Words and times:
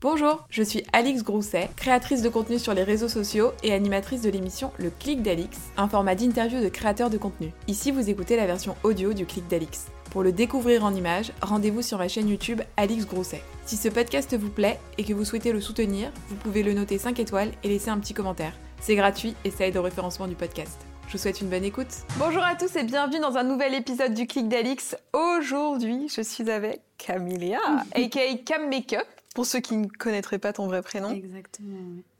Bonjour, 0.00 0.46
je 0.48 0.62
suis 0.62 0.84
Alix 0.92 1.24
Grousset, 1.24 1.70
créatrice 1.74 2.22
de 2.22 2.28
contenu 2.28 2.60
sur 2.60 2.72
les 2.72 2.84
réseaux 2.84 3.08
sociaux 3.08 3.50
et 3.64 3.72
animatrice 3.72 4.22
de 4.22 4.30
l'émission 4.30 4.70
Le 4.78 4.90
Clic 4.90 5.22
d'Alix, 5.22 5.58
un 5.76 5.88
format 5.88 6.14
d'interview 6.14 6.62
de 6.62 6.68
créateurs 6.68 7.10
de 7.10 7.18
contenu. 7.18 7.50
Ici, 7.66 7.90
vous 7.90 8.08
écoutez 8.08 8.36
la 8.36 8.46
version 8.46 8.76
audio 8.84 9.12
du 9.12 9.26
Clic 9.26 9.48
d'Alix. 9.48 9.86
Pour 10.12 10.22
le 10.22 10.30
découvrir 10.30 10.84
en 10.84 10.94
images, 10.94 11.32
rendez-vous 11.42 11.82
sur 11.82 11.98
ma 11.98 12.06
chaîne 12.06 12.28
YouTube 12.28 12.62
Alix 12.76 13.06
Grousset. 13.06 13.42
Si 13.66 13.76
ce 13.76 13.88
podcast 13.88 14.36
vous 14.36 14.50
plaît 14.50 14.78
et 14.98 15.04
que 15.04 15.12
vous 15.12 15.24
souhaitez 15.24 15.50
le 15.50 15.60
soutenir, 15.60 16.12
vous 16.28 16.36
pouvez 16.36 16.62
le 16.62 16.74
noter 16.74 16.96
5 16.96 17.18
étoiles 17.18 17.50
et 17.64 17.68
laisser 17.68 17.90
un 17.90 17.98
petit 17.98 18.14
commentaire. 18.14 18.52
C'est 18.80 18.94
gratuit 18.94 19.34
et 19.44 19.50
ça 19.50 19.66
aide 19.66 19.78
au 19.78 19.82
référencement 19.82 20.28
du 20.28 20.36
podcast. 20.36 20.78
Je 21.08 21.14
vous 21.14 21.18
souhaite 21.18 21.40
une 21.40 21.48
bonne 21.48 21.64
écoute. 21.64 21.88
Bonjour 22.18 22.44
à 22.44 22.54
tous 22.54 22.76
et 22.76 22.84
bienvenue 22.84 23.18
dans 23.18 23.36
un 23.36 23.42
nouvel 23.42 23.74
épisode 23.74 24.14
du 24.14 24.28
Clic 24.28 24.48
d'Alix. 24.48 24.96
Aujourd'hui, 25.12 26.08
je 26.08 26.22
suis 26.22 26.48
avec 26.48 26.82
Camélia, 26.98 27.58
aka 27.96 28.20
Cam 28.46 28.70
Makeup 28.70 29.08
pour 29.38 29.46
ceux 29.46 29.60
qui 29.60 29.76
ne 29.76 29.86
connaîtraient 29.86 30.40
pas 30.40 30.52
ton 30.52 30.66
vrai 30.66 30.82
prénom. 30.82 31.12
Exactement. 31.12 31.68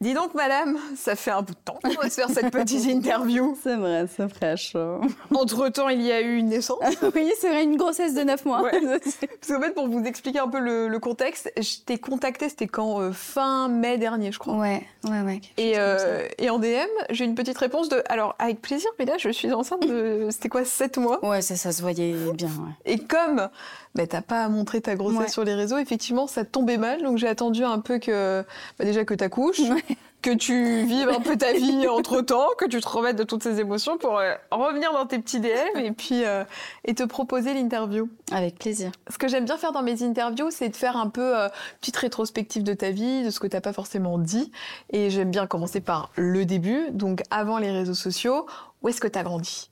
Dis 0.01 0.15
donc, 0.15 0.33
madame, 0.35 0.79
ça 0.95 1.17
fait 1.17 1.33
un 1.33 1.43
bout 1.43 1.55
de 1.55 1.59
temps 1.65 1.81
qu'on 1.83 2.01
va 2.01 2.09
se 2.09 2.15
faire 2.15 2.31
cette 2.31 2.53
petite 2.53 2.85
interview. 2.89 3.59
C'est 3.61 3.75
vrai, 3.75 4.07
c'est 4.07 4.29
fraîche. 4.29 4.77
Entre-temps, 5.35 5.89
il 5.89 6.03
y 6.03 6.13
a 6.13 6.21
eu 6.21 6.37
une 6.37 6.51
naissance. 6.51 6.79
oui, 7.17 7.33
c'est 7.41 7.49
vrai, 7.49 7.65
une 7.65 7.77
grossesse 7.77 8.15
de 8.15 8.23
9 8.23 8.45
mois. 8.45 8.63
Parce 8.71 9.49
qu'en 9.49 9.61
fait, 9.61 9.75
pour 9.75 9.89
vous 9.89 10.05
expliquer 10.05 10.39
un 10.39 10.47
peu 10.47 10.61
le, 10.61 10.97
contexte, 11.01 11.53
je 11.57 11.81
t'ai 11.85 11.99
contacté, 11.99 12.49
c'était 12.49 12.69
quand 12.69 13.01
euh, 13.01 13.11
Fin 13.13 13.69
mai 13.69 13.99
dernier, 13.99 14.31
je 14.31 14.39
crois. 14.39 14.55
Ouais, 14.55 14.87
ouais, 15.05 15.23
ouais. 15.23 15.41
Et, 15.57 15.75
euh, 15.79 16.29
et 16.39 16.49
en 16.49 16.61
DM, 16.61 16.87
j'ai 17.11 17.25
une 17.25 17.35
petite 17.35 17.59
réponse 17.59 17.89
de 17.89 18.01
Alors, 18.09 18.37
avec 18.39 18.61
plaisir, 18.63 18.89
mais 19.01 19.05
là, 19.05 19.15
je 19.19 19.31
suis 19.31 19.53
enceinte 19.53 19.85
de. 19.85 20.29
C'était 20.31 20.49
quoi, 20.49 20.65
7 20.65 20.99
mois? 20.99 21.25
Ouais, 21.25 21.43
ça, 21.43 21.57
ça 21.57 21.73
se 21.73 21.83
voyait 21.83 22.15
bien. 22.35 22.51
Et 22.85 22.99
comme 22.99 23.49
bah, 23.97 24.07
t'as 24.07 24.23
pas 24.23 24.49
montré 24.49 24.81
ta 24.81 24.95
grossesse 24.95 25.33
sur 25.33 25.43
les 25.43 25.55
réseaux, 25.55 25.79
effectivement, 25.79 26.29
ça 26.29 26.45
tombait 26.45 26.79
mal. 26.79 27.03
Donc, 27.03 27.19
j'ai 27.19 27.27
attendu 27.27 27.65
un 27.65 27.81
peu 27.81 27.99
que. 27.99 28.45
Bah, 28.79 28.85
déjà 28.85 29.05
que 29.05 29.15
t'accouches. 29.15 29.59
Ouais 29.59 29.88
que 30.23 30.35
tu 30.35 30.85
vives 30.85 31.09
un 31.09 31.21
peu 31.21 31.37
ta 31.37 31.53
vie 31.53 31.87
entre 31.89 32.21
temps, 32.21 32.49
que 32.59 32.65
tu 32.65 32.81
te 32.81 32.89
remettes 32.89 33.17
de 33.17 33.25
toutes 33.25 33.43
ces 33.43 33.61
émotions 33.61 33.99
pour 33.99 34.19
euh, 34.19 34.35
revenir 34.51 34.93
dans 34.93 35.07
tes 35.07 35.19
petits 35.19 35.41
DM 35.41 35.79
et 35.79 35.93
puis 35.93 36.25
euh, 36.25 36.45
et 36.85 36.95
te 36.95 37.05
proposer 37.05 37.55
l'interview. 37.55 38.09
Avec 38.33 38.59
plaisir. 38.59 38.91
Ce 39.11 39.19
que 39.19 39.29
j'aime 39.29 39.45
bien 39.45 39.57
faire 39.57 39.73
dans 39.73 39.83
mes 39.83 40.03
interviews, 40.03 40.51
c'est 40.51 40.69
de 40.69 40.77
faire 40.77 40.97
un 40.97 41.09
peu 41.09 41.39
euh, 41.39 41.49
petite 41.81 41.97
rétrospective 41.97 42.63
de 42.63 42.75
ta 42.75 42.91
vie, 42.91 43.25
de 43.25 43.31
ce 43.31 43.41
que 43.41 43.47
tu 43.47 43.57
n'as 43.57 43.61
pas 43.61 43.73
forcément 43.73 44.19
dit. 44.19 44.51
Et 44.91 45.11
j'aime 45.11 45.31
bien 45.31 45.47
commencer 45.47 45.81
par 45.81 46.11
le 46.17 46.45
début, 46.45 46.91
donc 46.91 47.23
avant 47.31 47.59
les 47.59 47.71
réseaux 47.71 47.95
sociaux. 47.95 48.47
Où 48.83 48.89
est-ce 48.89 49.01
que 49.01 49.09
tu 49.09 49.19
as 49.19 49.23
grandi 49.23 49.71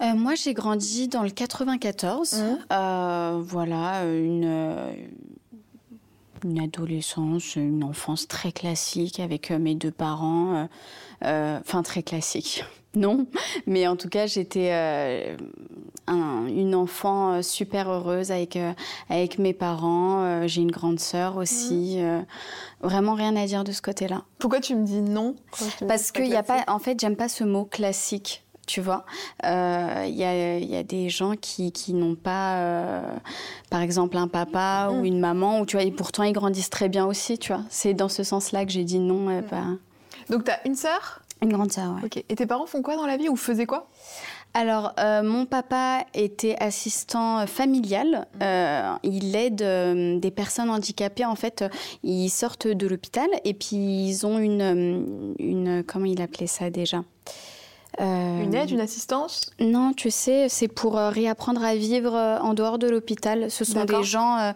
moi, 0.00 0.36
j'ai 0.36 0.54
grandi 0.54 1.08
dans 1.08 1.24
le 1.24 1.30
94. 1.30 2.34
Mmh. 2.34 3.40
voilà, 3.40 4.04
une, 4.04 4.92
une 6.44 6.60
adolescence, 6.60 7.56
une 7.56 7.84
enfance 7.84 8.28
très 8.28 8.52
classique 8.52 9.20
avec 9.20 9.50
euh, 9.50 9.58
mes 9.58 9.74
deux 9.74 9.90
parents. 9.90 10.54
Euh, 10.54 10.64
euh, 11.24 11.58
enfin, 11.60 11.82
très 11.82 12.02
classique. 12.02 12.64
Non, 12.94 13.26
mais 13.66 13.86
en 13.86 13.96
tout 13.96 14.08
cas, 14.08 14.26
j'étais 14.26 14.72
une 16.08 16.74
enfant 16.74 17.42
super 17.42 17.90
heureuse 17.90 18.32
avec, 18.32 18.58
avec 19.10 19.38
mes 19.38 19.52
parents. 19.52 20.46
J'ai 20.48 20.62
une 20.62 20.70
grande 20.70 20.98
sœur 20.98 21.36
aussi. 21.36 21.98
Mmh. 22.00 22.24
vraiment 22.80 23.12
rien 23.12 23.36
à 23.36 23.44
dire 23.44 23.62
de 23.62 23.72
ce 23.72 23.82
côté-là. 23.82 24.24
Pourquoi 24.38 24.60
tu 24.60 24.74
me 24.74 24.86
dis 24.86 25.02
non 25.02 25.36
Parce 25.86 26.10
qu'il 26.12 26.24
n'y 26.24 26.34
a 26.34 26.42
pas. 26.42 26.64
En 26.66 26.78
fait, 26.78 26.98
j'aime 26.98 27.14
pas 27.14 27.28
ce 27.28 27.44
mot 27.44 27.66
classique 27.66 28.42
tu 28.68 28.80
vois. 28.80 29.04
Il 29.42 29.48
euh, 29.48 30.06
y, 30.06 30.76
a, 30.76 30.82
des 30.82 31.08
gens 31.08 31.34
qui, 31.40 31.72
n'ont 31.94 32.14
pas, 32.14 32.58
euh, 32.58 33.02
par 33.70 33.80
exemple, 33.80 34.16
un 34.16 34.28
papa 34.28 34.90
ou 34.92 35.00
mm. 35.00 35.04
une 35.06 35.18
maman, 35.18 35.60
ou, 35.60 35.66
tu 35.66 35.76
vois, 35.76 35.84
et 35.84 35.90
pourtant 35.90 36.22
ils 36.22 36.32
grandissent 36.32 36.70
très 36.70 36.88
bien 36.88 37.06
aussi, 37.06 37.38
tu 37.38 37.52
vois. 37.52 37.62
C'est 37.70 37.94
dans 37.94 38.10
ce 38.10 38.22
sens-là 38.22 38.64
que 38.64 38.70
j'ai 38.70 38.84
dit 38.84 39.00
non. 39.00 39.30
Euh, 39.30 39.40
mm. 39.40 39.78
Donc, 40.30 40.44
tu 40.44 40.50
as 40.50 40.64
une 40.66 40.76
sœur? 40.76 41.22
Une 41.40 41.52
grande 41.52 41.72
sœur, 41.72 41.94
oui. 41.96 42.02
Ok. 42.04 42.24
Et 42.28 42.34
tes 42.34 42.46
parents 42.46 42.66
font 42.66 42.82
quoi 42.82 42.96
dans 42.96 43.06
la 43.06 43.16
vie 43.16 43.28
ou 43.28 43.36
faisaient 43.36 43.66
quoi? 43.66 43.88
Alors, 44.54 44.94
mon 45.22 45.46
papa 45.46 46.04
était 46.14 46.56
assistant 46.58 47.46
familial. 47.46 48.26
Mm. 48.40 48.98
il 49.04 49.36
aide 49.36 50.20
des 50.20 50.30
personnes 50.30 50.68
handicapées. 50.68 51.24
En 51.24 51.36
fait, 51.36 51.64
ils 52.02 52.28
sortent 52.28 52.66
de 52.66 52.86
l'hôpital 52.86 53.28
et 53.44 53.54
puis 53.54 54.08
ils 54.08 54.26
ont 54.26 54.38
une, 54.38 55.34
une 55.38 55.84
comment 55.86 56.06
il 56.06 56.20
appelait 56.20 56.48
ça 56.48 56.70
déjà? 56.70 57.04
Euh, 58.00 58.42
une 58.42 58.54
aide, 58.54 58.70
une 58.70 58.80
assistance? 58.80 59.50
Non, 59.58 59.92
tu 59.92 60.10
sais, 60.10 60.48
c'est 60.48 60.68
pour 60.68 60.96
euh, 60.98 61.10
réapprendre 61.10 61.64
à 61.64 61.74
vivre 61.74 62.14
euh, 62.14 62.38
en 62.38 62.54
dehors 62.54 62.78
de 62.78 62.88
l'hôpital. 62.88 63.50
Ce 63.50 63.64
sont 63.64 63.84
des 63.84 64.02
gens 64.04 64.52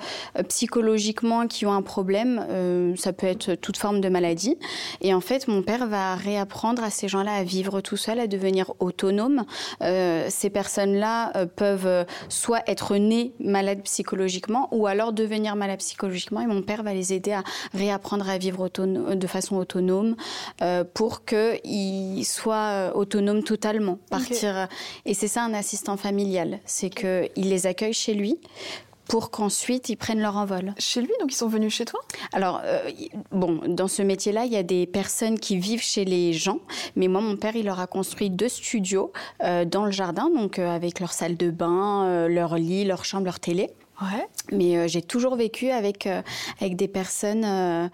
psychologiquement 0.48 1.47
qui 1.47 1.66
ont 1.66 1.72
un 1.72 1.82
problème. 1.82 2.94
ça 2.97 3.12
peut 3.12 3.26
être 3.26 3.54
toute 3.54 3.76
forme 3.76 4.00
de 4.00 4.09
maladie. 4.09 4.59
Et 5.00 5.15
en 5.15 5.21
fait, 5.21 5.48
mon 5.48 5.62
père 5.62 5.87
va 5.87 6.15
réapprendre 6.15 6.82
à 6.82 6.91
ces 6.91 7.09
gens-là 7.09 7.32
à 7.32 7.42
vivre 7.42 7.81
tout 7.81 7.97
seul, 7.97 8.21
à 8.21 8.26
devenir 8.26 8.72
autonomes. 8.78 9.44
ces 9.81 10.50
personnes-là 10.50 11.47
peuvent 11.56 12.06
soit 12.28 12.62
être 12.66 12.97
nées 12.97 13.32
malades 13.41 13.82
psychologiquement 13.82 14.69
ou 14.72 14.87
alors 14.87 15.12
devenir 15.12 15.56
malades 15.56 15.81
psychologiquement. 15.81 16.41
Et 16.41 16.47
mon 16.47 16.62
père 16.62 16.82
va 16.82 16.94
les 16.94 17.12
aider 17.12 17.32
à 17.32 17.42
réapprendre 17.75 18.28
à 18.28 18.38
vivre 18.38 18.69
de 18.69 19.26
façon 19.26 19.56
autonome 19.56 20.16
pour 20.94 21.25
qu'ils 21.25 22.26
soient 22.26 22.92
autonomes 22.94 23.22
totalement, 23.44 23.99
partir. 24.10 24.69
Et 25.05 25.15
c'est 25.15 25.28
ça 25.28 25.43
un 25.44 25.55
assistant 25.55 25.97
familial, 25.97 26.60
c'est 26.65 26.91
qu'il 26.91 27.28
les 27.37 27.66
accueille 27.66 27.94
chez 27.94 28.15
lui 28.15 28.38
pour 29.06 29.31
qu'ensuite 29.31 29.88
ils 29.88 29.97
prennent 29.97 30.21
leur 30.21 30.37
envol. 30.37 30.75
Chez 30.78 31.00
lui, 31.00 31.10
donc 31.21 31.33
ils 31.33 31.37
sont 31.37 31.49
venus 31.49 31.75
chez 31.75 31.84
toi? 31.84 32.00
Alors, 32.33 32.60
euh, 32.65 32.91
bon, 33.31 33.60
dans 33.66 33.88
ce 33.88 34.03
métier-là, 34.03 34.44
il 34.44 34.53
y 34.53 34.56
a 34.56 34.62
des 34.62 34.87
personnes 34.87 35.38
qui 35.38 35.59
vivent 35.59 35.83
chez 35.83 36.05
les 36.05 36.33
gens, 36.33 36.60
mais 36.97 37.09
moi, 37.09 37.21
mon 37.21 37.37
père, 37.37 37.56
il 37.56 37.66
leur 37.66 37.81
a 37.81 37.87
construit 37.87 38.31
deux 38.31 38.49
studios 38.49 39.12
euh, 39.43 39.65
dans 39.65 39.84
le 39.84 39.91
jardin, 39.91 40.31
donc 40.31 40.59
euh, 40.59 40.69
avec 40.69 41.00
leur 41.00 41.12
salle 41.12 41.37
de 41.37 41.50
bain, 41.50 42.27
leur 42.28 42.56
lit, 42.56 42.84
leur 42.84 43.04
chambre, 43.04 43.25
leur 43.25 43.41
télé. 43.41 43.71
Ouais. 44.00 44.27
Mais 44.50 44.89
j'ai 44.89 45.03
toujours 45.03 45.37
vécu 45.37 45.71
avec, 45.71 46.09
avec 46.60 46.77
des 46.77 46.89
personnes 46.89 47.91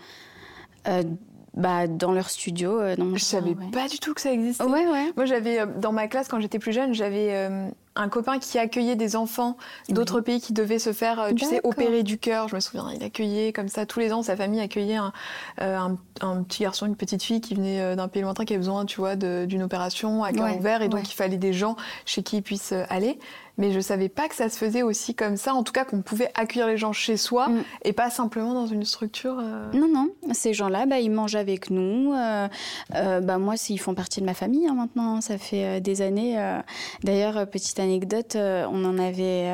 bah, 1.59 1.89
dans 1.89 2.13
leur 2.13 2.31
studio. 2.31 2.81
Euh, 2.81 2.95
je 3.15 3.25
savais 3.25 3.57
pas 3.73 3.89
du 3.89 3.99
tout 3.99 4.15
que 4.15 4.21
ça 4.21 4.33
existait. 4.33 4.65
Ouais, 4.65 4.87
ouais. 4.87 5.13
Moi, 5.17 5.27
j'avais 5.27 5.61
euh, 5.61 5.67
dans 5.67 5.93
ma 5.93 6.07
classe 6.07 6.29
quand 6.29 6.39
j'étais 6.39 6.61
plus 6.61 6.73
jeune, 6.73 6.95
j'avais 6.95 7.35
euh, 7.35 7.69
un 7.97 8.09
copain 8.09 8.39
qui 8.39 8.59
accueillait 8.61 8.95
des 8.95 9.17
enfants 9.17 9.57
d'autres 9.89 10.21
pays 10.21 10.41
qui 10.41 10.53
devaient 10.53 10.79
se 10.79 10.93
faire, 10.93 11.31
tu 11.37 11.45
sais, 11.45 11.61
opérer 11.65 12.05
du 12.05 12.17
cœur. 12.17 12.47
Je 12.49 12.55
me 12.55 12.61
souviens, 12.61 12.87
il 12.95 13.03
accueillait 13.03 13.53
comme 13.53 13.67
ça 13.67 13.87
tous 13.87 13.99
les 13.99 14.13
ans. 14.13 14.23
Sa 14.23 14.37
famille 14.37 14.61
accueillait 14.61 14.99
un, 14.99 15.13
un, 15.59 16.43
petit 16.45 16.63
garçon, 16.63 16.87
une 16.87 16.95
petite 16.95 17.25
fille 17.25 17.41
qui 17.41 17.57
venait 17.57 17.97
d'un 17.97 18.07
pays 18.07 18.23
lointain 18.23 18.45
qui 18.45 18.53
avait 18.53 18.59
besoin, 18.59 18.85
tu 18.85 19.01
vois, 19.01 19.17
d'une 19.17 19.63
opération 19.65 20.23
à 20.23 20.33
cœur 20.33 20.57
ouvert, 20.57 20.83
et 20.83 20.89
donc 20.89 21.11
il 21.11 21.15
fallait 21.15 21.39
des 21.39 21.53
gens 21.53 21.75
chez 22.07 22.23
qui 22.23 22.37
ils 22.37 22.43
puissent 22.43 22.75
aller 22.89 23.19
mais 23.59 23.73
je 23.73 23.81
savais 23.81 24.09
pas 24.09 24.29
que 24.29 24.37
ça 24.37 24.49
se 24.49 24.57
faisait 24.57 24.83
aussi 24.83 25.15
comme 25.15 25.37
ça. 25.37 25.53
En 25.53 25.65
tout 25.65 25.73
cas, 25.73 25.85
qu'on 25.85 26.01
pouvait 26.01 26.31
accueillir 26.35 26.69
les 26.69 26.77
gens 26.77 26.93
chez 26.93 27.17
soi 27.17 27.49
mm. 27.49 27.65
et 27.85 27.93
pas 27.93 28.09
simplement 28.09 28.55
dans 28.55 28.67
une 28.67 28.85
structure. 28.85 29.39
Euh. 29.41 29.67
Non, 29.75 29.89
non. 29.93 30.09
Ces 30.33 30.55
gens-là, 30.55 30.87
bah, 30.87 31.01
ils 31.01 31.11
mangent 31.11 31.35
avec 31.35 31.69
nous. 31.71 32.15
Euh, 32.15 32.49
euh, 32.95 33.21
bah, 33.21 33.39
moi, 33.39 33.57
ils 33.69 33.79
font 33.79 33.95
partie 33.95 34.21
de 34.21 34.27
ma 34.27 34.35
famille 34.35 34.67
hein, 34.69 34.75
maintenant. 34.75 35.21
Ça 35.21 35.37
fait 35.39 35.81
des 35.81 36.01
années. 36.03 36.37
D'ailleurs, 37.03 37.49
petite 37.51 37.81
anecdote, 37.81 38.37
on 38.37 38.85
en 38.85 38.99
avait. 38.99 39.53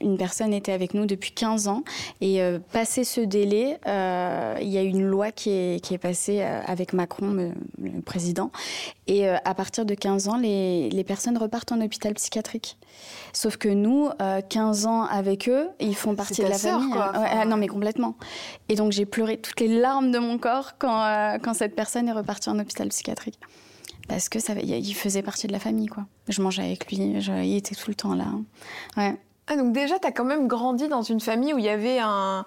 une 0.00 0.16
personne 0.16 0.54
était 0.54 0.72
avec 0.72 0.94
nous 0.94 1.04
depuis 1.04 1.32
15 1.32 1.66
ans. 1.66 1.82
Et 2.20 2.40
passé 2.72 3.02
ce 3.02 3.20
délai, 3.20 3.78
il 3.84 4.68
y 4.68 4.78
a 4.78 4.82
une 4.82 5.02
loi 5.02 5.32
qui 5.32 5.50
est, 5.50 5.84
qui 5.84 5.94
est 5.94 5.98
passée 5.98 6.40
avec 6.42 6.92
Macron, 6.92 7.32
le, 7.32 7.50
président. 8.04 8.52
Et 9.08 9.28
à 9.28 9.54
partir 9.54 9.84
de 9.84 9.94
15 9.94 10.28
ans, 10.28 10.36
les, 10.36 10.88
les 10.90 11.04
personnes 11.04 11.36
repartent 11.36 11.72
en 11.72 11.80
hôpital 11.80 12.14
psychiatrique. 12.14 12.78
Sauf 13.34 13.56
que 13.56 13.68
nous, 13.68 14.10
15 14.48 14.86
euh, 14.86 14.88
ans 14.88 15.02
avec 15.02 15.48
eux, 15.48 15.68
ils 15.80 15.96
font 15.96 16.14
partie 16.14 16.40
de 16.42 16.46
la 16.46 16.56
famille. 16.56 16.90
Quoi. 16.90 17.12
Ah, 17.14 17.44
non, 17.44 17.56
mais 17.56 17.66
complètement. 17.66 18.14
Et 18.68 18.76
donc 18.76 18.92
j'ai 18.92 19.04
pleuré 19.04 19.38
toutes 19.38 19.60
les 19.60 19.68
larmes 19.68 20.12
de 20.12 20.18
mon 20.18 20.38
corps 20.38 20.78
quand, 20.78 21.02
euh, 21.02 21.38
quand 21.42 21.52
cette 21.52 21.74
personne 21.74 22.08
est 22.08 22.12
repartie 22.12 22.48
en 22.48 22.58
hôpital 22.58 22.88
psychiatrique. 22.88 23.38
Parce 24.08 24.28
que 24.28 24.38
ça, 24.38 24.52
il 24.54 24.94
faisait 24.94 25.22
partie 25.22 25.46
de 25.46 25.52
la 25.52 25.58
famille, 25.58 25.86
quoi. 25.86 26.04
Je 26.28 26.42
mangeais 26.42 26.62
avec 26.62 26.86
lui, 26.86 26.96
il 26.96 27.56
était 27.56 27.74
tout 27.74 27.88
le 27.88 27.94
temps 27.94 28.14
là. 28.14 28.26
Ouais. 28.96 29.18
Ah, 29.46 29.56
donc 29.56 29.72
déjà, 29.72 29.98
tu 29.98 30.06
as 30.06 30.12
quand 30.12 30.24
même 30.24 30.46
grandi 30.46 30.88
dans 30.88 31.02
une 31.02 31.20
famille 31.20 31.52
où 31.52 31.58
il 31.58 31.64
y 31.64 31.68
avait 31.68 31.98
un, 31.98 32.46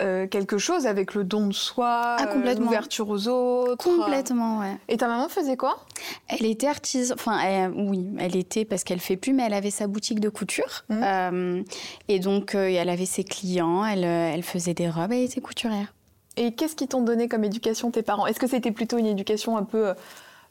euh, 0.00 0.26
quelque 0.26 0.58
chose 0.58 0.86
avec 0.86 1.14
le 1.14 1.24
don 1.24 1.46
de 1.46 1.52
soi, 1.54 2.16
ah, 2.18 2.34
l'ouverture 2.58 3.08
aux 3.08 3.26
autres. 3.26 3.84
Complètement, 3.84 4.60
ouais. 4.60 4.76
Et 4.88 4.98
ta 4.98 5.08
maman 5.08 5.28
faisait 5.28 5.56
quoi? 5.56 5.80
Elle 6.28 6.44
était 6.46 6.66
artisan, 6.66 7.14
enfin 7.14 7.70
oui, 7.74 8.06
elle 8.18 8.36
était 8.36 8.64
parce 8.64 8.84
qu'elle 8.84 9.00
fait 9.00 9.16
plus, 9.16 9.32
mais 9.32 9.44
elle 9.44 9.54
avait 9.54 9.70
sa 9.70 9.86
boutique 9.86 10.20
de 10.20 10.28
couture. 10.28 10.84
Mmh. 10.88 11.02
Euh, 11.02 11.62
et 12.08 12.18
donc 12.20 12.54
euh, 12.54 12.68
elle 12.68 12.90
avait 12.90 13.06
ses 13.06 13.24
clients, 13.24 13.84
elle, 13.84 14.04
elle 14.04 14.42
faisait 14.42 14.74
des 14.74 14.88
robes, 14.88 15.12
elle 15.12 15.24
était 15.24 15.40
couturière. 15.40 15.94
Et 16.36 16.52
qu'est-ce 16.52 16.76
qu'ils 16.76 16.88
t'ont 16.88 17.02
donné 17.02 17.26
comme 17.26 17.42
éducation 17.42 17.90
tes 17.90 18.02
parents? 18.02 18.26
Est-ce 18.26 18.38
que 18.38 18.46
c'était 18.46 18.70
plutôt 18.70 18.98
une 18.98 19.06
éducation 19.06 19.56
un 19.56 19.64
peu 19.64 19.94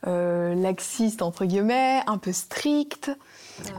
laxiste, 0.04 1.22
entre 1.22 1.46
guillemets, 1.46 2.02
un 2.08 2.18
peu 2.18 2.32
stricte 2.32 3.12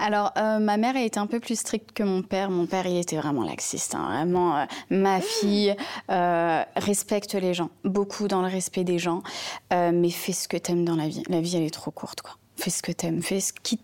alors, 0.01 0.33
euh, 0.37 0.59
ma 0.59 0.77
mère 0.77 0.97
était 0.97 1.19
un 1.19 1.27
peu 1.27 1.41
plus 1.41 1.59
stricte 1.59 1.93
que 1.93 2.03
mon 2.03 2.23
père. 2.23 2.51
Mon 2.51 2.67
père, 2.67 2.87
il 2.87 2.97
était 2.97 3.17
vraiment 3.17 3.45
laxiste. 3.45 3.95
Hein. 3.95 4.07
Vraiment, 4.09 4.57
euh, 4.57 4.65
ma 4.91 5.21
fille 5.21 5.75
euh, 6.11 6.63
respecte 6.77 7.35
les 7.35 7.55
gens, 7.55 7.71
beaucoup 7.85 8.29
dans 8.29 8.43
le 8.43 8.49
respect 8.49 8.85
des 8.85 8.99
gens, 8.99 9.23
mais 9.71 10.11
fais 10.11 10.33
ce 10.33 10.49
que 10.49 10.57
t'aimes 10.57 10.85
dans 10.85 10.97
la 10.97 11.09
vie. 11.09 11.23
La 11.29 11.41
vie, 11.41 11.57
elle 11.57 11.63
est 11.63 11.75
trop 11.75 11.91
courte, 11.91 12.23
quoi. 12.23 12.37
Fais 12.57 12.71
ce 12.71 12.83
que 12.83 12.91
t'aimes, 12.91 13.23
fais 13.23 13.41
ce 13.41 13.53
qui, 13.53 13.79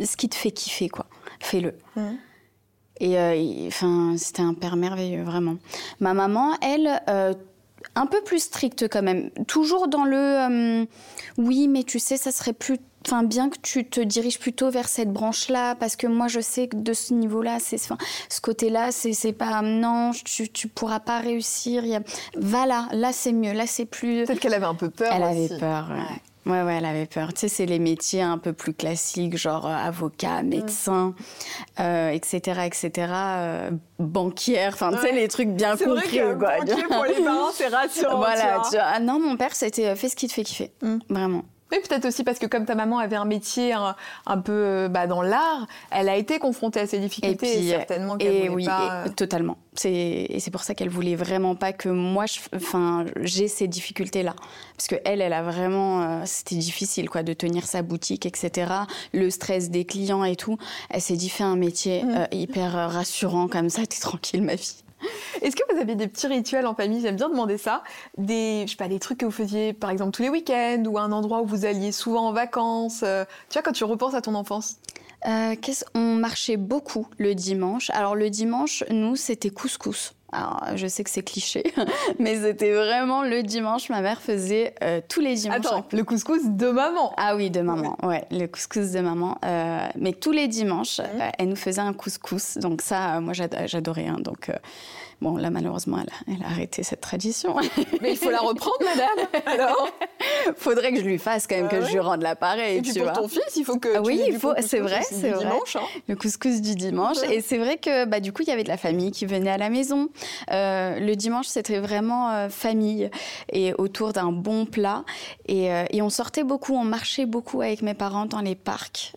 ce 0.00 0.16
qui 0.16 0.28
te 0.28 0.36
fait 0.36 0.52
kiffer, 0.52 0.88
quoi. 0.88 1.06
Fais-le. 1.40 1.74
Mmh. 1.96 2.02
Et 3.00 3.66
enfin, 3.66 4.14
c'était 4.16 4.42
un 4.42 4.54
père 4.54 4.76
merveilleux, 4.76 5.24
vraiment. 5.24 5.56
Ma 5.98 6.14
maman, 6.14 6.56
elle 6.60 7.00
un 7.94 8.06
peu 8.06 8.20
plus 8.22 8.40
stricte 8.40 8.88
quand 8.88 9.02
même. 9.02 9.30
Toujours 9.46 9.88
dans 9.88 10.04
le 10.04 10.86
oui, 11.38 11.68
mais 11.68 11.82
tu 11.82 11.98
sais, 11.98 12.16
ça 12.16 12.32
serait 12.32 12.52
plus 12.52 12.78
enfin 13.06 13.22
bien 13.22 13.50
que 13.50 13.58
tu 13.60 13.84
te 13.84 14.00
diriges 14.00 14.38
plutôt 14.38 14.70
vers 14.70 14.88
cette 14.88 15.12
branche 15.12 15.48
là 15.48 15.74
parce 15.74 15.96
que 15.96 16.06
moi 16.06 16.26
je 16.28 16.40
sais 16.40 16.68
que 16.68 16.76
de 16.76 16.92
ce 16.94 17.12
niveau 17.12 17.42
là 17.42 17.58
c'est 17.60 17.76
enfin, 17.76 17.98
ce 18.30 18.40
côté 18.40 18.70
là 18.70 18.92
c'est 18.92 19.32
pas 19.32 19.60
non 19.60 20.12
tu 20.12 20.48
tu 20.48 20.68
pourras 20.68 21.00
pas 21.00 21.18
réussir 21.18 21.84
y 21.84 21.96
a, 21.96 22.00
va 22.36 22.66
là 22.66 22.88
là 22.92 23.12
c'est 23.12 23.32
mieux 23.32 23.52
là 23.52 23.66
c'est 23.66 23.84
plus 23.84 24.24
peut-être 24.24 24.40
qu'elle 24.40 24.54
avait 24.54 24.64
un 24.64 24.74
peu 24.74 24.88
peur 24.90 25.12
elle 25.14 25.22
avait 25.22 25.58
peur 25.58 25.90
ouais. 25.90 26.20
Ouais. 26.46 26.76
elle 26.76 26.84
avait 26.84 27.06
peur. 27.06 27.32
Tu 27.32 27.40
sais, 27.40 27.48
c'est 27.48 27.66
les 27.66 27.78
métiers 27.78 28.22
un 28.22 28.38
peu 28.38 28.52
plus 28.52 28.74
classiques, 28.74 29.36
genre 29.36 29.66
euh, 29.66 29.74
avocat, 29.74 30.42
médecin, 30.42 31.14
etc., 31.78 32.60
etc., 32.66 32.90
euh, 33.12 33.70
banquière, 33.98 34.72
enfin, 34.74 34.90
tu 34.92 34.98
sais, 34.98 35.12
les 35.12 35.28
trucs 35.28 35.50
bien 35.50 35.76
compris. 35.76 36.18
Vrai 36.18 36.36
quoi. 36.38 36.58
Banquier 36.58 36.84
pour 36.84 37.04
les 37.04 37.24
parents, 37.24 37.50
c'est 37.52 37.68
rassurant. 37.68 38.16
voilà, 38.18 38.62
tu 38.70 38.76
vois. 38.76 38.84
Ah 38.84 39.00
non, 39.00 39.20
mon 39.20 39.36
père, 39.36 39.54
c'était 39.54 39.88
euh, 39.88 39.96
fais 39.96 40.08
ce 40.08 40.16
qui 40.16 40.28
te 40.28 40.32
fait 40.32 40.44
kiffer, 40.44 40.72
mm. 40.82 40.98
vraiment. 41.08 41.44
Oui, 41.74 41.80
peut-être 41.88 42.04
aussi 42.04 42.22
parce 42.22 42.38
que 42.38 42.46
comme 42.46 42.66
ta 42.66 42.76
maman 42.76 42.98
avait 42.98 43.16
un 43.16 43.24
métier 43.24 43.72
un, 43.72 44.38
peu 44.38 44.52
euh, 44.52 44.88
bah, 44.88 45.06
dans 45.06 45.22
l'art, 45.22 45.66
elle 45.90 46.08
a 46.08 46.16
été 46.16 46.38
confrontée 46.38 46.80
à 46.80 46.86
ces 46.86 47.00
difficultés 47.00 47.66
et, 47.66 47.70
certainement 47.70 48.16
qu'elle 48.16 48.50
oui, 48.50 48.66
pas... 48.66 49.04
Et, 49.06 49.10
totalement. 49.10 49.58
Et 49.84 50.38
c'est 50.38 50.52
pour 50.52 50.62
ça 50.62 50.74
qu'elle 50.74 50.88
voulait 50.88 51.16
vraiment 51.16 51.56
pas 51.56 51.72
que 51.72 51.88
moi, 51.88 52.26
enfin, 52.54 53.06
j'ai 53.22 53.48
ces 53.48 53.66
difficultés-là, 53.66 54.36
parce 54.76 54.86
que 54.86 54.94
elle, 55.04 55.20
elle 55.20 55.32
a 55.32 55.42
vraiment, 55.42 56.02
euh, 56.02 56.22
c'était 56.26 56.54
difficile 56.54 57.10
quoi, 57.10 57.24
de 57.24 57.32
tenir 57.32 57.66
sa 57.66 57.82
boutique, 57.82 58.24
etc. 58.24 58.72
Le 59.12 59.30
stress 59.30 59.70
des 59.70 59.84
clients 59.84 60.22
et 60.22 60.36
tout. 60.36 60.58
Elle 60.90 61.00
s'est 61.00 61.16
dit 61.16 61.28
fais 61.28 61.42
un 61.42 61.56
métier 61.56 62.04
euh, 62.04 62.26
hyper 62.30 62.72
rassurant 62.92 63.48
comme 63.48 63.68
ça, 63.68 63.84
t'es 63.84 63.98
tranquille 63.98 64.42
ma 64.42 64.56
fille. 64.56 64.84
Est-ce 65.42 65.56
que 65.56 65.62
vous 65.72 65.80
avez 65.80 65.94
des 65.94 66.08
petits 66.08 66.26
rituels 66.26 66.66
en 66.66 66.74
famille? 66.74 67.00
J'aime 67.00 67.16
bien 67.16 67.28
demander 67.28 67.58
ça. 67.58 67.82
Des, 68.18 68.64
je 68.66 68.70
sais 68.70 68.76
pas, 68.76 68.88
des 68.88 68.98
trucs 68.98 69.18
que 69.18 69.24
vous 69.24 69.30
faisiez 69.30 69.72
par 69.72 69.90
exemple 69.90 70.12
tous 70.12 70.22
les 70.22 70.30
week-ends 70.30 70.82
ou 70.86 70.98
un 70.98 71.12
endroit 71.12 71.42
où 71.42 71.46
vous 71.46 71.64
alliez 71.64 71.92
souvent 71.92 72.28
en 72.28 72.32
vacances. 72.32 73.02
Euh, 73.02 73.24
tu 73.48 73.54
vois, 73.54 73.62
quand 73.62 73.72
tu 73.72 73.84
repenses 73.84 74.14
à 74.14 74.20
ton 74.20 74.34
enfance? 74.34 74.76
Euh, 75.26 75.54
on 75.94 76.16
marchait 76.16 76.56
beaucoup 76.56 77.06
le 77.18 77.34
dimanche. 77.34 77.90
Alors 77.90 78.14
le 78.14 78.28
dimanche, 78.30 78.84
nous, 78.90 79.16
c'était 79.16 79.50
couscous. 79.50 80.14
Alors, 80.34 80.76
je 80.76 80.86
sais 80.88 81.04
que 81.04 81.10
c'est 81.10 81.22
cliché, 81.22 81.62
mais 82.18 82.40
c'était 82.40 82.72
vraiment 82.72 83.22
le 83.22 83.42
dimanche. 83.42 83.88
Ma 83.88 84.00
mère 84.00 84.20
faisait 84.20 84.74
euh, 84.82 85.00
tous 85.08 85.20
les 85.20 85.34
dimanches. 85.36 85.66
Attends, 85.66 85.86
le 85.92 86.02
couscous 86.02 86.44
de 86.44 86.70
maman. 86.70 87.12
Ah 87.16 87.36
oui, 87.36 87.50
de 87.50 87.60
maman. 87.60 87.96
Ouais, 88.02 88.24
le 88.32 88.46
couscous 88.46 88.90
de 88.90 89.00
maman. 89.00 89.38
Euh, 89.44 89.86
mais 89.96 90.12
tous 90.12 90.32
les 90.32 90.48
dimanches, 90.48 90.98
mmh. 90.98 91.02
euh, 91.02 91.28
elle 91.38 91.48
nous 91.50 91.56
faisait 91.56 91.80
un 91.80 91.92
couscous. 91.92 92.58
Donc 92.58 92.82
ça, 92.82 93.20
moi, 93.20 93.32
j'adorais. 93.32 94.08
Hein, 94.08 94.18
donc 94.18 94.50
Bon, 95.20 95.36
là, 95.36 95.50
malheureusement, 95.50 95.98
elle 96.26 96.42
a, 96.42 96.48
arrêté 96.48 96.82
cette 96.82 97.00
tradition. 97.00 97.56
Mais 98.00 98.12
il 98.12 98.16
faut 98.16 98.30
la 98.30 98.40
reprendre, 98.40 98.76
madame. 98.80 99.42
Alors 99.46 99.88
Faudrait 100.56 100.92
que 100.92 100.98
je 100.98 101.04
lui 101.04 101.18
fasse 101.18 101.46
quand 101.46 101.56
même, 101.56 101.68
que 101.68 101.76
ah 101.76 101.84
je 101.84 101.92
lui 101.92 102.00
rende 102.00 102.22
l'appareil. 102.22 102.78
Et 102.78 102.82
puis 102.82 102.92
pour 102.92 103.12
ton 103.12 103.28
fils, 103.28 103.56
il 103.56 103.64
faut 103.64 103.78
que. 103.78 103.88
Ah 103.96 104.02
oui, 104.02 104.20
il 104.26 104.38
faut. 104.38 104.52
C'est 104.60 104.80
vrai, 104.80 105.02
c'est 105.02 105.30
vrai. 105.30 105.44
Dimanche, 105.44 105.76
hein. 105.76 105.82
Le 106.08 106.16
couscous 106.16 106.60
du 106.60 106.74
dimanche. 106.74 107.18
Et 107.30 107.40
c'est 107.40 107.58
vrai 107.58 107.76
que, 107.78 108.04
bah, 108.04 108.20
du 108.20 108.32
coup, 108.32 108.42
il 108.42 108.48
y 108.48 108.52
avait 108.52 108.64
de 108.64 108.68
la 108.68 108.76
famille 108.76 109.10
qui 109.10 109.26
venait 109.26 109.50
à 109.50 109.58
la 109.58 109.70
maison. 109.70 110.08
Euh, 110.50 110.98
le 110.98 111.16
dimanche, 111.16 111.46
c'était 111.46 111.78
vraiment 111.78 112.30
euh, 112.30 112.48
famille 112.48 113.10
et 113.52 113.74
autour 113.74 114.12
d'un 114.12 114.32
bon 114.32 114.66
plat. 114.66 115.04
Et, 115.46 115.72
euh, 115.72 115.84
et, 115.90 116.02
on 116.02 116.10
sortait 116.10 116.44
beaucoup, 116.44 116.74
on 116.74 116.84
marchait 116.84 117.26
beaucoup 117.26 117.62
avec 117.62 117.82
mes 117.82 117.94
parents 117.94 118.26
dans 118.26 118.40
les 118.40 118.54
parcs, 118.54 119.14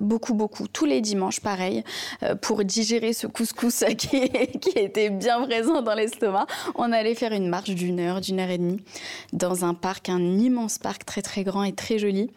beaucoup, 0.00 0.34
beaucoup, 0.34 0.66
tous 0.68 0.86
les 0.86 1.00
dimanches, 1.00 1.40
pareil, 1.40 1.84
pour 2.40 2.64
digérer 2.64 3.12
ce 3.12 3.26
couscous 3.26 3.84
qui, 3.98 4.30
qui 4.58 4.78
était 4.78 5.10
bien 5.10 5.39
présent 5.42 5.82
dans 5.82 5.94
l'estomac. 5.94 6.46
On 6.74 6.92
allait 6.92 7.14
faire 7.14 7.32
une 7.32 7.48
marche 7.48 7.70
d'une 7.70 8.00
heure, 8.00 8.20
d'une 8.20 8.40
heure 8.40 8.50
et 8.50 8.58
demie, 8.58 8.82
dans 9.32 9.64
un 9.64 9.74
parc, 9.74 10.08
un 10.08 10.38
immense 10.38 10.78
parc 10.78 11.04
très 11.04 11.22
très 11.22 11.44
grand 11.44 11.64
et 11.64 11.72
très 11.72 11.98
joli. 11.98 12.30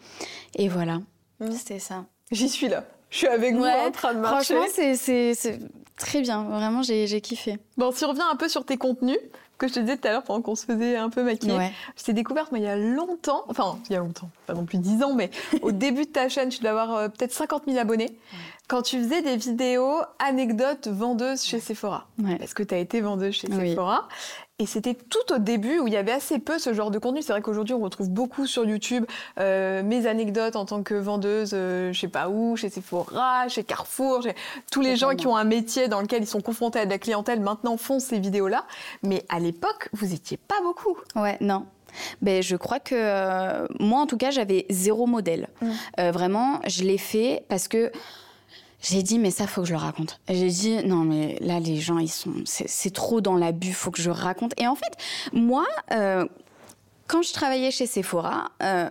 Et 0.56 0.68
voilà, 0.68 1.00
mmh. 1.40 1.50
c'était 1.52 1.78
ça. 1.78 2.06
J'y 2.30 2.48
suis 2.48 2.68
là. 2.68 2.84
Je 3.10 3.18
suis 3.18 3.26
avec 3.28 3.54
vous 3.54 3.64
en 3.64 3.90
train 3.92 4.14
de 4.14 4.18
marcher. 4.18 4.54
Franchement, 4.54 4.94
c'est 4.96 5.58
très 5.96 6.20
bien. 6.20 6.42
Vraiment, 6.44 6.82
j'ai 6.82 7.20
kiffé. 7.20 7.58
Bon, 7.76 7.92
si 7.92 8.04
on 8.04 8.08
revient 8.08 8.22
un 8.30 8.36
peu 8.36 8.48
sur 8.48 8.64
tes 8.64 8.76
contenus, 8.76 9.18
que 9.58 9.68
je 9.68 9.74
te 9.74 9.80
disais 9.80 9.96
tout 9.96 10.08
à 10.08 10.12
l'heure 10.12 10.22
pendant 10.22 10.42
qu'on 10.42 10.54
se 10.54 10.64
faisait 10.64 10.96
un 10.96 11.10
peu 11.10 11.22
maquiller. 11.22 11.70
Je 11.96 12.04
t'ai 12.04 12.12
découverte 12.12 12.50
moi, 12.50 12.58
il 12.58 12.64
y 12.64 12.68
a 12.68 12.76
longtemps, 12.76 13.44
enfin 13.48 13.78
il 13.88 13.92
y 13.92 13.96
a 13.96 14.00
longtemps, 14.00 14.28
pas 14.46 14.54
non 14.54 14.64
plus 14.64 14.78
10 14.78 15.02
ans, 15.02 15.14
mais 15.14 15.30
au 15.62 15.72
début 15.72 16.04
de 16.04 16.10
ta 16.10 16.28
chaîne, 16.28 16.48
tu 16.48 16.60
dois 16.60 16.70
avoir 16.70 16.94
euh, 16.94 17.08
peut-être 17.08 17.32
50 17.32 17.64
000 17.66 17.78
abonnés 17.78 18.16
quand 18.68 18.82
tu 18.82 18.98
faisais 19.02 19.22
des 19.22 19.36
vidéos 19.36 19.96
anecdotes 20.18 20.88
vendeuses 20.88 21.42
chez 21.44 21.60
Sephora. 21.60 22.06
Parce 22.38 22.54
que 22.54 22.62
tu 22.62 22.74
as 22.74 22.78
été 22.78 23.00
vendeuse 23.00 23.34
chez 23.34 23.48
Sephora. 23.48 24.08
Et 24.60 24.66
c'était 24.66 24.94
tout 24.94 25.34
au 25.34 25.38
début 25.38 25.80
où 25.80 25.88
il 25.88 25.92
y 25.92 25.96
avait 25.96 26.12
assez 26.12 26.38
peu 26.38 26.60
ce 26.60 26.72
genre 26.72 26.92
de 26.92 27.00
contenu. 27.00 27.22
C'est 27.22 27.32
vrai 27.32 27.42
qu'aujourd'hui, 27.42 27.74
on 27.74 27.80
retrouve 27.80 28.08
beaucoup 28.08 28.46
sur 28.46 28.64
YouTube 28.64 29.04
euh, 29.40 29.82
mes 29.82 30.06
anecdotes 30.06 30.54
en 30.54 30.64
tant 30.64 30.84
que 30.84 30.94
vendeuse, 30.94 31.50
euh, 31.54 31.92
je 31.92 31.98
sais 31.98 32.08
pas 32.08 32.28
où, 32.28 32.54
chez 32.54 32.68
Sephora, 32.68 33.48
chez 33.48 33.64
Carrefour. 33.64 34.20
Tous 34.70 34.80
les 34.80 34.94
gens 34.94 35.16
qui 35.16 35.26
ont 35.26 35.36
un 35.36 35.42
métier 35.42 35.88
dans 35.88 36.00
lequel 36.00 36.22
ils 36.22 36.28
sont 36.28 36.40
confrontés 36.40 36.78
à 36.78 36.84
de 36.86 36.90
la 36.90 36.98
clientèle 36.98 37.40
maintenant 37.40 37.76
font 37.76 37.98
ces 37.98 38.20
vidéos-là. 38.20 38.64
Mais 39.02 39.24
à 39.28 39.40
l'époque, 39.40 39.88
vous 39.92 40.14
étiez 40.14 40.36
pas 40.36 40.60
beaucoup. 40.62 40.96
Ouais, 41.16 41.36
non. 41.40 41.66
Ben, 42.22 42.40
je 42.40 42.54
crois 42.54 42.78
que 42.78 42.94
euh, 42.94 43.66
moi, 43.80 44.00
en 44.00 44.06
tout 44.06 44.16
cas, 44.16 44.30
j'avais 44.30 44.66
zéro 44.70 45.06
modèle. 45.06 45.48
Mmh. 45.60 45.70
Euh, 45.98 46.10
vraiment, 46.12 46.60
je 46.66 46.84
l'ai 46.84 46.98
fait 46.98 47.44
parce 47.48 47.66
que 47.66 47.90
j'ai 48.84 49.02
dit, 49.02 49.18
mais 49.18 49.30
ça, 49.30 49.46
faut 49.46 49.62
que 49.62 49.66
je 49.66 49.72
le 49.72 49.78
raconte. 49.78 50.20
J'ai 50.28 50.48
dit, 50.48 50.84
non, 50.84 51.04
mais 51.04 51.38
là, 51.40 51.58
les 51.58 51.80
gens, 51.80 51.98
ils 51.98 52.10
sont, 52.10 52.34
c'est 52.44 52.92
trop 52.92 53.22
dans 53.22 53.36
l'abus, 53.36 53.72
faut 53.72 53.90
que 53.90 54.02
je 54.02 54.10
raconte. 54.10 54.52
Et 54.60 54.66
en 54.66 54.74
fait, 54.74 54.92
moi, 55.32 55.64
euh, 55.92 56.26
quand 57.06 57.22
je 57.22 57.32
travaillais 57.32 57.70
chez 57.70 57.86
Sephora, 57.86 58.50
euh, 58.62 58.88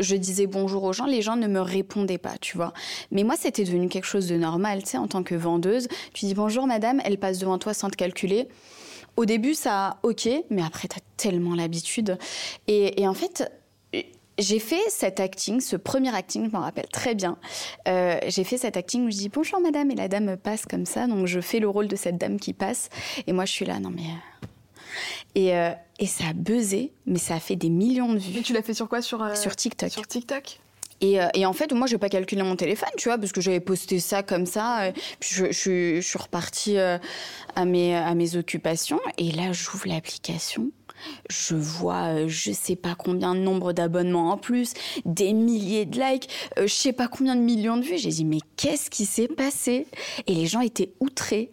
je 0.00 0.16
disais 0.16 0.46
bonjour 0.46 0.84
aux 0.84 0.94
gens, 0.94 1.04
les 1.04 1.20
gens 1.20 1.36
ne 1.36 1.48
me 1.48 1.60
répondaient 1.60 2.16
pas, 2.16 2.38
tu 2.40 2.56
vois. 2.56 2.72
Mais 3.10 3.24
moi, 3.24 3.34
c'était 3.38 3.64
devenu 3.64 3.88
quelque 3.88 4.06
chose 4.06 4.26
de 4.26 4.36
normal, 4.36 4.82
tu 4.82 4.90
sais, 4.90 4.98
en 4.98 5.06
tant 5.06 5.22
que 5.22 5.34
vendeuse. 5.34 5.86
Tu 6.14 6.24
dis 6.24 6.34
bonjour 6.34 6.66
madame, 6.66 7.02
elle 7.04 7.18
passe 7.18 7.38
devant 7.38 7.58
toi 7.58 7.74
sans 7.74 7.90
te 7.90 7.96
calculer. 7.96 8.48
Au 9.18 9.26
début, 9.26 9.54
ça, 9.54 9.98
ok, 10.02 10.28
mais 10.48 10.62
après, 10.62 10.88
tu 10.88 10.96
as 10.96 11.02
tellement 11.18 11.54
l'habitude. 11.54 12.18
Et 12.68 13.06
en 13.06 13.14
fait, 13.14 13.50
j'ai 14.38 14.58
fait 14.58 14.82
cet 14.88 15.20
acting, 15.20 15.60
ce 15.60 15.76
premier 15.76 16.14
acting, 16.14 16.46
je 16.46 16.50
m'en 16.50 16.60
rappelle 16.60 16.88
très 16.88 17.14
bien. 17.14 17.38
Euh, 17.88 18.18
j'ai 18.28 18.44
fait 18.44 18.58
cet 18.58 18.76
acting 18.76 19.06
où 19.06 19.10
je 19.10 19.16
dis 19.16 19.28
bonjour 19.28 19.60
madame 19.60 19.90
et 19.90 19.94
la 19.94 20.08
dame 20.08 20.36
passe 20.36 20.66
comme 20.66 20.86
ça, 20.86 21.06
donc 21.06 21.26
je 21.26 21.40
fais 21.40 21.58
le 21.58 21.68
rôle 21.68 21.88
de 21.88 21.96
cette 21.96 22.18
dame 22.18 22.38
qui 22.38 22.52
passe 22.52 22.88
et 23.26 23.32
moi 23.32 23.44
je 23.44 23.52
suis 23.52 23.64
là 23.64 23.80
non 23.80 23.90
mais 23.90 24.02
euh. 24.02 24.96
et, 25.34 25.56
euh, 25.56 25.70
et 25.98 26.06
ça 26.06 26.24
a 26.30 26.32
buzzé, 26.32 26.92
mais 27.06 27.18
ça 27.18 27.36
a 27.36 27.40
fait 27.40 27.56
des 27.56 27.70
millions 27.70 28.12
de 28.12 28.18
vues. 28.18 28.38
Et 28.38 28.42
tu 28.42 28.52
l'as 28.52 28.62
fait 28.62 28.74
sur 28.74 28.88
quoi? 28.88 29.00
Sur 29.02 29.36
sur 29.36 29.56
TikTok. 29.56 29.90
Sur 29.90 30.06
TikTok? 30.06 30.60
Et, 31.02 31.18
et, 31.34 31.44
en 31.44 31.52
fait, 31.52 31.74
moi, 31.74 31.86
je 31.86 31.92
n'ai 31.92 31.98
pas 31.98 32.08
calculé 32.08 32.42
mon 32.42 32.56
téléphone, 32.56 32.88
tu 32.96 33.10
vois, 33.10 33.18
parce 33.18 33.30
que 33.30 33.42
j'avais 33.42 33.60
posté 33.60 34.00
ça 34.00 34.22
comme 34.22 34.46
ça. 34.46 34.92
Puis 35.20 35.34
je, 35.34 35.44
je, 35.52 35.96
je 35.96 36.00
suis 36.00 36.18
repartie 36.18 36.78
à 36.78 37.64
mes, 37.66 37.94
à 37.94 38.14
mes 38.14 38.36
occupations. 38.36 38.98
Et 39.18 39.30
là, 39.30 39.52
j'ouvre 39.52 39.88
l'application 39.88 40.70
je 41.30 41.54
vois 41.54 42.14
euh, 42.14 42.28
je 42.28 42.52
sais 42.52 42.76
pas 42.76 42.94
combien 42.94 43.34
de 43.34 43.40
nombre 43.40 43.72
d'abonnements 43.72 44.30
en 44.30 44.36
plus, 44.36 44.74
des 45.04 45.32
milliers 45.32 45.86
de 45.86 45.98
likes, 46.00 46.28
euh, 46.58 46.66
je 46.66 46.74
sais 46.74 46.92
pas 46.92 47.08
combien 47.08 47.36
de 47.36 47.40
millions 47.40 47.76
de 47.76 47.82
vues. 47.82 47.98
J'ai 47.98 48.10
dit 48.10 48.24
mais 48.24 48.40
qu'est-ce 48.56 48.90
qui 48.90 49.04
s'est 49.04 49.28
passé? 49.28 49.86
Et 50.26 50.34
les 50.34 50.46
gens 50.46 50.60
étaient 50.60 50.92
outrés. 51.00 51.50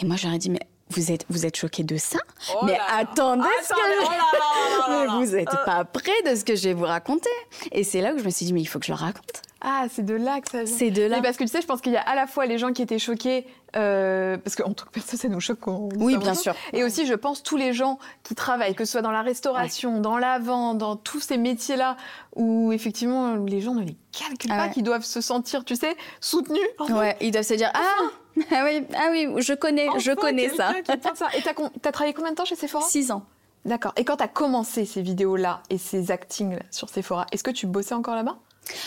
Et 0.00 0.06
moi 0.06 0.16
j'aurais 0.16 0.38
dit 0.38 0.50
mais 0.50 0.60
vous 0.90 1.10
êtes, 1.10 1.24
vous 1.28 1.46
êtes 1.46 1.56
choqués 1.56 1.82
de 1.82 1.96
ça 1.96 2.18
oh 2.54 2.64
Mais 2.64 2.78
attendez, 2.88 3.48
ce 3.62 3.70
que... 3.70 5.16
vous 5.16 5.36
n'êtes 5.36 5.50
pas 5.64 5.84
prêts 5.84 6.22
de 6.26 6.34
ce 6.34 6.44
que 6.44 6.54
je 6.54 6.68
vais 6.68 6.74
vous 6.74 6.84
raconter. 6.84 7.30
Et 7.72 7.82
c'est 7.82 8.00
là 8.00 8.12
que 8.12 8.18
je 8.18 8.24
me 8.24 8.30
suis 8.30 8.46
dit, 8.46 8.52
mais 8.52 8.60
il 8.60 8.66
faut 8.66 8.78
que 8.78 8.86
je 8.86 8.92
le 8.92 8.98
raconte. 8.98 9.42
Ah, 9.60 9.86
c'est 9.90 10.04
de 10.04 10.14
là 10.14 10.40
que 10.40 10.48
ça 10.48 10.62
vient. 10.62 10.76
C'est 10.76 10.90
de 10.90 11.02
là. 11.02 11.16
Mais 11.16 11.22
parce 11.22 11.36
que 11.36 11.42
tu 11.42 11.50
sais, 11.50 11.60
je 11.60 11.66
pense 11.66 11.80
qu'il 11.80 11.92
y 11.92 11.96
a 11.96 12.02
à 12.02 12.14
la 12.14 12.26
fois 12.28 12.46
les 12.46 12.56
gens 12.56 12.72
qui 12.72 12.82
étaient 12.82 13.00
choqués, 13.00 13.46
euh, 13.74 14.36
parce 14.36 14.54
qu'en 14.54 14.72
tant 14.72 14.84
que 14.84 14.90
personne, 14.90 15.18
ça 15.18 15.28
nous 15.28 15.40
choque. 15.40 15.66
Oui, 15.66 16.16
bien 16.18 16.34
sûr. 16.34 16.54
Et 16.72 16.84
aussi, 16.84 17.04
je 17.06 17.14
pense, 17.14 17.42
tous 17.42 17.56
les 17.56 17.72
gens 17.72 17.98
qui 18.22 18.34
travaillent, 18.34 18.74
que 18.74 18.84
ce 18.84 18.92
soit 18.92 19.02
dans 19.02 19.10
la 19.10 19.22
restauration, 19.22 20.00
dans 20.00 20.18
la 20.18 20.38
vente, 20.38 20.78
dans 20.78 20.94
tous 20.94 21.20
ces 21.20 21.36
métiers-là, 21.36 21.96
où 22.36 22.70
effectivement, 22.70 23.34
les 23.36 23.60
gens 23.60 23.74
ne 23.74 23.82
les 23.82 23.96
calculent 24.12 24.52
ah 24.52 24.66
pas, 24.66 24.68
qui 24.68 24.82
doivent 24.82 25.04
se 25.04 25.20
sentir, 25.20 25.64
tu 25.64 25.74
sais, 25.74 25.96
soutenus. 26.20 26.60
Ouais, 26.90 27.16
ils 27.20 27.32
doivent 27.32 27.44
se 27.44 27.54
dire, 27.54 27.70
ah 27.74 27.80
ah 27.82 28.10
oui, 28.64 28.84
ah 28.94 29.08
oui, 29.10 29.28
je 29.38 29.54
connais, 29.54 29.86
je 29.98 30.12
connais 30.12 30.48
ça. 30.50 30.72
ça. 31.14 31.28
Et 31.36 31.42
t'as 31.42 31.52
as 31.88 31.92
travaillé 31.92 32.14
combien 32.14 32.30
de 32.32 32.36
temps 32.36 32.44
chez 32.44 32.56
Sephora? 32.56 32.84
Six 32.86 33.10
ans. 33.10 33.24
D'accord. 33.64 33.92
Et 33.96 34.04
quand 34.04 34.18
tu 34.18 34.22
as 34.22 34.28
commencé 34.28 34.84
ces 34.84 35.02
vidéos-là 35.02 35.62
et 35.70 35.78
ces 35.78 36.10
actings 36.10 36.58
sur 36.70 36.88
Sephora, 36.88 37.26
est-ce 37.32 37.42
que 37.42 37.50
tu 37.50 37.66
bossais 37.66 37.94
encore 37.94 38.14
là-bas? 38.14 38.38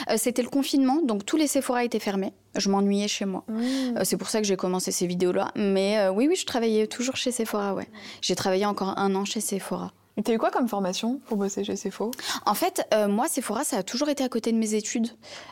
Euh, 0.09 0.15
C'était 0.17 0.41
le 0.41 0.49
confinement, 0.49 1.01
donc 1.03 1.25
tous 1.25 1.37
les 1.37 1.47
Sephora 1.47 1.83
étaient 1.83 1.99
fermés. 1.99 2.33
Je 2.55 2.69
m'ennuyais 2.69 3.07
chez 3.07 3.25
moi. 3.25 3.43
Mmh. 3.47 3.61
Euh, 3.97 4.01
c'est 4.03 4.17
pour 4.17 4.29
ça 4.29 4.39
que 4.39 4.47
j'ai 4.47 4.55
commencé 4.55 4.91
ces 4.91 5.07
vidéos-là. 5.07 5.51
Mais 5.55 5.97
euh, 5.99 6.11
oui, 6.11 6.27
oui, 6.29 6.35
je 6.35 6.45
travaillais 6.45 6.87
toujours 6.87 7.15
chez 7.17 7.31
Sephora, 7.31 7.73
ouais. 7.73 7.87
J'ai 8.21 8.35
travaillé 8.35 8.65
encore 8.65 8.97
un 8.97 9.15
an 9.15 9.25
chez 9.25 9.41
Sephora. 9.41 9.91
Et 10.19 10.21
t'as 10.21 10.33
eu 10.33 10.37
quoi 10.37 10.51
comme 10.51 10.67
formation 10.67 11.21
pour 11.27 11.37
bosser 11.37 11.63
chez 11.63 11.77
Sephora? 11.77 12.11
En 12.45 12.53
fait, 12.53 12.85
euh, 12.93 13.07
moi, 13.07 13.29
Sephora, 13.29 13.63
ça 13.63 13.77
a 13.77 13.83
toujours 13.83 14.09
été 14.09 14.21
à 14.21 14.27
côté 14.27 14.51
de 14.51 14.57
mes 14.57 14.73
études. 14.73 15.07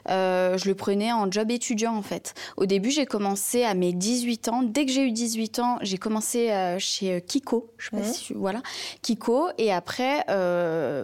Euh, 0.09 0.57
je 0.57 0.67
le 0.67 0.75
prenais 0.75 1.13
en 1.13 1.31
job 1.31 1.49
étudiant, 1.51 1.95
en 1.95 2.01
fait. 2.01 2.33
Au 2.57 2.65
début, 2.65 2.91
j'ai 2.91 3.05
commencé 3.05 3.63
à 3.63 3.73
mes 3.75 3.93
18 3.93 4.49
ans. 4.49 4.63
Dès 4.63 4.85
que 4.85 4.91
j'ai 4.91 5.03
eu 5.03 5.11
18 5.13 5.59
ans, 5.59 5.77
j'ai 5.83 5.97
commencé 5.97 6.51
euh, 6.51 6.79
chez 6.79 7.21
Kiko. 7.21 7.71
Je 7.77 7.85
sais 7.85 7.95
pas 7.95 8.03
mmh. 8.05 8.11
si... 8.11 8.33
Voilà. 8.33 8.61
Kiko. 9.03 9.47
Et 9.57 9.71
après, 9.71 10.25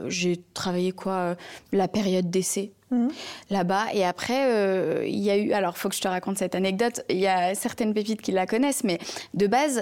j'ai 0.09 0.43
travaillé, 0.53 0.91
quoi, 0.91 1.37
la 1.71 1.87
période 1.87 2.29
d'essai. 2.29 2.73
Mmh. 2.91 3.07
là-bas. 3.49 3.85
Et 3.93 4.03
après, 4.03 5.07
il 5.07 5.19
y 5.19 5.31
a 5.31 5.37
eu, 5.37 5.53
alors 5.53 5.77
faut 5.77 5.87
que 5.87 5.95
je 5.95 6.01
te 6.01 6.07
raconte 6.07 6.37
cette 6.37 6.53
anecdote, 6.53 7.01
il 7.09 7.17
y 7.17 7.27
a 7.27 7.55
certaines 7.55 7.93
pépites 7.93 8.21
qui 8.21 8.31
la 8.31 8.45
connaissent, 8.45 8.83
mais 8.83 8.99
de 9.33 9.47
base, 9.47 9.81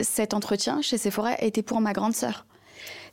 cet 0.00 0.32
entretien 0.32 0.80
chez 0.80 0.96
Sephora 0.96 1.34
était 1.40 1.62
pour 1.62 1.80
ma 1.80 1.92
grande 1.92 2.14
sœur. 2.14 2.46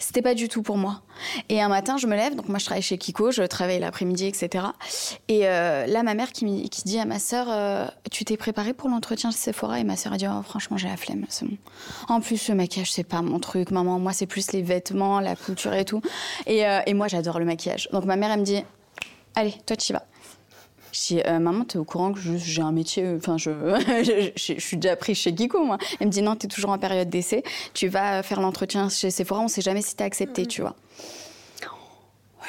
C'était 0.03 0.21
pas 0.21 0.33
du 0.35 0.49
tout 0.49 0.63
pour 0.63 0.77
moi. 0.77 1.01
Et 1.47 1.61
un 1.61 1.69
matin, 1.69 1.95
je 1.95 2.07
me 2.07 2.15
lève, 2.17 2.35
donc 2.35 2.49
moi 2.49 2.59
je 2.59 2.65
travaille 2.65 2.81
chez 2.81 2.97
Kiko, 2.97 3.31
je 3.31 3.41
travaille 3.43 3.79
l'après-midi, 3.79 4.25
etc. 4.25 4.65
Et 5.29 5.47
euh, 5.47 5.85
là, 5.85 6.03
ma 6.03 6.13
mère 6.13 6.33
qui, 6.33 6.69
qui, 6.69 6.83
dit 6.83 6.99
à 6.99 7.05
ma 7.05 7.19
sœur 7.19 7.47
euh, 7.49 7.87
Tu 8.11 8.25
t'es 8.25 8.35
préparée 8.35 8.73
pour 8.73 8.89
l'entretien 8.89 9.31
chez 9.31 9.37
Sephora? 9.37 9.79
Et 9.79 9.85
ma 9.85 9.95
sœur 9.95 10.11
a 10.11 10.17
dit 10.17 10.25
oh, 10.27 10.41
Franchement, 10.43 10.75
j'ai 10.75 10.89
la 10.89 10.97
flemme, 10.97 11.25
c'est 11.29 11.45
bon. 11.45 11.55
En 12.09 12.19
plus, 12.19 12.49
le 12.49 12.55
maquillage, 12.55 12.91
c'est 12.91 13.05
pas 13.05 13.21
mon 13.21 13.39
truc, 13.39 13.71
maman. 13.71 13.97
Moi, 13.97 14.11
c'est 14.11 14.27
plus 14.27 14.51
les 14.51 14.61
vêtements, 14.61 15.21
la 15.21 15.37
couture 15.37 15.73
et 15.73 15.85
tout. 15.85 16.01
Et, 16.47 16.67
euh, 16.67 16.81
et 16.85 16.93
moi, 16.93 17.07
j'adore 17.07 17.39
le 17.39 17.45
maquillage. 17.45 17.87
Donc 17.93 18.03
ma 18.03 18.17
mère, 18.17 18.31
elle 18.31 18.41
me 18.41 18.45
dit 18.45 18.61
Allez, 19.35 19.55
toi, 19.65 19.77
tu 19.77 19.91
y 19.91 19.93
vas. 19.93 20.03
Je 20.93 20.99
dis, 21.07 21.21
euh, 21.25 21.39
maman, 21.39 21.65
t'es 21.65 21.77
au 21.77 21.83
courant 21.83 22.13
que 22.13 22.19
j'ai 22.37 22.61
un 22.61 22.71
métier, 22.71 23.03
euh, 23.03 23.17
enfin, 23.17 23.37
je, 23.37 23.49
je, 24.37 24.59
suis 24.59 24.77
déjà 24.77 24.95
prise 24.95 25.17
chez 25.17 25.33
Kiko, 25.33 25.65
moi. 25.65 25.79
Elle 25.99 26.07
me 26.07 26.11
dit, 26.11 26.21
non, 26.21 26.35
t'es 26.35 26.47
toujours 26.47 26.69
en 26.69 26.77
période 26.77 27.09
d'essai, 27.09 27.43
tu 27.73 27.87
vas 27.87 28.21
faire 28.21 28.39
l'entretien 28.39 28.89
chez 28.89 29.09
Sephora, 29.09 29.41
on 29.41 29.47
sait 29.47 29.61
jamais 29.61 29.81
si 29.81 29.95
t'es 29.95 30.03
accepté, 30.03 30.45
tu 30.45 30.61
vois. 30.61 30.75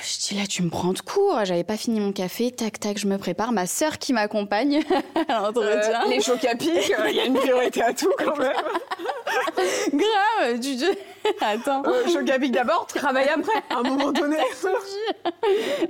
Je 0.05 0.19
dis 0.19 0.35
là, 0.35 0.47
tu 0.47 0.63
me 0.63 0.69
prends 0.69 0.93
de 0.93 1.01
court. 1.01 1.41
J'avais 1.45 1.65
pas 1.65 1.79
fini 1.79 1.99
mon 1.99 2.13
café. 2.13 2.51
Tac, 2.51 2.79
tac, 2.79 2.99
je 2.99 3.07
me 3.07 3.17
prépare. 3.17 3.53
Ma 3.53 3.67
sœur 3.67 3.99
qui 3.99 4.13
m'accompagne 4.13 4.83
à 5.29 5.41
l'entretien. 5.41 6.05
Euh, 6.05 6.11
les 6.11 6.21
chocs 6.21 6.45
à 6.45 6.55
pic, 6.57 6.71
il 7.09 7.17
y 7.17 7.21
a 7.21 7.25
une 7.25 7.35
priorité 7.35 7.83
à 7.83 7.95
tout 7.95 8.13
quand 8.19 8.37
même. 8.37 8.53
Grave, 9.95 10.59
dis. 10.59 10.85
Attends. 11.41 11.83
Euh, 11.87 12.07
choc 12.07 12.29
à 12.29 12.39
pic 12.39 12.53
d'abord, 12.53 12.87
travaille 12.87 13.29
après, 13.29 13.63
à 13.71 13.79
un 13.79 13.83
moment 13.83 14.13
donné. 14.13 14.37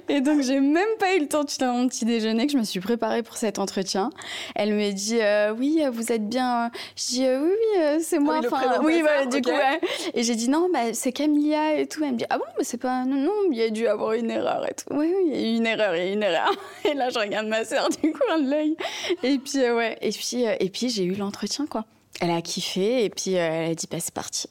Et 0.08 0.20
donc, 0.20 0.42
j'ai 0.42 0.60
même 0.60 0.96
pas 1.00 1.16
eu 1.16 1.20
le 1.20 1.26
temps 1.26 1.42
de 1.42 1.50
faire 1.50 1.72
mon 1.72 1.88
petit 1.88 2.04
déjeuner 2.04 2.46
que 2.46 2.52
je 2.52 2.58
me 2.58 2.62
suis 2.62 2.78
préparée 2.78 3.24
pour 3.24 3.36
cet 3.36 3.58
entretien. 3.58 4.10
Elle 4.54 4.74
me 4.74 4.92
dit 4.92 5.18
euh, 5.20 5.52
Oui, 5.52 5.82
vous 5.92 6.12
êtes 6.12 6.28
bien. 6.28 6.70
Je 6.96 7.04
dis 7.04 7.26
Oui, 7.26 7.50
oui, 7.50 8.00
c'est 8.00 8.20
moi. 8.20 8.38
Oui, 8.40 8.46
enfin, 8.46 8.80
oui 8.84 9.02
bah, 9.02 9.26
du 9.26 9.42
coup, 9.42 9.50
ouais. 9.50 9.80
Et 10.14 10.22
j'ai 10.22 10.36
dit 10.36 10.48
Non, 10.48 10.68
bah, 10.72 10.92
c'est 10.92 11.10
Camilla 11.10 11.76
et 11.78 11.88
tout. 11.88 12.04
Elle 12.04 12.12
me 12.12 12.18
dit 12.18 12.26
Ah 12.30 12.38
bon, 12.38 12.44
mais 12.58 12.64
c'est 12.64 12.78
pas. 12.78 13.04
Non, 13.04 13.16
non, 13.16 13.32
il 13.50 13.58
y 13.58 13.62
a 13.62 13.70
dû 13.70 13.88
avoir 13.88 14.03
une 14.12 14.30
erreur 14.30 14.64
et 14.68 14.74
tout. 14.74 14.94
Oui, 14.94 15.12
oui, 15.16 15.30
il 15.32 15.40
y 15.40 15.44
a 15.44 15.52
eu 15.52 15.56
une 15.56 15.66
erreur, 15.66 15.96
il 15.96 16.02
y 16.02 16.06
a 16.06 16.10
eu 16.10 16.12
une 16.12 16.22
erreur. 16.22 16.50
Et 16.84 16.94
là, 16.94 17.10
je 17.10 17.18
regarde 17.18 17.46
ma 17.46 17.64
sœur 17.64 17.88
du 17.88 18.12
coin 18.12 18.38
de 18.38 18.50
l'œil. 18.50 18.76
Et 19.22 19.38
puis, 19.38 19.62
euh, 19.62 19.76
ouais, 19.76 19.98
et 20.00 20.10
puis, 20.10 20.46
euh, 20.46 20.54
et 20.60 20.68
puis 20.68 20.88
j'ai 20.88 21.04
eu 21.04 21.14
l'entretien, 21.14 21.66
quoi. 21.66 21.84
Elle 22.20 22.30
a 22.30 22.42
kiffé 22.42 23.04
et 23.04 23.10
puis 23.10 23.36
euh, 23.36 23.40
elle 23.40 23.72
a 23.72 23.74
dit, 23.74 23.88
bah, 23.90 23.96
c'est 24.00 24.14
parti. 24.14 24.48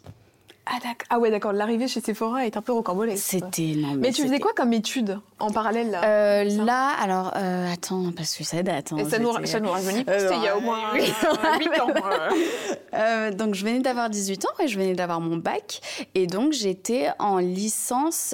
Ah, 0.66 0.78
ah, 1.10 1.20
ouais, 1.20 1.30
d'accord. 1.30 1.52
L'arrivée 1.52 1.90
chez 1.90 2.00
Sephora 2.00 2.46
est 2.46 2.56
un 2.56 2.62
peu 2.62 2.72
rocambolesque. 2.72 3.22
C'était 3.22 3.76
mais, 3.76 3.96
mais 3.98 4.12
tu 4.12 4.24
faisais 4.24 4.40
quoi 4.40 4.54
comme 4.56 4.72
étude 4.72 5.20
en 5.40 5.50
parallèle 5.50 5.92
là, 5.92 6.46
là 6.46 6.92
alors 7.02 7.34
attends, 7.36 8.14
parce 8.16 8.34
que 8.38 8.46
ça 8.46 8.64
date. 8.64 8.94
Hein, 8.94 8.98
et 9.00 9.06
ça 9.06 9.20
nous, 9.20 9.46
ça 9.46 9.60
nous 9.60 9.70
rajeunit. 9.70 10.06
C'était 10.08 10.38
il 10.38 10.44
y 10.44 10.48
a 10.48 10.58
au 10.58 10.62
moins 10.62 10.94
8 10.94 11.02
ans. 11.82 13.32
donc 13.38 13.56
je 13.56 13.66
venais 13.66 13.82
d'avoir 13.82 14.10
18 14.10 14.46
ans, 14.46 14.54
et 14.62 14.70
je 14.70 14.80
venais 14.80 14.94
d'avoir 14.94 15.20
mon 15.20 15.36
bac. 15.36 15.82
Et 16.16 16.28
donc 16.28 16.54
j'étais 16.54 17.10
en 17.20 17.40
licence 17.40 18.34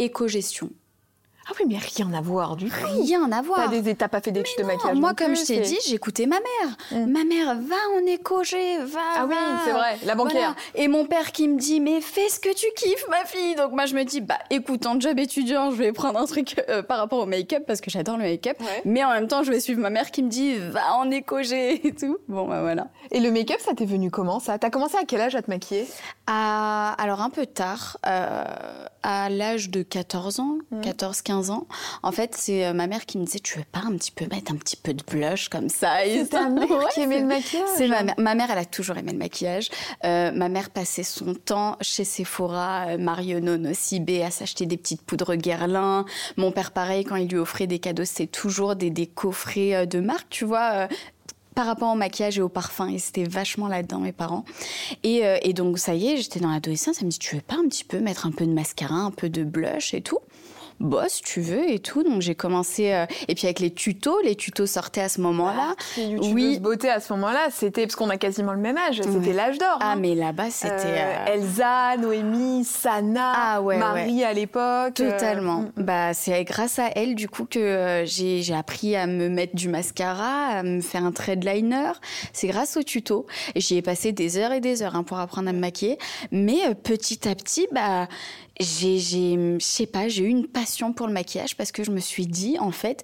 éco-gestion. 0.00 0.70
Ah 1.50 1.52
oui, 1.58 1.66
mais 1.68 1.78
rien 1.78 2.12
à 2.12 2.20
voir 2.20 2.54
du 2.54 2.66
tout. 2.66 2.76
Rien 3.02 3.32
à 3.32 3.42
voir. 3.42 3.58
T'as 3.64 3.68
des 3.68 3.88
étapes, 3.88 4.12
pas 4.12 4.20
fait 4.20 4.30
d'études 4.30 4.58
de 4.58 4.62
maquillage. 4.62 4.96
Moi, 4.96 5.14
comme 5.14 5.34
je 5.34 5.42
t'ai 5.42 5.58
dit, 5.60 5.78
j'écoutais 5.84 6.26
ma 6.26 6.36
mère. 6.36 6.76
Mm. 6.92 7.10
Ma 7.10 7.24
mère, 7.24 7.56
va 7.56 7.76
en 7.96 8.06
éco-G, 8.06 8.78
va. 8.84 9.00
Ah 9.16 9.26
oui, 9.28 9.34
c'est 9.64 9.72
vrai, 9.72 9.98
la 10.04 10.14
banquière. 10.14 10.54
Et 10.76 10.86
mon 10.86 11.06
père 11.06 11.32
qui 11.32 11.48
me 11.48 11.58
dit, 11.58 11.80
mais 11.80 12.00
fais 12.00 12.28
ce 12.28 12.38
que 12.38 12.54
tu 12.54 12.66
kiffes, 12.76 13.04
ma 13.08 13.24
fille. 13.24 13.56
Donc 13.56 13.72
moi, 13.72 13.86
je 13.86 13.96
me 13.96 14.04
dis, 14.04 14.20
bah 14.20 14.38
écoute, 14.50 14.86
en 14.86 15.00
job 15.00 15.18
étudiant, 15.18 15.72
je 15.72 15.76
vais 15.76 15.92
prendre 15.92 16.20
un 16.20 16.26
truc 16.26 16.62
euh, 16.68 16.84
par 16.84 16.98
rapport 16.98 17.18
au 17.18 17.26
make-up 17.26 17.64
parce 17.66 17.80
que 17.80 17.90
j'adore 17.90 18.16
le 18.16 18.24
make-up. 18.24 18.56
Mais 18.84 19.02
en 19.02 19.10
même 19.10 19.26
temps, 19.26 19.42
je 19.42 19.50
vais 19.50 19.58
suivre 19.58 19.80
ma 19.80 19.90
mère 19.90 20.12
qui 20.12 20.22
me 20.22 20.28
dit, 20.28 20.54
va 20.56 20.94
en 20.94 21.10
éco-G 21.10 21.84
et 21.84 21.94
tout. 21.94 22.18
Bon, 22.28 22.46
bah 22.46 22.60
voilà. 22.60 22.88
Et 23.10 23.18
le 23.18 23.32
make-up, 23.32 23.58
ça 23.58 23.74
t'est 23.74 23.86
venu 23.86 24.08
comment 24.12 24.38
ça? 24.38 24.56
T'as 24.58 24.70
commencé 24.70 24.96
à 24.96 25.04
quel 25.04 25.20
âge 25.20 25.34
à 25.34 25.42
te 25.42 25.50
maquiller? 25.50 25.88
Alors 26.32 27.22
un 27.22 27.30
peu 27.30 27.44
tard, 27.44 27.98
euh, 28.06 28.44
à 29.02 29.28
l'âge 29.30 29.70
de 29.70 29.82
14 29.82 30.38
ans, 30.38 30.58
14-15 30.72 31.46
mm. 31.46 31.50
ans. 31.50 31.66
En 32.04 32.12
fait, 32.12 32.34
c'est 32.36 32.66
euh, 32.66 32.72
ma 32.72 32.86
mère 32.86 33.04
qui 33.04 33.18
me 33.18 33.24
disait 33.24 33.40
Tu 33.40 33.58
veux 33.58 33.64
pas 33.64 33.80
un 33.80 33.96
petit 33.96 34.12
peu 34.12 34.26
mettre 34.30 34.52
un 34.52 34.56
petit 34.56 34.76
peu 34.76 34.94
de 34.94 35.02
blush 35.02 35.48
comme 35.48 35.68
ça 35.68 35.96
C'est 36.04 36.28
ta 36.28 36.48
mère 36.48 36.68
qui 36.94 37.00
aimait 37.00 37.20
le 37.20 37.26
maquillage 37.26 37.68
C'est 37.76 37.88
ma 37.88 38.04
mère. 38.04 38.14
Ma 38.18 38.36
mère, 38.36 38.48
elle 38.50 38.58
a 38.58 38.64
toujours 38.64 38.96
aimé 38.96 39.10
le 39.10 39.18
maquillage. 39.18 39.70
Euh, 40.04 40.30
ma 40.30 40.48
mère 40.48 40.70
passait 40.70 41.02
son 41.02 41.34
temps 41.34 41.76
chez 41.80 42.04
Sephora, 42.04 42.96
Marionneau, 42.96 43.56
Nocibé, 43.56 44.22
à 44.22 44.30
s'acheter 44.30 44.66
des 44.66 44.76
petites 44.76 45.02
poudres 45.02 45.34
Guerlain. 45.34 46.04
Mon 46.36 46.52
père, 46.52 46.70
pareil, 46.70 47.04
quand 47.04 47.16
il 47.16 47.28
lui 47.28 47.38
offrait 47.38 47.66
des 47.66 47.80
cadeaux, 47.80 48.04
c'est 48.04 48.28
toujours 48.28 48.76
des, 48.76 48.90
des 48.90 49.06
coffrets 49.06 49.86
de 49.86 49.98
marque, 49.98 50.28
tu 50.28 50.44
vois 50.44 50.86
par 51.54 51.66
rapport 51.66 51.92
au 51.92 51.96
maquillage 51.96 52.38
et 52.38 52.42
au 52.42 52.48
parfum. 52.48 52.88
Et 52.88 52.98
c'était 52.98 53.24
vachement 53.24 53.68
là-dedans, 53.68 53.98
mes 53.98 54.12
parents. 54.12 54.44
Et, 55.02 55.22
et, 55.42 55.52
donc, 55.52 55.78
ça 55.78 55.94
y 55.94 56.08
est, 56.08 56.16
j'étais 56.16 56.40
dans 56.40 56.50
l'adolescence. 56.50 56.98
Elle 57.00 57.06
me 57.06 57.10
dit 57.10 57.18
Tu 57.18 57.36
veux 57.36 57.42
pas 57.42 57.56
un 57.56 57.68
petit 57.68 57.84
peu 57.84 58.00
mettre 58.00 58.26
un 58.26 58.30
peu 58.30 58.46
de 58.46 58.52
mascara, 58.52 58.94
un 58.94 59.10
peu 59.10 59.28
de 59.28 59.44
blush 59.44 59.94
et 59.94 60.00
tout? 60.00 60.18
Bosse, 60.80 61.20
tu 61.22 61.40
veux 61.40 61.70
et 61.70 61.78
tout. 61.78 62.02
Donc 62.02 62.20
j'ai 62.22 62.34
commencé 62.34 62.92
euh, 62.92 63.06
et 63.28 63.34
puis 63.34 63.46
avec 63.46 63.60
les 63.60 63.70
tutos, 63.72 64.20
les 64.22 64.34
tutos 64.34 64.66
sortaient 64.66 65.02
à 65.02 65.08
ce 65.08 65.20
moment-là. 65.20 65.74
Ah, 65.76 66.00
oui, 66.32 66.58
beauté 66.58 66.88
à 66.90 67.00
ce 67.00 67.12
moment-là, 67.12 67.48
c'était 67.50 67.82
parce 67.82 67.96
qu'on 67.96 68.10
a 68.10 68.16
quasiment 68.16 68.52
le 68.52 68.58
même 68.58 68.76
âge, 68.76 69.00
c'était 69.02 69.32
l'âge 69.32 69.58
d'or. 69.58 69.78
Ah 69.80 69.92
hein. 69.92 69.96
mais 69.96 70.14
là-bas 70.14 70.50
c'était 70.50 70.74
euh, 70.74 71.26
euh, 71.28 71.34
Elsa, 71.34 71.96
Noémie, 71.98 72.64
Sana, 72.64 73.56
ah, 73.56 73.60
Marie 73.60 74.24
à 74.24 74.32
l'époque. 74.32 74.94
Totalement. 74.94 75.60
Mm, 75.60 75.72
mm. 75.76 75.84
Bah 75.84 76.14
c'est 76.14 76.44
grâce 76.44 76.78
à 76.78 76.88
elle 76.96 77.14
du 77.14 77.28
coup 77.28 77.44
que 77.44 78.04
j'ai 78.06 78.54
appris 78.54 78.96
à 78.96 79.06
me 79.06 79.28
mettre 79.28 79.54
du 79.54 79.68
mascara, 79.68 80.46
à 80.46 80.62
me 80.62 80.80
faire 80.80 81.04
un 81.04 81.12
trait 81.12 81.36
de 81.36 81.48
liner. 81.48 81.92
C'est 82.32 82.48
grâce 82.48 82.76
aux 82.76 82.82
tutos 82.82 83.26
j'y 83.56 83.76
ai 83.76 83.82
passé 83.82 84.12
des 84.12 84.38
heures 84.38 84.52
et 84.52 84.60
des 84.60 84.82
heures 84.82 84.96
hein, 84.96 85.02
pour 85.02 85.18
apprendre 85.18 85.48
à 85.48 85.52
me 85.52 85.60
maquiller. 85.60 85.98
Mais 86.32 86.74
petit 86.74 87.28
à 87.28 87.34
petit, 87.34 87.66
bah 87.72 88.08
j'ai, 88.60 88.98
je 88.98 89.56
sais 89.60 89.86
pas, 89.86 90.08
j'ai 90.08 90.24
eu 90.24 90.28
une 90.28 90.46
passion 90.46 90.92
pour 90.92 91.06
le 91.06 91.12
maquillage 91.12 91.56
parce 91.56 91.72
que 91.72 91.82
je 91.82 91.90
me 91.90 92.00
suis 92.00 92.26
dit, 92.26 92.58
en 92.58 92.72
fait, 92.72 93.02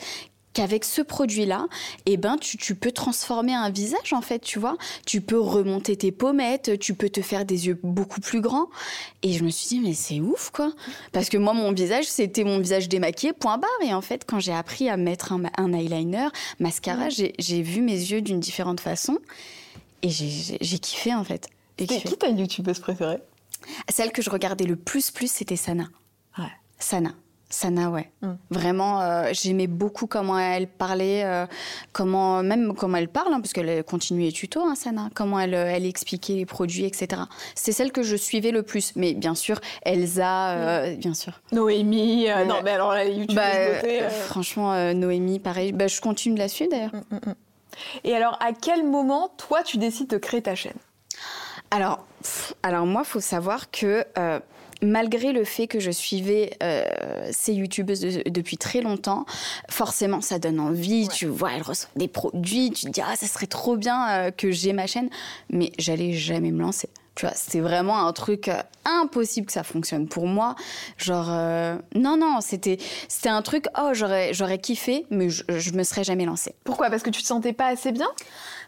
qu'avec 0.56 0.84
ce 0.84 1.02
produit-là, 1.02 1.66
eh 2.06 2.16
ben, 2.16 2.38
tu, 2.38 2.56
tu, 2.56 2.74
peux 2.74 2.90
transformer 2.90 3.54
un 3.54 3.68
visage, 3.68 4.12
en 4.12 4.22
fait, 4.22 4.38
tu 4.38 4.58
vois. 4.58 4.76
Tu 5.04 5.20
peux 5.20 5.38
remonter 5.38 5.96
tes 5.96 6.12
pommettes, 6.12 6.78
tu 6.78 6.94
peux 6.94 7.10
te 7.10 7.20
faire 7.20 7.44
des 7.44 7.66
yeux 7.66 7.78
beaucoup 7.82 8.20
plus 8.20 8.40
grands. 8.40 8.68
Et 9.22 9.34
je 9.34 9.44
me 9.44 9.50
suis 9.50 9.68
dit, 9.68 9.80
mais 9.80 9.92
c'est 9.92 10.20
ouf, 10.20 10.50
quoi. 10.50 10.72
Parce 11.12 11.28
que 11.28 11.36
moi, 11.36 11.52
mon 11.52 11.72
visage, 11.72 12.06
c'était 12.06 12.44
mon 12.44 12.58
visage 12.58 12.88
démaquillé, 12.88 13.34
point 13.34 13.58
barre. 13.58 13.70
Et 13.82 13.92
en 13.92 14.00
fait, 14.00 14.24
quand 14.26 14.40
j'ai 14.40 14.54
appris 14.54 14.88
à 14.88 14.96
mettre 14.96 15.32
un, 15.32 15.42
un 15.58 15.72
eyeliner, 15.74 16.28
mascara, 16.58 17.08
j'ai 17.10 17.62
vu 17.62 17.82
mes 17.82 17.92
yeux 17.92 18.22
d'une 18.22 18.40
différente 18.40 18.80
façon. 18.80 19.18
Et 20.02 20.08
j'ai 20.08 20.78
kiffé, 20.78 21.14
en 21.14 21.24
fait. 21.24 21.48
Et 21.78 21.86
qui 21.86 22.16
ta 22.16 22.28
youtubeuse 22.28 22.78
préférée? 22.78 23.18
Celle 23.88 24.12
que 24.12 24.22
je 24.22 24.30
regardais 24.30 24.64
le 24.64 24.76
plus, 24.76 25.10
plus, 25.10 25.30
c'était 25.30 25.56
Sana. 25.56 25.88
Ouais. 26.38 26.44
Sana. 26.78 27.10
Sana, 27.48 27.90
ouais. 27.90 28.10
Mm. 28.22 28.32
Vraiment, 28.50 29.00
euh, 29.00 29.30
j'aimais 29.32 29.68
beaucoup 29.68 30.08
comment 30.08 30.36
elle 30.36 30.66
parlait, 30.66 31.24
euh, 31.24 31.46
comment 31.92 32.42
même 32.42 32.74
comment 32.74 32.96
elle 32.96 33.08
parle, 33.08 33.32
hein, 33.32 33.40
parce 33.40 33.52
qu'elle 33.52 33.84
continue 33.84 34.22
les 34.22 34.32
tutos, 34.32 34.62
hein, 34.62 34.74
Sana. 34.74 35.10
Comment 35.14 35.38
elle, 35.38 35.54
euh, 35.54 35.70
elle 35.72 35.86
expliquait 35.86 36.34
les 36.34 36.46
produits, 36.46 36.84
etc. 36.84 37.22
C'est 37.54 37.70
celle 37.70 37.92
que 37.92 38.02
je 38.02 38.16
suivais 38.16 38.50
le 38.50 38.64
plus. 38.64 38.92
Mais 38.96 39.14
bien 39.14 39.36
sûr, 39.36 39.60
Elsa, 39.82 40.90
mm. 40.90 40.96
bien 40.96 41.14
sûr. 41.14 41.40
Noémie, 41.52 42.26
non, 42.48 42.56
mais 42.64 42.72
alors 42.72 42.92
la 42.92 43.04
YouTube. 43.04 43.36
Bah, 43.36 44.10
franchement, 44.26 44.92
Noémie, 44.94 45.38
pareil. 45.38 45.70
Bah, 45.70 45.86
je 45.86 46.00
continue 46.00 46.34
de 46.34 46.40
la 46.40 46.48
suivre 46.48 46.70
d'ailleurs. 46.72 46.94
Mm, 47.10 47.32
Et 48.02 48.14
alors, 48.14 48.36
à 48.42 48.52
quel 48.52 48.84
moment, 48.84 49.30
toi, 49.36 49.62
tu 49.62 49.78
décides 49.78 50.08
de 50.08 50.18
créer 50.18 50.42
ta 50.42 50.56
chaîne? 50.56 50.76
Alors, 51.70 52.06
alors 52.62 52.86
moi, 52.86 53.04
faut 53.04 53.20
savoir 53.20 53.70
que 53.70 54.04
euh, 54.18 54.40
malgré 54.82 55.32
le 55.32 55.44
fait 55.44 55.66
que 55.66 55.80
je 55.80 55.90
suivais 55.90 56.56
euh, 56.62 56.84
ces 57.32 57.54
youtubeuses 57.54 58.00
depuis 58.26 58.56
très 58.56 58.80
longtemps, 58.80 59.26
forcément, 59.68 60.20
ça 60.20 60.38
donne 60.38 60.60
envie. 60.60 61.08
Tu 61.08 61.26
vois, 61.26 61.52
elles 61.52 61.62
reçoivent 61.62 61.90
des 61.96 62.08
produits, 62.08 62.70
tu 62.70 62.86
te 62.86 62.90
dis 62.90 63.00
ah 63.00 63.16
ça 63.16 63.26
serait 63.26 63.46
trop 63.46 63.76
bien 63.76 64.08
euh, 64.08 64.30
que 64.30 64.50
j'ai 64.50 64.72
ma 64.72 64.86
chaîne, 64.86 65.10
mais 65.50 65.72
j'allais 65.78 66.12
jamais 66.12 66.50
me 66.50 66.60
lancer 66.60 66.88
Tu 67.14 67.26
vois, 67.26 67.34
c'était 67.34 67.60
vraiment 67.60 68.06
un 68.06 68.12
truc 68.12 68.50
impossible 68.84 69.46
que 69.46 69.52
ça 69.52 69.64
fonctionne 69.64 70.08
pour 70.08 70.26
moi. 70.26 70.54
Genre, 70.98 71.28
euh, 71.30 71.76
non, 71.94 72.16
non, 72.16 72.40
c'était, 72.40 72.78
c'était 73.08 73.28
un 73.28 73.42
truc, 73.42 73.66
oh, 73.78 73.90
j'aurais, 73.92 74.34
j'aurais 74.34 74.58
kiffé, 74.58 75.06
mais 75.10 75.30
je, 75.30 75.42
je 75.48 75.72
me 75.72 75.82
serais 75.82 76.04
jamais 76.04 76.24
lancée. 76.24 76.54
Pourquoi? 76.64 76.90
Parce 76.90 77.02
que 77.02 77.10
tu 77.10 77.22
te 77.22 77.26
sentais 77.26 77.52
pas 77.52 77.66
assez 77.66 77.92
bien? 77.92 78.08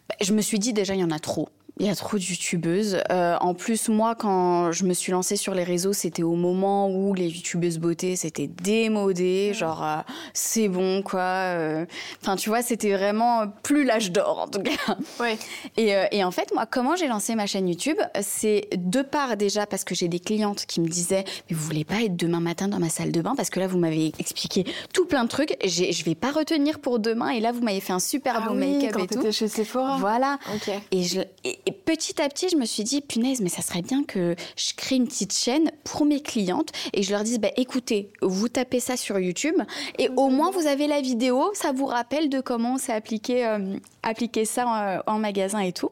Bah, 0.09 0.17
Je 0.21 0.33
me 0.33 0.40
suis 0.40 0.59
dit, 0.59 0.73
déjà, 0.73 0.95
il 0.95 1.00
y 1.00 1.05
en 1.05 1.11
a 1.11 1.19
trop. 1.19 1.49
Il 1.80 1.87
y 1.87 1.90
a 1.90 1.94
trop 1.94 2.18
de 2.18 2.23
youtubeuses. 2.23 2.99
Euh, 3.11 3.37
en 3.40 3.54
plus, 3.54 3.88
moi, 3.88 4.14
quand 4.16 4.73
je 4.73 4.85
me 4.85 4.94
suis 4.94 5.12
lancée 5.12 5.37
sur 5.37 5.54
les 5.54 5.62
réseaux, 5.62 5.92
c'était 5.92 6.25
au 6.25 6.35
moment 6.35 6.90
où 6.90 7.14
les 7.14 7.28
youtubeuses 7.28 7.78
beauté, 7.78 8.16
c'était 8.16 8.49
démodé. 8.49 9.52
Genre, 9.54 9.85
euh, 9.85 9.97
c'est 10.32 10.68
bon, 10.68 11.02
quoi. 11.02 11.20
Euh. 11.20 11.87
Enfin, 12.20 12.35
tu 12.35 12.49
vois, 12.49 12.62
c'était 12.62 12.92
vraiment 12.92 13.47
plus 13.62 13.85
l'âge 13.85 14.11
d'or, 14.11 14.40
en 14.40 14.49
tout 14.49 14.62
cas. 14.62 14.97
Ouais. 15.20 15.37
Et, 15.76 15.92
et 16.12 16.25
en 16.25 16.30
fait, 16.30 16.52
moi, 16.54 16.66
comment 16.66 16.97
j'ai 16.97 17.08
lancé 17.08 17.35
ma 17.35 17.47
chaîne 17.47 17.68
YouTube 17.68 17.99
C'est 18.20 18.68
de 18.76 19.02
part 19.02 19.37
déjà 19.37 19.66
parce 19.66 19.85
que 19.85 19.94
j'ai 19.94 20.08
des 20.08 20.20
clientes 20.20 20.64
qui 20.66 20.80
me 20.80 20.88
disaient 20.88 21.25
Mais 21.49 21.56
vous 21.56 21.64
voulez 21.64 21.85
pas 21.85 22.02
être 22.02 22.16
demain 22.16 22.40
matin 22.40 22.68
dans 22.68 22.78
ma 22.78 22.88
salle 22.88 23.12
de 23.12 23.20
bain? 23.20 23.35
Parce 23.37 23.50
que 23.50 23.61
là, 23.61 23.66
vous 23.66 23.78
m'avez 23.78 24.12
expliqué 24.18 24.64
tout 24.92 25.06
plein 25.06 25.25
de 25.25 25.28
trucs. 25.28 25.56
Je 25.64 26.04
vais 26.04 26.14
pas 26.14 26.30
retenir 26.30 26.78
pour 26.80 26.99
demain. 26.99 27.30
Et 27.30 27.40
là, 27.40 27.52
vous 27.52 27.62
m'avez 27.62 27.80
fait 27.80 27.92
un 27.92 27.99
super 28.00 28.35
ah 28.37 28.49
beau 28.49 28.54
oui, 28.54 28.78
make-up 28.78 29.00
et 29.02 29.06
tout. 29.06 29.32
chez 29.32 29.49
Sephora. 29.49 29.97
Voilà. 29.99 30.38
Ok. 30.54 30.70
Et, 30.90 31.02
je, 31.02 31.20
et, 31.44 31.58
et 31.68 31.72
petit 31.72 32.22
à 32.22 32.30
petit, 32.30 32.48
je 32.48 32.56
me 32.56 32.64
suis 32.64 32.82
dit, 32.82 33.02
punaise, 33.02 33.42
mais 33.42 33.50
ça 33.50 33.60
serait 33.60 33.82
bien 33.82 34.02
que 34.02 34.34
je 34.56 34.72
crée 34.75 34.96
une 34.96 35.06
petite 35.06 35.34
chaîne 35.34 35.70
pour 35.84 36.06
mes 36.06 36.22
clientes. 36.22 36.70
Et 36.94 37.02
je 37.02 37.12
leur 37.12 37.25
dise, 37.25 37.38
bah, 37.38 37.50
écoutez, 37.58 38.10
vous 38.22 38.48
tapez 38.48 38.80
ça 38.80 38.96
sur 38.96 39.18
YouTube 39.18 39.56
et 39.98 40.08
au 40.16 40.30
moins 40.30 40.50
vous 40.50 40.66
avez 40.66 40.87
la 40.87 41.02
vidéo, 41.02 41.50
ça 41.52 41.72
vous 41.72 41.84
rappelle 41.84 42.30
de 42.30 42.40
comment 42.40 42.78
c'est 42.78 42.94
appliqué, 42.94 43.46
euh, 43.46 43.76
appliquer 44.02 44.46
ça 44.46 45.02
en, 45.06 45.14
en 45.14 45.18
magasin 45.18 45.58
et 45.58 45.75
tout. 45.75 45.90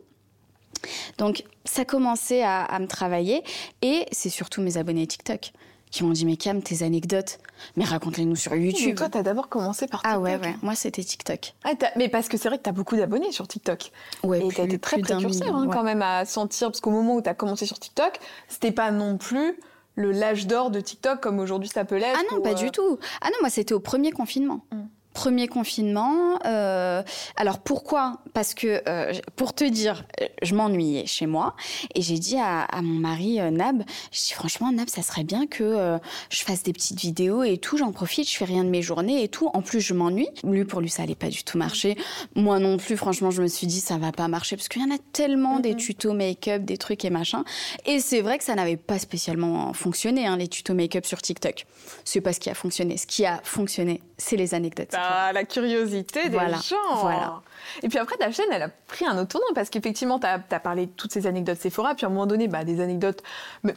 Donc, 1.19 1.45
ça 1.67 1.85
commençait 1.85 2.43
à, 2.43 2.63
à 2.63 2.79
me 2.79 2.87
travailler. 2.87 3.43
Et 3.83 4.07
c'est 4.13 4.31
surtout 4.31 4.63
mes 4.63 4.79
abonnés 4.79 5.07
TikTok 5.07 5.53
qui 5.91 6.05
m'ont 6.05 6.11
dit 6.11 6.27
mais 6.27 6.37
Cam 6.37 6.63
tes 6.63 6.83
anecdotes 6.85 7.39
mais 7.77 7.85
raconte-les-nous 7.85 8.37
sur 8.37 8.55
YouTube. 8.55 8.89
Mais 8.89 8.95
toi 8.95 9.09
t'as 9.09 9.23
d'abord 9.23 9.49
commencé 9.49 9.87
par 9.87 10.03
TikTok. 10.03 10.17
Ah 10.17 10.21
ouais 10.21 10.37
ouais, 10.37 10.55
moi 10.63 10.75
c'était 10.75 11.03
TikTok. 11.03 11.55
Ah, 11.65 11.71
mais 11.97 12.09
parce 12.09 12.29
que 12.29 12.37
c'est 12.37 12.49
vrai 12.49 12.59
que 12.59 12.63
t'as 12.63 12.73
beaucoup 12.73 12.97
d'abonnés 12.97 13.33
sur 13.33 13.49
TikTok. 13.49 13.93
Ouais, 14.23 14.45
et 14.45 14.49
t'as 14.49 14.65
été 14.65 14.79
très 14.79 14.99
précurseur 14.99 15.55
hein, 15.55 15.67
ouais. 15.67 15.73
quand 15.73 15.83
même 15.83 16.03
à 16.03 16.25
sentir 16.25 16.69
parce 16.69 16.81
qu'au 16.81 16.91
moment 16.91 17.17
où 17.17 17.21
t'as 17.21 17.35
commencé 17.35 17.67
sur 17.67 17.79
TikTok, 17.79 18.19
c'était 18.49 18.73
pas 18.73 18.91
non 18.91 19.17
plus 19.17 19.59
le 19.95 20.13
l'âge 20.13 20.47
d'or 20.47 20.71
de 20.71 20.81
TikTok 20.81 21.21
comme 21.21 21.39
aujourd'hui 21.39 21.69
ça 21.69 21.85
peut 21.85 21.97
l'être. 21.97 22.19
Ah 22.19 22.23
non, 22.31 22.39
ou, 22.39 22.43
pas 22.43 22.51
euh, 22.51 22.55
du 22.55 22.71
tout. 22.71 22.99
Ah 23.21 23.29
non, 23.29 23.37
moi 23.41 23.51
c'était 23.51 23.75
au 23.75 23.81
premier 23.81 24.13
confinement. 24.13 24.65
Mm. 24.71 24.83
Premier 25.17 25.49
confinement. 25.49 26.39
euh, 26.45 27.03
alors 27.37 27.59
pourquoi? 27.61 28.19
Parce 28.35 28.53
que, 28.53 28.83
euh, 28.87 29.15
pour 29.35 29.55
te 29.55 29.65
dire, 29.65 30.05
je 30.43 30.55
m'ennuyais 30.55 31.07
chez 31.07 31.25
moi 31.27 31.57
et 31.95 32.03
j'ai 32.03 32.19
dit 32.19 32.37
à, 32.37 32.61
à 32.65 32.83
mon 32.83 32.99
mari 33.01 33.41
euh, 33.41 33.51
Nab, 33.51 33.83
je 34.13 34.19
dis 34.21 34.33
franchement 34.35 34.71
Nab, 34.71 34.91
ça 34.91 35.01
serait 35.01 35.25
bien 35.25 35.47
que 35.47 35.65
euh, 35.65 35.99
je 36.29 36.43
fasse 36.45 36.63
des 36.63 36.75
petites 36.75 37.01
vidéos 37.01 37.43
et 37.43 37.57
tout, 37.57 37.79
j'en 37.79 37.93
profite, 37.93 38.31
je 38.31 38.37
fais 38.37 38.45
rien 38.45 38.63
de 38.63 38.69
mes 38.69 38.83
journées 38.83 39.23
et 39.23 39.29
tout. 39.29 39.49
En 39.55 39.63
plus, 39.63 39.81
je 39.81 39.95
m'ennuie. 39.95 40.29
Lui, 40.45 40.67
pour 40.67 40.83
lui, 40.83 40.91
ça 40.91 41.03
allait 41.05 41.15
pas 41.15 41.29
du 41.29 41.43
tout 41.45 41.57
marcher. 41.57 41.97
Moi 42.35 42.59
non 42.59 42.77
plus, 42.77 42.99
franchement, 42.99 43.31
je 43.31 43.41
me 43.41 43.49
suis 43.49 43.67
dit 43.67 43.81
ça 43.81 43.97
va 43.97 44.13
pas 44.13 44.29
marcher 44.29 44.57
parce 44.57 44.69
qu'il 44.69 44.83
y 44.83 44.85
en 44.85 44.95
a 44.95 44.99
tellement 45.13 45.61
des 45.61 45.75
tutos 45.77 46.13
make-up, 46.13 46.63
des 46.63 46.77
trucs 46.77 47.07
et 47.07 47.11
machin. 47.11 47.43
Et 47.87 48.01
c'est 48.01 48.21
vrai 48.21 48.37
que 48.37 48.45
ça 48.45 48.55
n'avait 48.55 48.77
pas 48.77 48.99
spécialement 48.99 49.73
fonctionné, 49.73 50.27
hein, 50.27 50.37
les 50.37 50.49
tutos 50.49 50.75
make-up 50.75 51.07
sur 51.07 51.23
TikTok. 51.23 51.65
C'est 52.05 52.21
pas 52.21 52.35
ce 52.35 52.41
qui 52.41 52.51
a 52.51 52.55
fonctionné. 52.55 52.99
Ce 52.99 53.07
qui 53.07 53.25
a 53.25 53.41
fonctionné, 53.45 54.03
c'est 54.19 54.37
les 54.37 54.53
anecdotes. 54.53 54.93
La 55.33 55.45
curiosité 55.45 56.25
des 56.29 56.37
Voilà, 56.37 56.57
gens. 56.59 56.97
voilà. 57.01 57.41
Et 57.83 57.89
puis 57.89 57.99
après, 57.99 58.17
ta 58.17 58.31
chaîne, 58.31 58.47
elle 58.53 58.63
a 58.63 58.69
pris 58.69 59.05
un 59.07 59.19
autre 59.19 59.29
tournant 59.29 59.47
parce 59.55 59.69
qu'effectivement, 59.71 60.19
t'as 60.19 60.39
as 60.51 60.61
parlé 60.61 60.87
de 60.87 60.91
toutes 60.93 61.13
ces 61.13 61.27
anecdotes 61.27 61.59
Sephora, 61.61 61.95
puis 61.95 62.07
à 62.07 62.09
un 62.09 62.13
moment 62.13 62.27
donné, 62.27 62.49
bah, 62.49 62.65
des 62.65 62.81
anecdotes, 62.81 63.23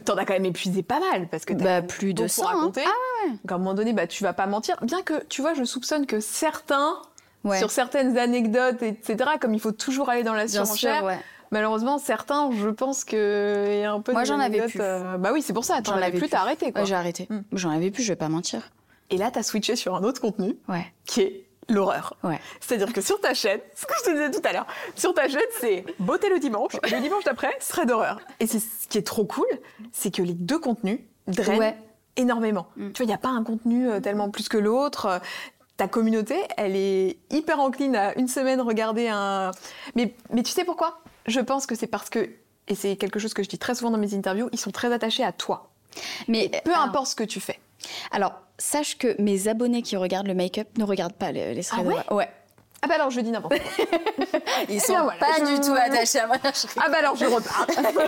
t'en 0.04 0.14
as 0.16 0.24
quand 0.24 0.32
même 0.34 0.44
épuisé 0.46 0.82
pas 0.82 1.00
mal 1.00 1.28
parce 1.28 1.44
que 1.44 1.52
t'as 1.52 1.80
Bah, 1.80 1.82
plus 1.82 2.14
de 2.14 2.18
beaucoup 2.22 2.28
100, 2.28 2.42
hein. 2.48 2.52
raconté. 2.54 2.82
Donc 3.42 3.52
à 3.52 3.54
un 3.54 3.58
moment 3.58 3.74
donné, 3.74 3.92
bah, 3.92 4.06
tu 4.06 4.22
vas 4.24 4.32
pas 4.32 4.46
mentir. 4.46 4.76
Bien 4.82 5.02
que, 5.02 5.24
tu 5.28 5.42
vois, 5.42 5.54
je 5.54 5.64
soupçonne 5.64 6.06
que 6.06 6.20
certains, 6.20 6.94
Ouais. 7.42 7.58
sur 7.58 7.70
certaines 7.70 8.18
anecdotes, 8.18 8.82
etc., 8.82 9.16
comme 9.40 9.54
il 9.54 9.60
faut 9.60 9.72
toujours 9.72 10.10
aller 10.10 10.22
dans 10.22 10.34
la 10.34 10.46
surenchère, 10.46 11.02
ouais. 11.04 11.18
malheureusement, 11.50 11.96
certains, 11.98 12.50
je 12.52 12.68
pense 12.68 13.02
qu'il 13.04 13.18
y 13.18 13.82
a 13.84 13.92
un 13.92 14.00
peu 14.00 14.12
Moi, 14.12 14.22
des 14.22 14.28
j'en 14.28 14.38
avais 14.38 14.60
plus. 14.66 14.78
euh, 14.80 15.16
bah 15.16 15.30
oui, 15.32 15.40
c'est 15.42 15.54
pour 15.54 15.64
ça, 15.64 15.80
J'en 15.84 15.94
avais 15.94 16.18
plus, 16.18 16.28
t'as 16.28 16.40
arrêté. 16.40 16.70
Quoi. 16.70 16.84
J'ai 16.84 16.94
arrêté. 16.94 17.26
Mm. 17.30 17.40
J'en 17.54 17.70
avais 17.70 17.90
plus, 17.90 18.02
je 18.02 18.12
vais 18.12 18.16
pas 18.16 18.28
mentir. 18.28 18.70
Et 19.10 19.16
là, 19.16 19.30
t'as 19.30 19.42
switché 19.42 19.76
sur 19.76 19.94
un 19.96 20.02
autre 20.04 20.20
contenu 20.20 20.56
Ouais. 20.68 20.86
qui 21.04 21.20
est 21.22 21.46
l'horreur. 21.68 22.16
Ouais. 22.24 22.40
C'est-à-dire 22.60 22.92
que 22.92 23.00
sur 23.00 23.20
ta 23.20 23.34
chaîne, 23.34 23.60
ce 23.76 23.86
que 23.86 23.92
je 24.00 24.04
te 24.04 24.10
disais 24.10 24.30
tout 24.30 24.46
à 24.48 24.52
l'heure, 24.52 24.66
sur 24.96 25.14
ta 25.14 25.28
chaîne, 25.28 25.40
c'est 25.60 25.84
beauté 25.98 26.28
le 26.28 26.38
dimanche, 26.38 26.72
et 26.86 26.90
le 26.90 27.00
dimanche 27.00 27.24
d'après, 27.24 27.52
serait 27.60 27.86
d'horreur. 27.86 28.20
Et 28.40 28.46
c'est 28.46 28.58
ce 28.60 28.88
qui 28.88 28.98
est 28.98 29.06
trop 29.06 29.24
cool, 29.24 29.46
c'est 29.92 30.12
que 30.14 30.22
les 30.22 30.34
deux 30.34 30.58
contenus 30.58 31.00
drainent 31.28 31.58
Ouais. 31.60 31.76
énormément. 32.16 32.66
Mm. 32.76 32.90
Tu 32.92 32.98
vois, 32.98 33.04
il 33.04 33.08
n'y 33.08 33.14
a 33.14 33.18
pas 33.18 33.28
un 33.28 33.44
contenu 33.44 33.88
euh, 33.88 34.00
tellement 34.00 34.30
plus 34.30 34.48
que 34.48 34.58
l'autre. 34.58 35.06
Euh, 35.06 35.18
Ta 35.76 35.88
communauté, 35.88 36.36
elle 36.58 36.76
est 36.76 37.16
hyper 37.30 37.58
encline 37.58 37.96
à 37.96 38.14
une 38.18 38.28
semaine 38.28 38.60
regarder 38.60 39.08
un. 39.08 39.50
Mais, 39.94 40.14
mais 40.30 40.42
tu 40.42 40.50
sais 40.52 40.64
pourquoi? 40.66 41.00
Je 41.26 41.40
pense 41.40 41.64
que 41.64 41.74
c'est 41.74 41.86
parce 41.86 42.10
que, 42.10 42.28
et 42.68 42.74
c'est 42.74 42.96
quelque 42.96 43.18
chose 43.18 43.32
que 43.32 43.42
je 43.42 43.48
dis 43.48 43.56
très 43.58 43.74
souvent 43.74 43.90
dans 43.90 43.96
mes 43.96 44.12
interviews, 44.14 44.50
ils 44.52 44.58
sont 44.60 44.72
très 44.72 44.92
attachés 44.92 45.24
à 45.24 45.32
toi. 45.32 45.70
Mais 46.28 46.50
Peu 46.66 46.72
alors- 46.72 46.84
importe 46.84 47.06
ce 47.06 47.14
que 47.16 47.24
tu 47.24 47.40
fais. 47.40 47.58
Alors, 48.10 48.34
sache 48.60 48.96
que 48.98 49.20
mes 49.20 49.48
abonnés 49.48 49.82
qui 49.82 49.96
regardent 49.96 50.28
le 50.28 50.34
make-up 50.34 50.68
ne 50.78 50.84
regardent 50.84 51.14
pas 51.14 51.32
les, 51.32 51.54
les 51.54 51.62
Ah 51.72 51.82
ouais. 52.14 52.28
Ah 52.82 52.86
bah 52.88 52.94
alors 52.94 53.10
je 53.10 53.20
dis 53.20 53.30
n'importe 53.30 53.58
quoi. 53.58 53.84
Ils 54.70 54.80
sont 54.80 54.94
voilà, 54.94 55.18
pas 55.20 55.26
je- 55.38 55.54
du 55.54 55.60
tout 55.60 55.74
attachés 55.78 56.18
à 56.20 56.26
moi. 56.26 56.36
Ah 56.42 56.88
bah 56.90 56.96
alors 57.00 57.14
je 57.14 57.26
repars. 57.26 57.66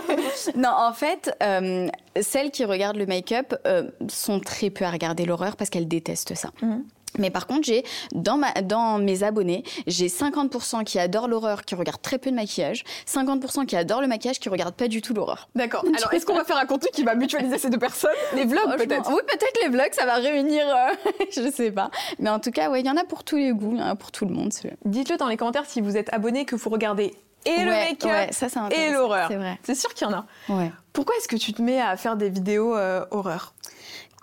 non, 0.55 0.69
en 0.69 0.93
fait, 0.93 1.35
euh, 1.43 1.87
celles 2.21 2.49
qui 2.49 2.65
regardent 2.65 2.95
le 2.97 3.05
make-up 3.05 3.53
euh, 3.67 3.83
sont 4.09 4.39
très 4.39 4.71
peu 4.71 4.83
à 4.85 4.89
regarder 4.89 5.25
l'horreur 5.25 5.57
parce 5.57 5.69
qu'elles 5.69 5.87
détestent 5.87 6.33
ça. 6.35 6.49
Mhm. 6.63 6.85
Mais 7.19 7.29
par 7.29 7.47
contre, 7.47 7.63
j'ai 7.63 7.83
dans, 8.13 8.37
ma, 8.37 8.51
dans 8.61 8.97
mes 8.97 9.23
abonnés, 9.23 9.63
j'ai 9.87 10.07
50% 10.07 10.83
qui 10.83 10.99
adorent 10.99 11.27
l'horreur, 11.27 11.63
qui 11.63 11.75
regardent 11.75 12.01
très 12.01 12.17
peu 12.17 12.29
de 12.29 12.35
maquillage, 12.35 12.83
50% 13.07 13.65
qui 13.65 13.75
adorent 13.75 14.01
le 14.01 14.07
maquillage, 14.07 14.39
qui 14.39 14.49
regardent 14.49 14.75
pas 14.75 14.87
du 14.87 15.01
tout 15.01 15.13
l'horreur. 15.13 15.47
D'accord. 15.55 15.83
Alors, 15.97 16.13
est-ce 16.13 16.25
qu'on 16.25 16.35
va 16.35 16.43
faire 16.43 16.57
un 16.57 16.65
contenu 16.65 16.89
qui 16.91 17.03
va 17.03 17.15
mutualiser 17.15 17.57
ces 17.57 17.69
deux 17.69 17.79
personnes? 17.79 18.11
Les 18.35 18.45
vlogs, 18.45 18.77
peut-être 18.77 19.09
Oui, 19.09 19.21
peut-être 19.27 19.59
les 19.63 19.69
vlogs, 19.69 19.93
ça 19.93 20.05
va 20.05 20.15
réunir, 20.15 20.65
euh, 20.67 21.13
je 21.31 21.51
sais 21.51 21.71
pas. 21.71 21.89
Mais 22.19 22.29
en 22.29 22.39
tout 22.39 22.51
cas, 22.51 22.69
ouais, 22.69 22.81
il 22.81 22.85
y 22.85 22.89
en 22.89 22.97
a 22.97 23.03
pour 23.03 23.23
tous 23.23 23.37
les 23.37 23.51
goûts, 23.51 23.73
il 23.73 23.79
y 23.79 23.83
en 23.83 23.87
a 23.87 23.95
pour 23.95 24.11
tout 24.11 24.25
le 24.25 24.33
monde. 24.33 24.51
Dites-le 24.85 25.17
dans 25.17 25.27
les 25.27 25.37
commentaires 25.37 25.65
si 25.65 25.81
vous 25.81 25.97
êtes 25.97 26.11
abonné 26.13 26.45
que 26.45 26.55
vous 26.55 26.69
regardez 26.69 27.13
et 27.45 27.63
le 27.63 27.71
make-up 27.71 28.09
ouais, 28.09 28.29
ça, 28.31 28.47
c'est 28.49 28.77
et 28.77 28.91
l'horreur. 28.91 29.27
C'est 29.27 29.35
vrai. 29.35 29.59
C'est 29.63 29.75
sûr 29.75 29.93
qu'il 29.93 30.07
y 30.07 30.09
en 30.09 30.13
a. 30.13 30.25
Ouais. 30.49 30.71
Pourquoi 30.93 31.15
est-ce 31.17 31.27
que 31.27 31.35
tu 31.35 31.53
te 31.53 31.61
mets 31.61 31.81
à 31.81 31.97
faire 31.97 32.15
des 32.15 32.29
vidéos 32.29 32.75
euh, 32.75 33.05
horreur? 33.11 33.53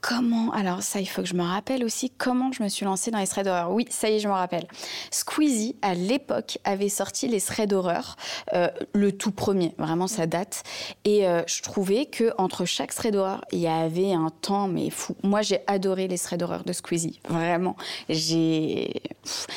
Comment 0.03 0.51
Alors 0.53 0.83
ça, 0.83 0.99
il 1.01 1.07
faut 1.07 1.23
que 1.23 1.29
je 1.29 1.35
me 1.35 1.43
rappelle 1.43 1.85
aussi 1.85 2.11
comment 2.11 2.53
je 2.53 2.63
me 2.63 2.69
suis 2.69 2.85
lancée 2.87 3.11
dans 3.11 3.19
les 3.19 3.27
threads 3.27 3.45
d'horreur. 3.45 3.71
Oui, 3.71 3.87
ça 3.91 4.09
y 4.09 4.15
est, 4.15 4.19
je 4.19 4.29
me 4.29 4.33
rappelle. 4.33 4.67
Squeezie, 5.11 5.77
à 5.83 5.95
l'époque, 5.95 6.59
avait 6.65 6.89
sorti 6.89 7.29
les 7.29 7.41
threads 7.41 7.67
d'horreur, 7.69 8.17
euh, 8.55 8.69
le 8.95 9.13
tout 9.13 9.31
premier, 9.31 9.75
vraiment 9.79 10.07
ça 10.07 10.27
date. 10.27 10.63
Et 11.05 11.27
euh, 11.29 11.43
je 11.47 11.63
trouvais 11.63 12.07
que 12.07 12.33
entre 12.39 12.65
chaque 12.65 12.95
thread 12.95 13.13
d'horreur, 13.13 13.45
il 13.53 13.59
y 13.59 13.69
avait 13.69 14.13
un 14.13 14.31
temps 14.41 14.69
mais 14.69 14.89
fou. 14.91 15.15
Moi, 15.23 15.43
j'ai 15.43 15.61
adoré 15.67 16.09
les 16.09 16.19
threads 16.19 16.39
d'horreur 16.41 16.65
de 16.65 16.73
Squeezie, 16.73 17.21
vraiment. 17.29 17.77
J'ai 18.09 19.03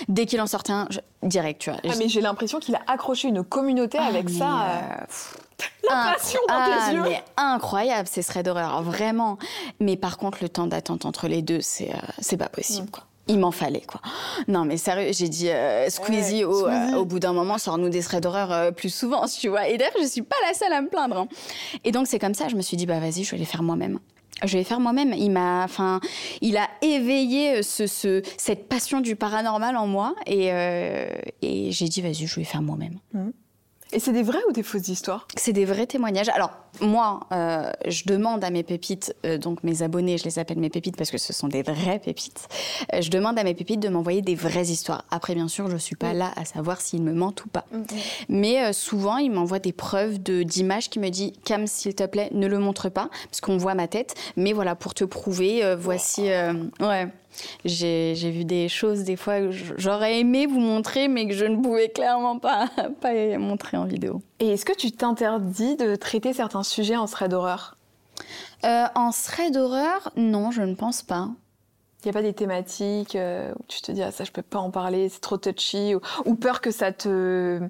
dès 0.07 0.25
qu'il 0.25 0.41
en 0.41 0.47
sortait 0.47 0.73
un, 0.73 0.87
je- 0.89 0.99
direct, 1.27 1.61
tu 1.61 1.69
vois. 1.69 1.79
Ah, 1.87 1.93
mais 1.97 2.09
j'ai 2.09 2.21
l'impression 2.21 2.59
qu'il 2.59 2.75
a 2.75 2.81
accroché 2.87 3.29
une 3.29 3.43
communauté 3.43 3.97
Ah, 4.01 4.07
avec 4.07 4.29
ça. 4.29 4.63
euh, 4.63 5.05
La 5.89 6.13
passion 6.15 6.39
dans 6.47 6.53
ah, 6.55 6.87
tes 6.89 6.95
yeux. 6.95 7.01
mais 7.03 7.23
incroyable 7.37 8.07
ces 8.07 8.23
threads 8.23 8.43
d'horreur, 8.45 8.81
vraiment. 8.83 9.37
Mais 9.79 9.95
par 9.97 10.17
contre, 10.17 10.39
le 10.41 10.49
temps 10.49 10.67
d'attente 10.67 11.05
entre 11.05 11.27
les 11.27 11.41
deux, 11.41 11.59
c'est 11.61 11.91
euh, 11.93 12.37
pas 12.37 12.49
possible, 12.49 12.87
Mm. 12.87 12.91
quoi. 12.91 13.03
Il 13.27 13.39
m'en 13.39 13.51
fallait, 13.51 13.81
quoi. 13.87 14.01
Non, 14.49 14.65
mais 14.65 14.75
sérieux, 14.75 15.11
j'ai 15.13 15.29
dit 15.29 15.49
euh, 15.49 15.89
Squeezie, 15.89 16.43
Ouais, 16.43 16.53
au, 16.53 16.59
Squeezie. 16.65 16.93
euh, 16.93 16.97
au 16.97 17.05
bout 17.05 17.19
d'un 17.19 17.31
moment, 17.31 17.57
sors-nous 17.57 17.87
des 17.87 18.01
threads 18.01 18.21
d'horreur 18.23 18.51
euh, 18.51 18.71
plus 18.71 18.93
souvent, 18.93 19.25
tu 19.27 19.47
vois. 19.47 19.69
Et 19.69 19.77
d'ailleurs, 19.77 19.93
je 20.01 20.07
suis 20.07 20.21
pas 20.23 20.35
la 20.45 20.53
seule 20.53 20.73
à 20.73 20.81
me 20.81 20.89
plaindre. 20.89 21.17
hein. 21.17 21.27
Et 21.85 21.91
donc, 21.93 22.07
c'est 22.07 22.19
comme 22.19 22.33
ça, 22.33 22.49
je 22.49 22.55
me 22.55 22.61
suis 22.61 22.75
dit, 22.75 22.85
bah 22.85 22.99
vas-y, 22.99 23.23
je 23.23 23.31
vais 23.31 23.37
les 23.37 23.45
faire 23.45 23.63
moi-même. 23.63 23.99
Je 24.43 24.51
vais 24.51 24.57
les 24.57 24.63
faire 24.65 24.81
moi-même. 24.81 25.13
Il 25.13 25.29
m'a, 25.31 25.63
enfin, 25.63 26.01
il 26.41 26.57
a 26.57 26.67
éveillé 26.81 27.63
ce, 27.63 27.87
ce- 27.87 28.21
cette 28.37 28.67
passion 28.67 28.99
du 28.99 29.15
paranormal 29.15 29.77
en 29.77 29.87
moi, 29.87 30.15
et, 30.25 30.51
euh, 30.51 31.07
et 31.41 31.71
j'ai 31.71 31.87
dit, 31.87 32.01
vas-y, 32.01 32.27
je 32.27 32.35
vais 32.35 32.41
les 32.41 32.45
faire 32.45 32.61
moi-même. 32.61 32.99
Et 33.93 33.99
c'est 33.99 34.11
des 34.11 34.23
vraies 34.23 34.41
ou 34.49 34.51
des 34.51 34.63
fausses 34.63 34.87
histoires? 34.87 35.27
C'est 35.37 35.53
des 35.53 35.65
vrais 35.65 35.85
témoignages. 35.85 36.29
Alors, 36.29 36.51
moi, 36.81 37.19
euh, 37.31 37.71
je 37.87 38.03
demande 38.05 38.43
à 38.43 38.49
mes 38.49 38.63
pépites, 38.63 39.15
euh, 39.25 39.37
donc 39.37 39.63
mes 39.63 39.83
abonnés, 39.83 40.17
je 40.17 40.23
les 40.23 40.39
appelle 40.39 40.57
mes 40.57 40.71
pépites 40.71 40.97
parce 40.97 41.11
que 41.11 41.19
ce 41.19 41.31
sont 41.31 41.47
des 41.47 41.61
vraies 41.61 41.99
pépites. 42.03 42.47
Euh, 42.93 43.01
je 43.01 43.11
demande 43.11 43.37
à 43.37 43.43
mes 43.43 43.53
pépites 43.53 43.79
de 43.79 43.89
m'envoyer 43.89 44.23
des 44.23 44.33
vraies 44.33 44.65
histoires. 44.65 45.05
Après, 45.11 45.35
bien 45.35 45.47
sûr, 45.47 45.69
je 45.69 45.77
suis 45.77 45.95
pas 45.95 46.13
là 46.13 46.31
à 46.35 46.43
savoir 46.45 46.81
s'ils 46.81 47.03
me 47.03 47.13
mentent 47.13 47.45
ou 47.45 47.49
pas. 47.49 47.65
Mais 48.29 48.63
euh, 48.65 48.73
souvent, 48.73 49.17
ils 49.17 49.31
m'envoient 49.31 49.59
des 49.59 49.73
preuves 49.73 50.21
de- 50.21 50.41
d'images 50.41 50.89
qui 50.89 50.97
me 50.99 51.09
disent 51.09 51.33
Cam, 51.45 51.67
s'il 51.67 51.93
te 51.93 52.05
plaît, 52.07 52.29
ne 52.31 52.47
le 52.47 52.57
montre 52.57 52.89
pas, 52.89 53.09
parce 53.29 53.41
qu'on 53.41 53.57
voit 53.57 53.75
ma 53.75 53.87
tête. 53.87 54.15
Mais 54.37 54.53
voilà, 54.53 54.75
pour 54.75 54.95
te 54.95 55.03
prouver, 55.03 55.75
voici. 55.77 56.23
ouais. 56.79 57.07
J'ai 57.65 58.13
vu 58.13 58.45
des 58.45 58.69
choses 58.69 59.03
des 59.03 59.15
fois 59.15 59.39
que 59.39 59.51
j'aurais 59.51 60.19
aimé 60.19 60.45
vous 60.45 60.59
montrer, 60.59 61.07
mais 61.07 61.27
que 61.27 61.33
je 61.33 61.45
ne 61.45 61.61
pouvais 61.61 61.89
clairement 61.89 62.39
pas, 62.39 62.69
pas 63.01 63.13
montrer 63.37 63.77
en 63.77 63.85
vidéo. 63.85 64.21
Et 64.39 64.49
est-ce 64.49 64.65
que 64.65 64.73
tu 64.73 64.91
t'interdis 64.91 65.75
de 65.75 65.95
traiter 65.95 66.33
certains 66.33 66.63
sujets 66.63 66.95
en 66.95 67.05
thread 67.05 67.31
d'horreur 67.31 67.77
euh, 68.65 68.85
En 68.95 69.11
thread 69.11 69.53
d'horreur, 69.53 70.11
non, 70.15 70.51
je 70.51 70.61
ne 70.61 70.75
pense 70.75 71.01
pas. 71.01 71.29
Il 72.03 72.07
n'y 72.07 72.09
a 72.09 72.13
pas 72.13 72.21
des 72.21 72.33
thématiques 72.33 73.15
euh, 73.15 73.53
où 73.57 73.63
tu 73.69 73.81
te 73.81 73.91
dis 73.91 74.03
ah 74.03 74.11
ça 74.11 74.25
je 74.25 74.31
peux 74.31 74.41
pas 74.41 74.59
en 74.59 74.71
parler, 74.71 75.07
c'est 75.07 75.21
trop 75.21 75.37
touchy, 75.37 75.95
ou, 76.25 76.35
peur 76.35 76.59
que 76.59 76.69
ça 76.69 76.91
te 76.91 77.61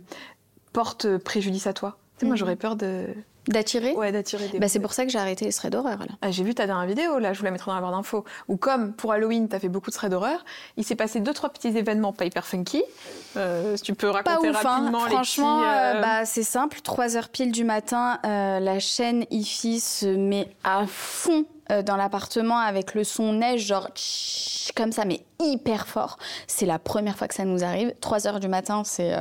porte 0.71 1.17
préjudice 1.19 1.67
à 1.67 1.73
toi? 1.73 1.97
Sais, 2.24 2.28
moi 2.28 2.34
mhm. 2.34 2.38
j'aurais 2.38 2.56
peur 2.56 2.76
de 2.76 3.08
D'attirer 3.48 3.94
Ouais, 3.94 4.14
d'attirer 4.14 4.48
des. 4.48 4.60
Bah, 4.60 4.70
c'est 4.70 4.80
pour 4.80 4.94
ça 4.94 5.04
que 5.04 5.12
j'ai 5.12 5.20
arrêté 5.20 5.44
les 5.44 5.52
threads 5.52 5.72
d'horreur. 5.72 6.00
Là. 6.00 6.16
Ah, 6.22 6.32
j'ai 6.32 6.44
vu 6.44 6.56
ta 6.56 6.66
dernière 6.66 6.88
vidéo, 6.88 7.20
là, 7.20 7.34
je 7.34 7.40
vous 7.40 7.46
la 7.46 7.52
mettrai 7.52 7.72
dans 7.72 7.76
la 7.76 7.82
barre 7.82 7.92
d'infos. 7.92 8.24
Ou 8.48 8.56
comme 8.56 8.94
pour 8.94 9.12
Halloween, 9.12 9.50
t'as 9.50 9.60
fait 9.60 9.68
beaucoup 9.68 9.90
de 9.90 9.96
threads 9.96 10.12
d'horreur, 10.12 10.46
il 10.78 10.86
s'est 10.86 10.96
passé 10.96 11.20
deux, 11.20 11.34
trois 11.34 11.50
petits 11.50 11.68
événements 11.78 12.14
pas 12.14 12.24
hyper 12.24 12.46
funky. 12.46 12.84
Euh, 13.36 13.76
si 13.76 13.84
tu 13.84 13.96
peux 13.96 14.10
raconter 14.10 14.52
pas 14.52 14.60
ouf, 14.60 14.66
hein. 14.66 14.70
rapidement 14.70 15.00
Franchement, 15.02 15.62
les 15.62 15.68
euh, 15.68 16.02
bah, 16.02 16.26
c'est 16.26 16.44
simple. 16.44 16.80
3 16.82 17.18
heures 17.18 17.30
pile 17.30 17.52
du 17.52 17.66
matin, 17.66 18.20
euh, 18.26 18.60
la 18.60 18.80
chaîne 18.80 19.26
IFI 19.30 19.80
se 19.82 20.06
met 20.06 20.48
à 20.64 20.86
fond 20.88 21.46
dans 21.69 21.95
l'appartement 21.95 22.58
avec 22.58 22.93
le 22.93 23.04
son 23.04 23.34
neige, 23.34 23.65
genre 23.65 23.89
comme 24.76 24.91
ça, 24.91 25.06
mais 25.06 25.21
hyper 25.39 25.88
fort. 25.88 26.17
C'est 26.47 26.65
la 26.65 26.80
première 26.80 27.17
fois 27.17 27.28
que 27.28 27.36
ça 27.36 27.45
nous 27.45 27.63
arrive. 27.63 27.93
3 28.02 28.28
heures 28.28 28.39
du 28.39 28.47
matin, 28.47 28.84
c'est 28.86 29.13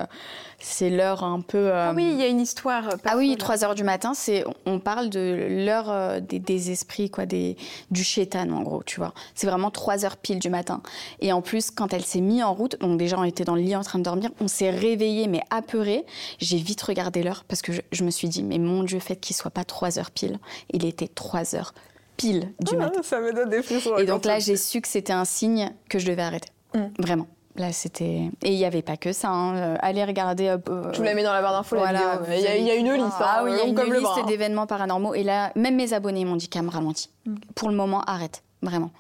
c'est 0.63 0.91
l'heure 0.91 1.25
un 1.25 1.41
peu. 1.41 1.59
Euh, 1.59 1.91
ah 1.91 1.93
oui, 1.95 2.09
il 2.13 2.19
y 2.19 2.23
a 2.23 2.29
une 2.29 2.41
histoire. 2.41 2.85
Ah 3.05 3.17
oui, 3.17 3.37
3 3.37 3.65
heures 3.65 3.75
du 3.75 3.85
matin, 3.85 4.15
c'est 4.15 4.45
on 4.65 4.79
parle 4.79 5.11
de 5.11 5.65
l'heure 5.67 5.91
euh, 5.91 6.21
des, 6.21 6.71
esprits, 6.71 7.11
quoi, 7.11 7.27
des, 7.27 7.57
du 7.91 8.05
chétan 8.05 8.49
en 8.51 8.63
gros, 8.63 8.83
tu 8.83 9.01
vois. 9.01 9.13
C'est 9.35 9.47
vraiment 9.47 9.71
3 9.71 10.05
heures 10.05 10.17
pile 10.17 10.39
du 10.39 10.51
matin. 10.51 10.81
Et 11.21 11.33
en 11.33 11.43
plus, 11.43 11.71
quand 11.71 11.93
elle 11.93 12.05
s'est 12.05 12.21
mise 12.21 12.43
en 12.43 12.55
route, 12.55 12.79
donc 12.81 12.99
déjà 12.99 13.19
on 13.19 13.25
était 13.25 13.45
dans 13.45 13.57
le 13.57 13.63
lit 13.63 13.77
en 13.77 13.83
train 13.83 13.99
de 13.99 14.05
dormir, 14.05 14.31
on 14.41 14.49
s'est 14.49 14.71
réveillé 14.71 15.27
mais 15.27 15.43
apeuré. 15.51 16.07
J'ai 16.39 16.59
vite 16.59 16.83
regardé 16.83 17.23
l'heure 17.23 17.45
parce 17.47 17.63
que 17.63 17.73
je, 17.91 18.05
me 18.05 18.11
suis 18.11 18.29
dit, 18.29 18.43
mais 18.43 18.59
mon 18.59 18.85
Dieu, 18.85 19.01
fait 19.01 19.17
qu'il 19.17 19.35
soit 19.35 19.51
pas 19.51 19.65
3 19.65 19.99
heures 19.99 20.11
pile. 20.11 20.39
Il 20.73 20.85
était 20.85 21.09
3 21.09 21.57
heures 21.57 21.75
pile 22.23 22.53
du 22.61 22.75
ah, 22.75 22.77
matin. 22.77 23.03
Ça 23.03 23.21
me 23.21 23.33
donne 23.33 23.51
des 23.51 23.63
frissons. 23.63 23.97
Et 23.99 24.07
donc 24.07 24.25
là, 24.25 24.39
j'ai 24.39 24.57
su 24.57 24.81
que 24.81 24.89
c'était 24.89 25.13
un 25.13 25.25
signe 25.25 25.73
que 25.89 25.99
je 25.99 26.07
devais 26.07 26.23
arrêter. 26.23 26.49
Mm. 26.75 26.81
Vraiment. 26.99 27.27
Là, 27.57 27.71
c'était. 27.73 28.31
Et 28.43 28.53
il 28.53 28.57
n'y 28.57 28.65
avait 28.65 28.83
pas 28.83 28.97
que 28.97 29.13
ça. 29.13 29.29
Hein. 29.29 29.57
Euh, 29.57 29.77
allez 29.81 30.05
regarder. 30.05 30.49
Euh, 30.49 30.91
tu 30.93 31.01
me 31.01 31.07
la 31.07 31.15
mets 31.15 31.23
dans 31.23 31.33
la 31.33 31.43
barre 31.43 31.53
d'infos, 31.53 31.77
voilà, 31.77 32.21
Il 32.29 32.41
y, 32.41 32.47
a 32.47 32.75
une 32.75 32.93
liste. 32.93 33.05
Hein, 33.21 33.27
ah 33.27 33.43
oui, 33.45 33.51
il 33.53 33.59
y 33.59 33.61
a 33.61 33.85
une 33.85 33.93
liste 33.93 34.27
d'événements 34.27 34.67
paranormaux. 34.67 35.15
Et 35.15 35.23
là, 35.23 35.53
même 35.55 35.77
mes 35.77 35.93
abonnés 35.93 36.25
m'ont 36.25 36.37
dit 36.37 36.49
Cam, 36.49 36.69
ralentit. 36.69 37.11
Mm. 37.27 37.35
Pour 37.55 37.69
le 37.69 37.77
moment, 37.77 38.01
arrête. 38.03 38.43
Vraiment. 38.63 38.91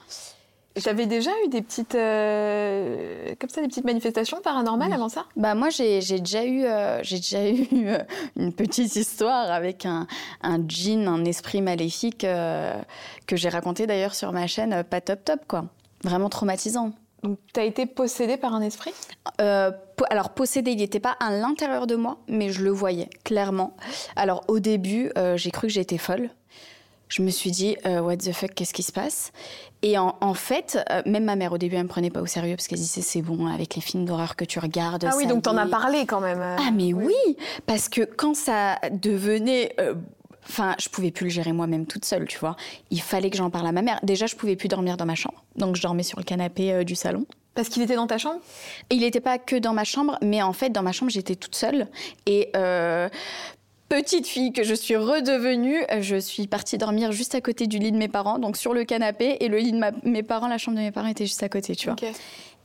J'avais 0.76 1.06
déjà 1.06 1.30
eu 1.44 1.48
des 1.48 1.60
petites, 1.60 1.94
euh, 1.94 3.34
comme 3.38 3.50
ça, 3.50 3.60
des 3.60 3.68
petites 3.68 3.84
manifestations 3.84 4.40
paranormales 4.42 4.92
avant 4.92 5.08
ça? 5.08 5.26
Bah 5.36 5.54
moi 5.54 5.68
j'ai 5.70 6.00
déjà 6.00 6.44
eu, 6.46 6.64
j'ai 7.02 7.16
déjà 7.16 7.48
eu 7.48 7.66
une 8.36 8.52
petite 8.52 8.96
histoire 8.96 9.50
avec 9.50 9.84
un, 9.84 10.06
un 10.42 10.58
djinn, 10.66 11.06
un 11.08 11.24
esprit 11.24 11.60
maléfique 11.60 12.26
que 13.26 13.36
j'ai 13.36 13.48
raconté 13.48 13.86
d'ailleurs 13.86 14.14
sur 14.14 14.32
ma 14.32 14.46
chaîne, 14.46 14.82
pas 14.84 15.00
top 15.00 15.24
top 15.24 15.40
quoi, 15.46 15.66
vraiment 16.04 16.28
traumatisant. 16.28 16.92
Donc, 17.22 17.38
tu 17.54 17.60
as 17.60 17.64
été 17.64 17.86
possédée 17.86 18.36
par 18.36 18.52
un 18.52 18.62
esprit? 18.62 18.92
Euh, 19.40 19.70
Alors, 20.10 20.30
possédée, 20.30 20.72
il 20.72 20.78
n'était 20.78 21.00
pas 21.00 21.16
à 21.20 21.30
l'intérieur 21.30 21.86
de 21.86 21.94
moi, 21.94 22.18
mais 22.26 22.50
je 22.50 22.64
le 22.64 22.70
voyais 22.70 23.08
clairement. 23.24 23.76
Alors, 24.16 24.42
au 24.48 24.58
début, 24.58 25.12
euh, 25.16 25.36
j'ai 25.36 25.52
cru 25.52 25.68
que 25.68 25.72
j'étais 25.72 25.98
folle. 25.98 26.30
Je 27.12 27.20
me 27.20 27.28
suis 27.28 27.50
dit, 27.50 27.76
euh, 27.84 28.00
what 28.00 28.16
the 28.16 28.32
fuck, 28.32 28.54
qu'est-ce 28.54 28.72
qui 28.72 28.82
se 28.82 28.90
passe? 28.90 29.32
Et 29.82 29.98
en, 29.98 30.34
fait, 30.34 30.78
même 31.04 31.24
ma 31.24 31.36
mère, 31.36 31.52
au 31.52 31.58
début, 31.58 31.76
elle 31.76 31.82
me 31.82 31.88
prenait 31.88 32.08
pas 32.08 32.22
au 32.22 32.26
sérieux 32.26 32.56
parce 32.56 32.68
qu'elle 32.68 32.78
disait, 32.78 33.02
c'est 33.02 33.20
bon, 33.20 33.48
avec 33.48 33.74
les 33.74 33.82
films 33.82 34.06
d'horreur 34.06 34.36
que 34.36 34.44
tu 34.44 34.60
regardes. 34.60 35.04
Ah 35.04 35.14
oui, 35.16 35.26
donc 35.26 35.42
t'en 35.42 35.56
as 35.56 35.66
parlé 35.66 36.06
quand 36.06 36.20
même. 36.20 36.40
Ah, 36.40 36.70
mais 36.72 36.94
oui. 36.94 37.12
oui, 37.26 37.36
parce 37.66 37.90
que 37.90 38.02
quand 38.02 38.34
ça 38.34 38.78
devenait 38.92 39.74
Enfin, 40.48 40.74
je 40.78 40.88
pouvais 40.88 41.10
plus 41.10 41.24
le 41.24 41.30
gérer 41.30 41.52
moi-même 41.52 41.86
toute 41.86 42.04
seule, 42.04 42.26
tu 42.26 42.38
vois. 42.38 42.56
Il 42.90 43.00
fallait 43.00 43.30
que 43.30 43.36
j'en 43.36 43.50
parle 43.50 43.66
à 43.66 43.72
ma 43.72 43.82
mère. 43.82 44.00
Déjà, 44.02 44.26
je 44.26 44.34
pouvais 44.34 44.56
plus 44.56 44.68
dormir 44.68 44.96
dans 44.96 45.06
ma 45.06 45.14
chambre. 45.14 45.44
Donc, 45.56 45.76
je 45.76 45.82
dormais 45.82 46.02
sur 46.02 46.18
le 46.18 46.24
canapé 46.24 46.72
euh, 46.72 46.84
du 46.84 46.94
salon. 46.94 47.26
Parce 47.54 47.68
qu'il 47.68 47.82
était 47.82 47.96
dans 47.96 48.06
ta 48.06 48.18
chambre? 48.18 48.40
Il 48.90 49.00
n'était 49.00 49.20
pas 49.20 49.38
que 49.38 49.56
dans 49.56 49.74
ma 49.74 49.84
chambre, 49.84 50.18
mais 50.22 50.42
en 50.42 50.52
fait, 50.52 50.70
dans 50.70 50.82
ma 50.82 50.92
chambre, 50.92 51.12
j'étais 51.12 51.36
toute 51.36 51.54
seule. 51.54 51.86
Et 52.26 52.50
euh, 52.56 53.08
petite 53.92 54.26
fille 54.26 54.54
que 54.54 54.64
je 54.64 54.72
suis 54.72 54.96
redevenue, 54.96 55.84
je 56.00 56.16
suis 56.16 56.46
partie 56.46 56.78
dormir 56.78 57.12
juste 57.12 57.34
à 57.34 57.42
côté 57.42 57.66
du 57.66 57.78
lit 57.78 57.92
de 57.92 57.98
mes 57.98 58.08
parents, 58.08 58.38
donc 58.38 58.56
sur 58.56 58.72
le 58.72 58.84
canapé. 58.84 59.36
Et 59.40 59.48
le 59.48 59.58
lit 59.58 59.72
de 59.72 60.08
mes 60.08 60.22
parents, 60.22 60.48
la 60.48 60.56
chambre 60.56 60.78
de 60.78 60.82
mes 60.82 60.90
parents 60.90 61.08
était 61.08 61.26
juste 61.26 61.42
à 61.42 61.50
côté, 61.50 61.76
tu 61.76 61.90
vois. 61.90 61.96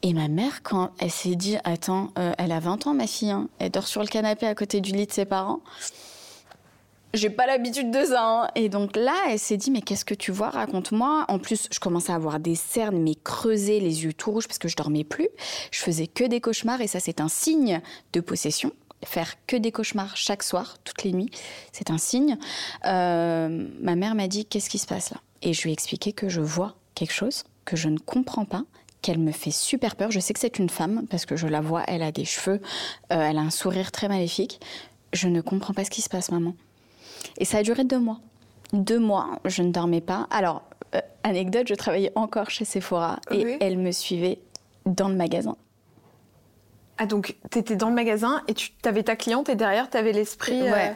Et 0.03 0.13
ma 0.13 0.29
mère, 0.29 0.63
quand 0.63 0.91
elle 0.99 1.11
s'est 1.11 1.35
dit, 1.35 1.57
attends, 1.65 2.11
euh, 2.17 2.31
elle 2.37 2.53
a 2.53 2.61
20 2.61 2.87
ans, 2.87 2.93
ma 2.93 3.07
fille, 3.07 3.31
hein. 3.31 3.49
elle 3.59 3.71
dort 3.71 3.87
sur 3.87 3.99
le 3.99 4.07
canapé 4.07 4.47
à 4.47 4.55
côté 4.55 4.79
du 4.79 4.93
lit 4.93 5.05
de 5.05 5.11
ses 5.11 5.25
parents 5.25 5.59
j'ai 7.13 7.29
pas 7.29 7.47
l'habitude 7.47 7.89
de 7.89 8.03
ça. 8.05 8.21
Hein. 8.21 8.47
Et 8.55 8.69
donc 8.69 8.95
là, 8.95 9.15
elle 9.29 9.39
s'est 9.39 9.57
dit, 9.57 9.71
mais 9.71 9.81
qu'est-ce 9.81 10.05
que 10.05 10.13
tu 10.13 10.31
vois? 10.31 10.49
Raconte-moi. 10.49 11.25
En 11.29 11.39
plus, 11.39 11.67
je 11.71 11.79
commençais 11.79 12.11
à 12.11 12.15
avoir 12.15 12.39
des 12.39 12.53
cernes, 12.53 13.01
mais 13.01 13.15
creusées, 13.15 13.79
les 13.79 14.03
yeux 14.03 14.13
tout 14.13 14.29
rouges, 14.29 14.45
parce 14.45 14.59
que 14.59 14.67
je 14.67 14.75
dormais 14.75 15.03
plus. 15.03 15.29
Je 15.71 15.79
faisais 15.79 16.05
que 16.05 16.25
des 16.25 16.41
cauchemars, 16.41 16.81
et 16.81 16.87
ça, 16.87 16.99
c'est 16.99 17.19
un 17.19 17.29
signe 17.29 17.81
de 18.13 18.19
possession. 18.19 18.71
Faire 19.05 19.35
que 19.45 19.55
des 19.55 19.71
cauchemars 19.71 20.17
chaque 20.17 20.43
soir, 20.43 20.77
toutes 20.83 21.03
les 21.03 21.13
nuits, 21.13 21.29
c'est 21.71 21.91
un 21.91 21.97
signe. 21.97 22.37
Euh, 22.85 23.67
ma 23.81 23.95
mère 23.95 24.15
m'a 24.15 24.27
dit, 24.27 24.45
qu'est-ce 24.45 24.69
qui 24.69 24.79
se 24.79 24.87
passe 24.87 25.11
là? 25.11 25.17
Et 25.43 25.53
je 25.53 25.61
lui 25.63 25.69
ai 25.69 25.73
expliqué 25.73 26.13
que 26.13 26.29
je 26.29 26.41
vois 26.41 26.75
quelque 26.95 27.13
chose 27.13 27.43
que 27.65 27.75
je 27.75 27.89
ne 27.89 27.99
comprends 27.99 28.45
pas, 28.45 28.63
qu'elle 29.01 29.19
me 29.19 29.31
fait 29.31 29.51
super 29.51 29.95
peur. 29.95 30.09
Je 30.09 30.19
sais 30.19 30.33
que 30.33 30.39
c'est 30.39 30.57
une 30.57 30.69
femme 30.69 31.05
parce 31.09 31.25
que 31.25 31.35
je 31.35 31.47
la 31.47 31.61
vois, 31.61 31.83
elle 31.87 32.01
a 32.01 32.11
des 32.11 32.25
cheveux, 32.25 32.61
euh, 33.11 33.21
elle 33.21 33.37
a 33.37 33.41
un 33.41 33.49
sourire 33.49 33.91
très 33.91 34.07
maléfique. 34.07 34.59
Je 35.13 35.27
ne 35.27 35.41
comprends 35.41 35.73
pas 35.73 35.83
ce 35.83 35.89
qui 35.89 36.01
se 36.01 36.09
passe, 36.09 36.31
maman. 36.31 36.55
Et 37.37 37.45
ça 37.45 37.59
a 37.59 37.63
duré 37.63 37.83
deux 37.83 37.99
mois. 37.99 38.19
Deux 38.73 38.99
mois, 38.99 39.39
je 39.45 39.61
ne 39.61 39.71
dormais 39.71 40.01
pas. 40.01 40.27
Alors, 40.31 40.63
euh, 40.95 41.01
anecdote, 41.23 41.67
je 41.67 41.75
travaillais 41.75 42.11
encore 42.15 42.49
chez 42.49 42.65
Sephora 42.65 43.19
et 43.31 43.57
elle 43.61 43.77
me 43.77 43.91
suivait 43.91 44.39
dans 44.85 45.09
le 45.09 45.15
magasin. 45.15 45.55
Ah, 46.97 47.05
donc, 47.05 47.35
tu 47.51 47.59
étais 47.59 47.75
dans 47.75 47.89
le 47.89 47.95
magasin 47.95 48.41
et 48.47 48.53
tu 48.53 48.71
avais 48.85 49.03
ta 49.03 49.15
cliente 49.15 49.49
et 49.49 49.55
derrière, 49.55 49.89
tu 49.89 49.97
avais 49.97 50.11
l'esprit. 50.11 50.61
Euh, 50.61 50.71
ouais. 50.71 50.95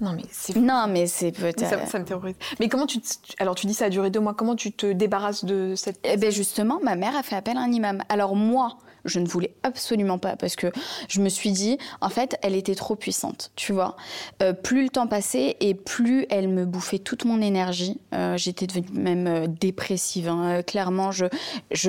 Non, 0.00 0.12
mais 0.14 0.24
c'est. 0.30 0.56
Non, 0.56 0.86
mais 0.88 1.06
c'est 1.06 1.32
peut-être. 1.32 1.60
Ça, 1.60 1.86
ça, 1.86 1.98
me 1.98 2.04
terrorise. 2.04 2.36
Mais 2.60 2.68
comment 2.68 2.86
tu. 2.86 2.98
Alors, 3.38 3.54
tu 3.54 3.66
dis 3.66 3.74
ça 3.74 3.86
a 3.86 3.88
duré 3.88 4.10
deux 4.10 4.20
mois. 4.20 4.34
Comment 4.34 4.56
tu 4.56 4.72
te 4.72 4.92
débarrasses 4.92 5.44
de 5.44 5.74
cette. 5.76 6.00
Eh 6.04 6.16
bien, 6.16 6.30
justement, 6.30 6.80
ma 6.82 6.96
mère 6.96 7.16
a 7.16 7.22
fait 7.22 7.36
appel 7.36 7.56
à 7.56 7.60
un 7.60 7.70
imam. 7.70 8.02
Alors, 8.08 8.34
moi, 8.34 8.78
je 9.04 9.18
ne 9.18 9.26
voulais 9.26 9.54
absolument 9.62 10.18
pas 10.18 10.36
parce 10.36 10.56
que 10.56 10.68
je 11.08 11.20
me 11.20 11.28
suis 11.28 11.52
dit, 11.52 11.78
en 12.00 12.08
fait, 12.08 12.36
elle 12.42 12.54
était 12.54 12.74
trop 12.74 12.96
puissante, 12.96 13.52
tu 13.56 13.72
vois. 13.72 13.96
Euh, 14.42 14.52
plus 14.52 14.84
le 14.84 14.88
temps 14.88 15.06
passait 15.06 15.56
et 15.60 15.74
plus 15.74 16.26
elle 16.30 16.48
me 16.48 16.64
bouffait 16.64 16.98
toute 16.98 17.24
mon 17.24 17.40
énergie. 17.40 18.00
Euh, 18.14 18.36
j'étais 18.36 18.66
devenue 18.66 18.86
même 18.92 19.26
euh, 19.26 19.46
dépressive. 19.46 20.28
Hein. 20.28 20.62
clairement, 20.62 21.10
je, 21.12 21.26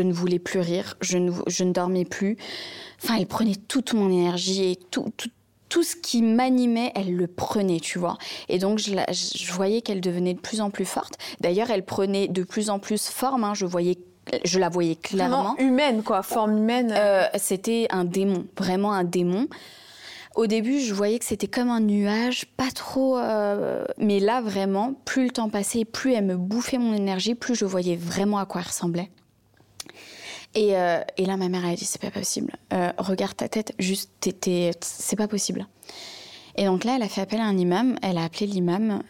ne 0.01 0.13
voulais 0.13 0.39
plus 0.39 0.59
rire, 0.59 0.95
je 1.01 1.17
ne, 1.17 1.71
dormais 1.71 2.05
plus. 2.05 2.37
Enfin, 3.03 3.15
elle 3.19 3.27
prenait 3.27 3.55
toute 3.55 3.93
mon 3.93 4.09
énergie 4.09 4.71
et 4.71 4.75
tout, 4.75 5.11
tout 5.69 5.83
ce 5.83 5.95
qui 5.95 6.21
m'animait, 6.21 6.91
elle 6.95 7.15
le 7.15 7.27
prenait, 7.27 7.79
tu 7.79 7.99
vois. 7.99 8.17
Et 8.47 8.59
donc, 8.59 8.77
je, 8.79 8.93
je 9.11 9.51
voyais 9.51 9.81
qu'elle 9.81 10.01
devenait 10.01 10.35
de 10.35 10.39
plus 10.39 10.61
en 10.61 10.69
plus 10.69 10.85
forte. 10.85 11.17
D'ailleurs, 11.41 11.71
elle 11.71 11.83
prenait 11.83 12.27
de 12.27 12.43
plus 12.43 12.69
en 12.69 12.79
plus 12.79 13.09
forme. 13.09 13.43
Hein. 13.43 13.53
Je 13.55 13.65
voyais 13.65 13.97
je 14.43 14.59
la 14.59 14.69
voyais 14.69 14.95
clairement. 14.95 15.57
humaine, 15.57 16.03
quoi, 16.03 16.23
forme 16.23 16.57
humaine. 16.57 16.93
Euh, 16.95 17.25
c'était 17.37 17.87
un 17.89 18.05
démon, 18.05 18.45
vraiment 18.57 18.93
un 18.93 19.03
démon. 19.03 19.47
Au 20.35 20.47
début, 20.47 20.79
je 20.79 20.93
voyais 20.93 21.19
que 21.19 21.25
c'était 21.25 21.47
comme 21.47 21.69
un 21.69 21.79
nuage, 21.79 22.45
pas 22.57 22.71
trop. 22.73 23.17
Euh, 23.19 23.85
mais 23.97 24.19
là, 24.19 24.41
vraiment, 24.41 24.93
plus 25.05 25.25
le 25.25 25.29
temps 25.29 25.49
passait, 25.49 25.85
plus 25.85 26.13
elle 26.13 26.25
me 26.25 26.37
bouffait 26.37 26.79
mon 26.79 26.93
énergie, 26.93 27.35
plus 27.35 27.55
je 27.55 27.65
voyais 27.65 27.95
vraiment 27.95 28.39
à 28.39 28.45
quoi 28.45 28.61
elle 28.61 28.67
ressemblait. 28.67 29.11
Et, 30.55 30.77
euh, 30.77 31.01
et 31.17 31.25
là, 31.25 31.37
ma 31.37 31.49
mère, 31.49 31.65
elle 31.65 31.73
a 31.73 31.75
dit 31.75 31.85
c'est 31.85 32.01
pas 32.01 32.11
possible. 32.11 32.53
regarde 32.97 33.35
ta 33.35 33.47
tête, 33.47 33.73
juste, 33.77 34.11
c'est 34.81 35.15
pas 35.15 35.27
possible. 35.27 35.67
Et 36.55 36.65
donc 36.65 36.83
là, 36.83 36.95
elle 36.95 37.03
a 37.03 37.09
fait 37.09 37.21
appel 37.21 37.39
à 37.39 37.45
un 37.45 37.57
imam. 37.57 37.95
Elle 38.01 38.17
a 38.17 38.23
appelé 38.23 38.47
l'imam 38.47 39.01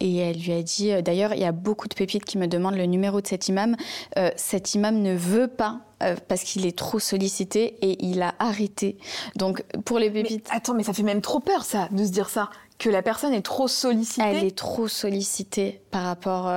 et 0.00 0.16
elle 0.16 0.38
lui 0.38 0.52
a 0.52 0.62
dit, 0.62 0.92
euh, 0.92 1.02
d'ailleurs, 1.02 1.34
il 1.34 1.40
y 1.40 1.44
a 1.44 1.52
beaucoup 1.52 1.88
de 1.88 1.94
pépites 1.94 2.24
qui 2.24 2.38
me 2.38 2.46
demandent 2.46 2.76
le 2.76 2.86
numéro 2.86 3.20
de 3.20 3.26
cet 3.26 3.48
imam. 3.48 3.76
Euh, 4.18 4.30
cet 4.36 4.74
imam 4.74 5.00
ne 5.00 5.14
veut 5.14 5.48
pas 5.48 5.80
euh, 6.02 6.16
parce 6.28 6.42
qu'il 6.42 6.66
est 6.66 6.76
trop 6.76 6.98
sollicité 6.98 7.76
et 7.80 8.04
il 8.04 8.20
a 8.22 8.34
arrêté. 8.38 8.98
Donc 9.36 9.62
pour 9.84 9.98
les 9.98 10.10
pépites. 10.10 10.46
attends, 10.50 10.74
mais 10.74 10.82
ça 10.82 10.92
fait 10.92 11.02
même 11.02 11.22
trop 11.22 11.40
peur 11.40 11.64
ça, 11.64 11.88
de 11.90 12.04
se 12.04 12.10
dire 12.10 12.28
ça 12.28 12.50
que 12.78 12.90
la 12.90 13.00
personne 13.00 13.32
est 13.32 13.40
trop 13.40 13.68
sollicitée 13.68 14.22
Elle 14.22 14.44
est 14.44 14.54
trop 14.54 14.86
sollicitée 14.86 15.80
par 15.90 16.02
rapport... 16.02 16.52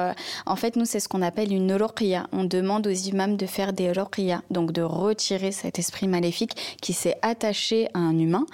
En 0.46 0.58
fait, 0.58 0.76
nous, 0.76 0.84
c'est 0.84 1.00
ce 1.00 1.08
qu'on 1.08 1.22
appelle 1.22 1.54
une 1.54 1.72
ruqya. 1.72 2.28
On 2.34 2.44
demande 2.44 2.88
aux 2.88 2.90
imams 2.90 3.38
de 3.38 3.46
faire 3.46 3.72
des 3.72 3.94
ruqya, 3.94 4.42
donc 4.52 4.74
de 4.74 4.82
retirer 4.82 5.54
cet 5.54 5.80
esprit 5.80 6.10
maléfique 6.10 6.78
qui 6.82 6.92
s'est 6.92 7.16
attaché 7.22 7.88
à 7.94 8.00
un 8.00 8.20
humain. 8.20 8.46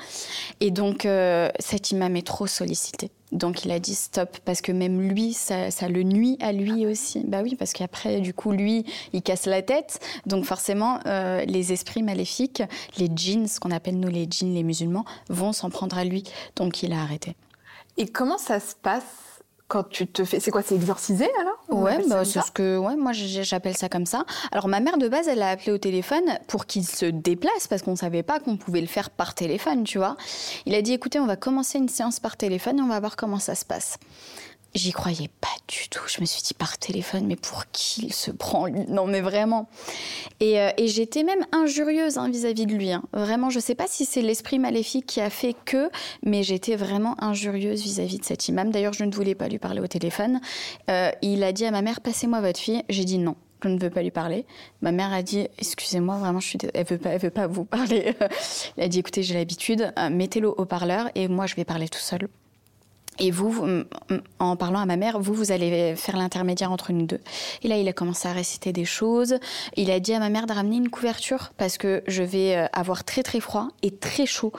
Et 0.60 0.70
donc, 0.70 1.08
cet 1.58 1.90
imam 1.90 2.16
est 2.16 2.28
trop 2.28 2.46
sollicité. 2.46 3.10
Donc 3.36 3.66
il 3.66 3.72
a 3.72 3.80
dit 3.80 3.96
stop, 3.96 4.38
parce 4.46 4.62
que 4.62 4.72
même 4.72 5.02
lui, 5.02 5.34
ça, 5.34 5.70
le 5.88 6.04
nuit 6.04 6.38
à 6.40 6.54
lui 6.54 6.86
aussi. 6.88 7.24
Bah 7.28 7.42
oui, 7.44 7.56
parce 7.56 7.74
qu'après, 7.74 8.22
du 8.22 8.34
coup, 8.34 8.52
lui, 8.52 8.86
il 9.14 9.22
casse 9.22 9.46
la 9.46 9.62
tête. 9.62 10.00
Donc 10.26 10.46
forcément, 10.46 11.00
euh, 11.06 11.44
les 11.46 11.74
esprits 11.74 12.02
maléfiques, 12.02 12.64
les 12.98 13.10
djinns, 13.14 13.48
ce 13.48 13.60
qu'on 13.60 13.72
appelle 13.72 14.00
nous 14.00 14.10
les 14.10 14.26
djinns, 14.30 14.54
les 14.54 14.64
musulmans, 14.64 15.06
vont 15.30 15.52
s'en 15.52 15.70
prendre 15.70 15.98
à 15.98 16.06
lui. 16.06 16.24
Donc 16.56 16.82
il 16.82 16.94
a 16.94 17.02
arrêté. 17.02 17.36
Et 17.98 18.08
comment 18.08 18.38
ça 18.38 18.60
se 18.60 18.74
passe? 18.74 19.35
Quand 19.68 19.90
tu 19.90 20.06
te 20.06 20.24
fais, 20.24 20.40
c'est 20.40 20.52
quoi, 20.52 20.62
c'est 20.62 20.76
exorcisé 20.76 21.28
alors 21.40 21.82
Ouais, 21.82 21.98
bah, 22.08 22.24
c'est 22.24 22.42
ce 22.42 22.52
que, 22.52 22.78
ouais, 22.78 22.96
moi 22.96 23.12
j'appelle 23.14 23.76
ça 23.76 23.90
comme 23.90 24.06
ça. 24.06 24.26
Alors 24.52 24.68
ma 24.68 24.80
mère 24.80 24.98
de 24.98 25.08
base, 25.08 25.28
elle 25.28 25.42
a 25.42 25.50
appelé 25.50 25.72
au 25.72 25.78
téléphone 25.78 26.38
pour 26.48 26.68
qu'il 26.68 26.86
se 26.86 27.06
déplace 27.06 27.68
parce 27.68 27.82
qu'on 27.82 27.96
savait 27.96 28.24
pas 28.24 28.40
qu'on 28.40 28.58
pouvait 28.58 28.82
le 28.82 28.88
faire 28.88 29.10
par 29.10 29.34
téléphone, 29.34 29.84
tu 29.84 29.98
vois. 29.98 30.18
Il 30.66 30.76
a 30.76 30.82
dit, 30.82 30.94
écoutez, 30.94 31.20
on 31.20 31.26
va 31.26 31.36
commencer 31.36 31.80
une 31.80 31.90
séance 31.90 32.20
par 32.20 32.38
téléphone 32.38 32.78
et 32.78 32.82
on 32.82 32.88
va 32.88 33.00
voir 33.00 33.16
comment 33.16 33.40
ça 33.40 33.56
se 33.56 33.66
passe. 33.66 33.98
J'y 34.76 34.92
croyais 34.92 35.30
pas 35.40 35.48
du 35.70 35.88
tout. 35.88 36.04
Je 36.06 36.20
me 36.20 36.26
suis 36.26 36.42
dit 36.44 36.54
par 36.54 36.78
téléphone, 36.78 37.26
mais 37.28 37.38
pour 37.38 37.64
qui 37.72 38.08
il 38.08 38.14
se 38.14 38.30
prend 38.30 38.68
Non, 38.90 39.08
mais 39.08 39.22
vraiment. 39.22 39.70
Et, 40.42 40.60
euh, 40.60 40.70
j'étais 40.84 41.24
même 41.24 41.46
injurieuse 41.54 42.18
hein, 42.18 42.30
vis-à-vis 42.30 42.66
de 42.66 42.74
lui. 42.74 42.92
Hein. 42.92 43.04
Vraiment, 43.14 43.50
je 43.50 43.62
sais 43.62 43.74
pas 43.74 43.88
si 43.88 44.04
c'est 44.04 44.22
l'esprit 44.22 44.60
maléfique 44.60 45.06
qui 45.06 45.22
a 45.22 45.30
fait 45.30 45.56
que, 45.64 45.90
mais 46.24 46.44
j'étais 46.44 46.76
vraiment 46.76 47.16
injurieuse 47.24 47.82
vis-à-vis 47.84 48.20
de 48.20 48.26
cet 48.26 48.50
imam. 48.50 48.70
D'ailleurs, 48.70 48.92
je 48.92 49.06
ne 49.06 49.16
voulais 49.16 49.34
pas 49.34 49.48
lui 49.48 49.60
parler 49.60 49.80
au 49.80 49.88
téléphone. 49.88 50.42
Euh, 50.90 51.10
il 51.22 51.42
a 51.44 51.54
dit 51.54 51.66
à 51.66 51.72
ma 51.72 51.82
mère 51.82 52.02
Passez-moi 52.02 52.42
votre 52.42 52.60
fille. 52.60 52.84
J'ai 52.90 53.06
dit 53.06 53.18
non 53.18 53.38
je 53.64 53.70
ne 53.70 53.80
veux 53.80 53.90
pas 53.90 54.04
lui 54.04 54.12
parler. 54.12 54.46
Ma 54.82 54.92
mère 54.92 55.12
a 55.12 55.24
dit, 55.24 55.48
excusez-moi, 55.58 56.18
vraiment, 56.18 56.40
elle 56.76 56.86
veut 56.86 57.00
pas, 57.00 57.10
elle 57.12 57.22
veut 57.22 57.32
pas 57.32 57.48
vous 57.48 57.66
parler. 57.66 58.14
Elle 58.78 58.84
a 58.84 58.88
dit, 58.88 59.00
écoutez, 59.00 59.24
j'ai 59.24 59.34
l'habitude, 59.34 59.92
euh, 59.98 60.10
mettez-le 60.12 60.50
au 60.50 60.66
parleur 60.66 61.10
et 61.16 61.28
moi, 61.28 61.48
je 61.48 61.56
vais 61.56 61.66
parler 61.66 61.90
tout 61.90 61.98
seul. 61.98 62.28
Et 63.20 63.32
vous, 63.32 63.66
en 64.40 64.56
parlant 64.56 64.80
à 64.80 64.86
ma 64.86 64.98
mère, 64.98 65.20
vous, 65.20 65.34
vous 65.34 65.52
allez 65.52 65.96
faire 65.96 66.18
l'intermédiaire 66.18 66.72
entre 66.72 66.92
nous 66.92 67.06
deux. 67.06 67.22
Et 67.64 67.68
là, 67.68 67.78
il 67.78 67.88
a 67.88 67.94
commencé 67.94 68.28
à 68.28 68.34
réciter 68.34 68.74
des 68.74 68.86
choses. 68.86 69.36
Il 69.76 69.92
a 69.92 70.00
dit 70.00 70.14
à 70.14 70.20
ma 70.20 70.30
mère 70.30 70.46
de 70.46 70.54
ramener 70.54 70.78
une 70.78 70.90
couverture 70.90 71.54
parce 71.58 71.78
que 71.78 72.04
je 72.08 72.24
vais 72.24 72.56
euh, 72.56 72.68
avoir 72.74 73.04
très 73.04 73.24
très 73.24 73.40
froid 73.40 73.70
et 73.82 73.92
très 73.92 74.26
chaud 74.26 74.52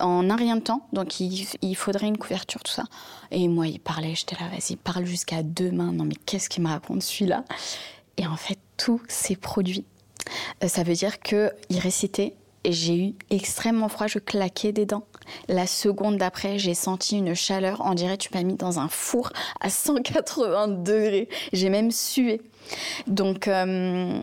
en 0.00 0.30
un 0.30 0.36
rien 0.36 0.56
de 0.56 0.62
temps. 0.62 0.86
Donc 0.92 1.20
il, 1.20 1.76
faudrait 1.76 2.06
une 2.06 2.18
couverture, 2.18 2.62
tout 2.62 2.72
ça. 2.72 2.84
Et 3.30 3.48
moi, 3.48 3.66
il 3.66 3.80
parlait, 3.80 4.14
j'étais 4.14 4.36
là, 4.36 4.48
vas-y, 4.48 4.76
parle 4.76 5.04
jusqu'à 5.04 5.42
demain. 5.42 5.92
Non 5.92 6.04
mais 6.04 6.16
qu'est-ce 6.26 6.48
qu'il 6.48 6.62
me 6.62 6.68
raconte 6.68 7.02
celui-là? 7.02 7.44
Et 8.16 8.26
en 8.26 8.36
fait, 8.36 8.58
tout 8.76 9.02
s'est 9.08 9.36
produit. 9.36 9.84
Euh, 10.62 10.68
ça 10.68 10.82
veut 10.82 10.94
dire 10.94 11.20
qu'il 11.20 11.50
récitait 11.70 12.34
j'ai 12.72 12.96
eu 12.96 13.14
extrêmement 13.30 13.88
froid, 13.88 14.06
je 14.06 14.18
claquais 14.18 14.72
des 14.72 14.86
dents. 14.86 15.04
La 15.48 15.66
seconde 15.66 16.18
d'après, 16.18 16.58
j'ai 16.58 16.74
senti 16.74 17.18
une 17.18 17.34
chaleur, 17.34 17.82
on 17.84 17.94
dirait 17.94 18.16
tu 18.16 18.30
m'as 18.34 18.42
mis 18.42 18.54
dans 18.54 18.78
un 18.78 18.88
four 18.88 19.32
à 19.60 19.70
180 19.70 20.68
degrés. 20.68 21.28
J'ai 21.52 21.70
même 21.70 21.90
sué. 21.90 22.40
Donc, 23.06 23.48
euh, 23.48 24.20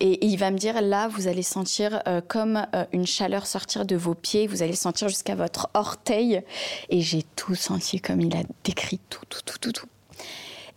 et, 0.00 0.26
il 0.26 0.36
va 0.36 0.50
me 0.50 0.58
dire, 0.58 0.80
là, 0.80 1.08
vous 1.08 1.28
allez 1.28 1.42
sentir 1.42 2.02
euh, 2.06 2.20
comme 2.26 2.66
euh, 2.74 2.84
une 2.92 3.06
chaleur 3.06 3.46
sortir 3.46 3.84
de 3.84 3.96
vos 3.96 4.14
pieds, 4.14 4.46
vous 4.46 4.62
allez 4.62 4.76
sentir 4.76 5.08
jusqu'à 5.08 5.34
votre 5.34 5.68
orteil. 5.74 6.42
Et 6.88 7.00
j'ai 7.00 7.22
tout 7.36 7.54
senti 7.54 8.00
comme 8.00 8.20
il 8.20 8.36
a 8.36 8.42
décrit, 8.64 9.00
tout, 9.08 9.24
tout, 9.28 9.40
tout, 9.44 9.58
tout, 9.58 9.72
tout. 9.72 9.86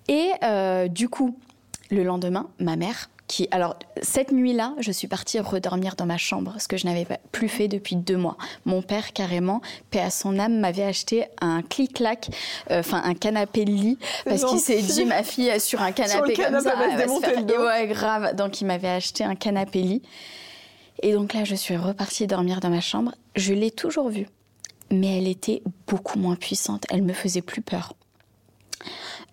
Et 0.10 0.32
du 0.90 1.08
coup, 1.08 1.38
le 1.90 2.04
lendemain, 2.04 2.50
ma 2.60 2.76
mère 2.76 3.10
alors, 3.52 3.76
cette 4.02 4.32
nuit-là, 4.32 4.74
je 4.80 4.92
suis 4.92 5.08
partie 5.08 5.40
redormir 5.40 5.96
dans 5.96 6.06
ma 6.06 6.18
chambre, 6.18 6.56
ce 6.60 6.68
que 6.68 6.78
je 6.78 6.86
n'avais 6.86 7.08
plus 7.32 7.50
fait 7.50 7.68
depuis 7.68 7.96
deux 7.96 8.18
mois. 8.18 8.38
Mon 8.66 8.82
père, 8.82 9.14
carrément, 9.14 9.62
paix 9.90 10.02
à 10.02 10.10
son 10.10 10.38
âme, 10.40 10.60
m'avait 10.60 10.84
acheté 10.84 11.26
un 11.42 11.62
clic-clac, 11.62 12.30
euh, 12.70 12.80
enfin 12.80 13.02
un 13.04 13.16
canapé 13.16 13.66
lit, 13.66 13.98
parce 14.26 14.44
qu'il 14.46 14.60
s'est 14.60 14.82
dit, 14.82 15.06
ma 15.06 15.24
fille 15.24 15.48
est 15.48 15.60
sur 15.60 15.82
un 15.82 15.92
canapé 15.92 16.34
comme 16.34 16.60
ça, 16.60 16.74
elle 16.84 16.98
va 16.98 17.08
se 17.08 17.20
faire... 17.20 17.60
Ouais, 17.60 17.88
grave. 17.88 18.36
Donc, 18.36 18.62
il 18.62 18.66
m'avait 18.66 18.90
acheté 18.90 19.24
un 19.24 19.36
canapé 19.36 19.82
lit. 19.82 20.02
Et 21.02 21.14
donc 21.14 21.34
là, 21.34 21.44
je 21.44 21.56
suis 21.56 21.76
repartie 21.76 22.28
dormir 22.28 22.60
dans 22.60 22.70
ma 22.70 22.82
chambre. 22.82 23.14
Je 23.36 23.54
l'ai 23.54 23.72
toujours 23.72 24.10
vue, 24.10 24.28
mais 24.92 25.18
elle 25.18 25.28
était 25.28 25.64
beaucoup 25.88 26.20
moins 26.20 26.36
puissante. 26.36 26.86
Elle 26.90 27.02
me 27.02 27.14
faisait 27.14 27.42
plus 27.42 27.62
peur. 27.62 27.94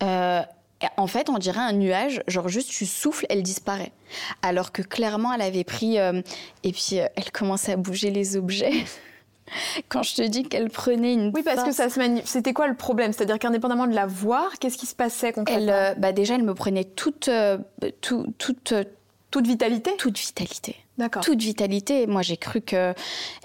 Euh, 0.01 0.41
en 0.97 1.07
fait, 1.07 1.29
on 1.29 1.37
dirait 1.37 1.59
un 1.59 1.73
nuage, 1.73 2.21
genre 2.27 2.49
juste 2.49 2.69
tu 2.69 2.85
souffles, 2.85 3.25
elle 3.29 3.43
disparaît. 3.43 3.91
Alors 4.41 4.71
que 4.71 4.81
clairement, 4.81 5.33
elle 5.33 5.41
avait 5.41 5.63
pris 5.63 5.99
euh, 5.99 6.21
et 6.63 6.71
puis 6.71 6.99
euh, 6.99 7.07
elle 7.15 7.31
commençait 7.31 7.73
à 7.73 7.77
bouger 7.77 8.11
les 8.11 8.37
objets. 8.37 8.71
Quand 9.89 10.03
je 10.03 10.15
te 10.15 10.21
dis 10.21 10.43
qu'elle 10.43 10.69
prenait 10.69 11.13
une 11.13 11.31
oui 11.33 11.43
parce 11.43 11.63
que 11.63 11.73
ça 11.73 11.89
se 11.89 12.21
c'était 12.23 12.53
quoi 12.53 12.67
le 12.67 12.75
problème? 12.75 13.11
C'est-à-dire 13.11 13.37
qu'indépendamment 13.37 13.85
de 13.85 13.93
la 13.93 14.05
voir 14.05 14.59
qu'est-ce 14.59 14.77
qui 14.77 14.85
se 14.85 14.95
passait 14.95 15.33
concrètement? 15.33 15.63
Elle, 15.63 15.69
euh, 15.69 15.93
bah 15.95 16.13
déjà 16.13 16.35
elle 16.35 16.43
me 16.43 16.53
prenait 16.53 16.85
toute 16.85 17.29
toute 17.99 18.73
toute 19.29 19.47
vitalité? 19.47 19.91
Toute 19.97 20.17
vitalité. 20.17 20.77
Toute 21.09 21.41
vitalité. 21.41 22.07
Moi, 22.07 22.21
j'ai 22.21 22.37
cru 22.37 22.61
que 22.61 22.93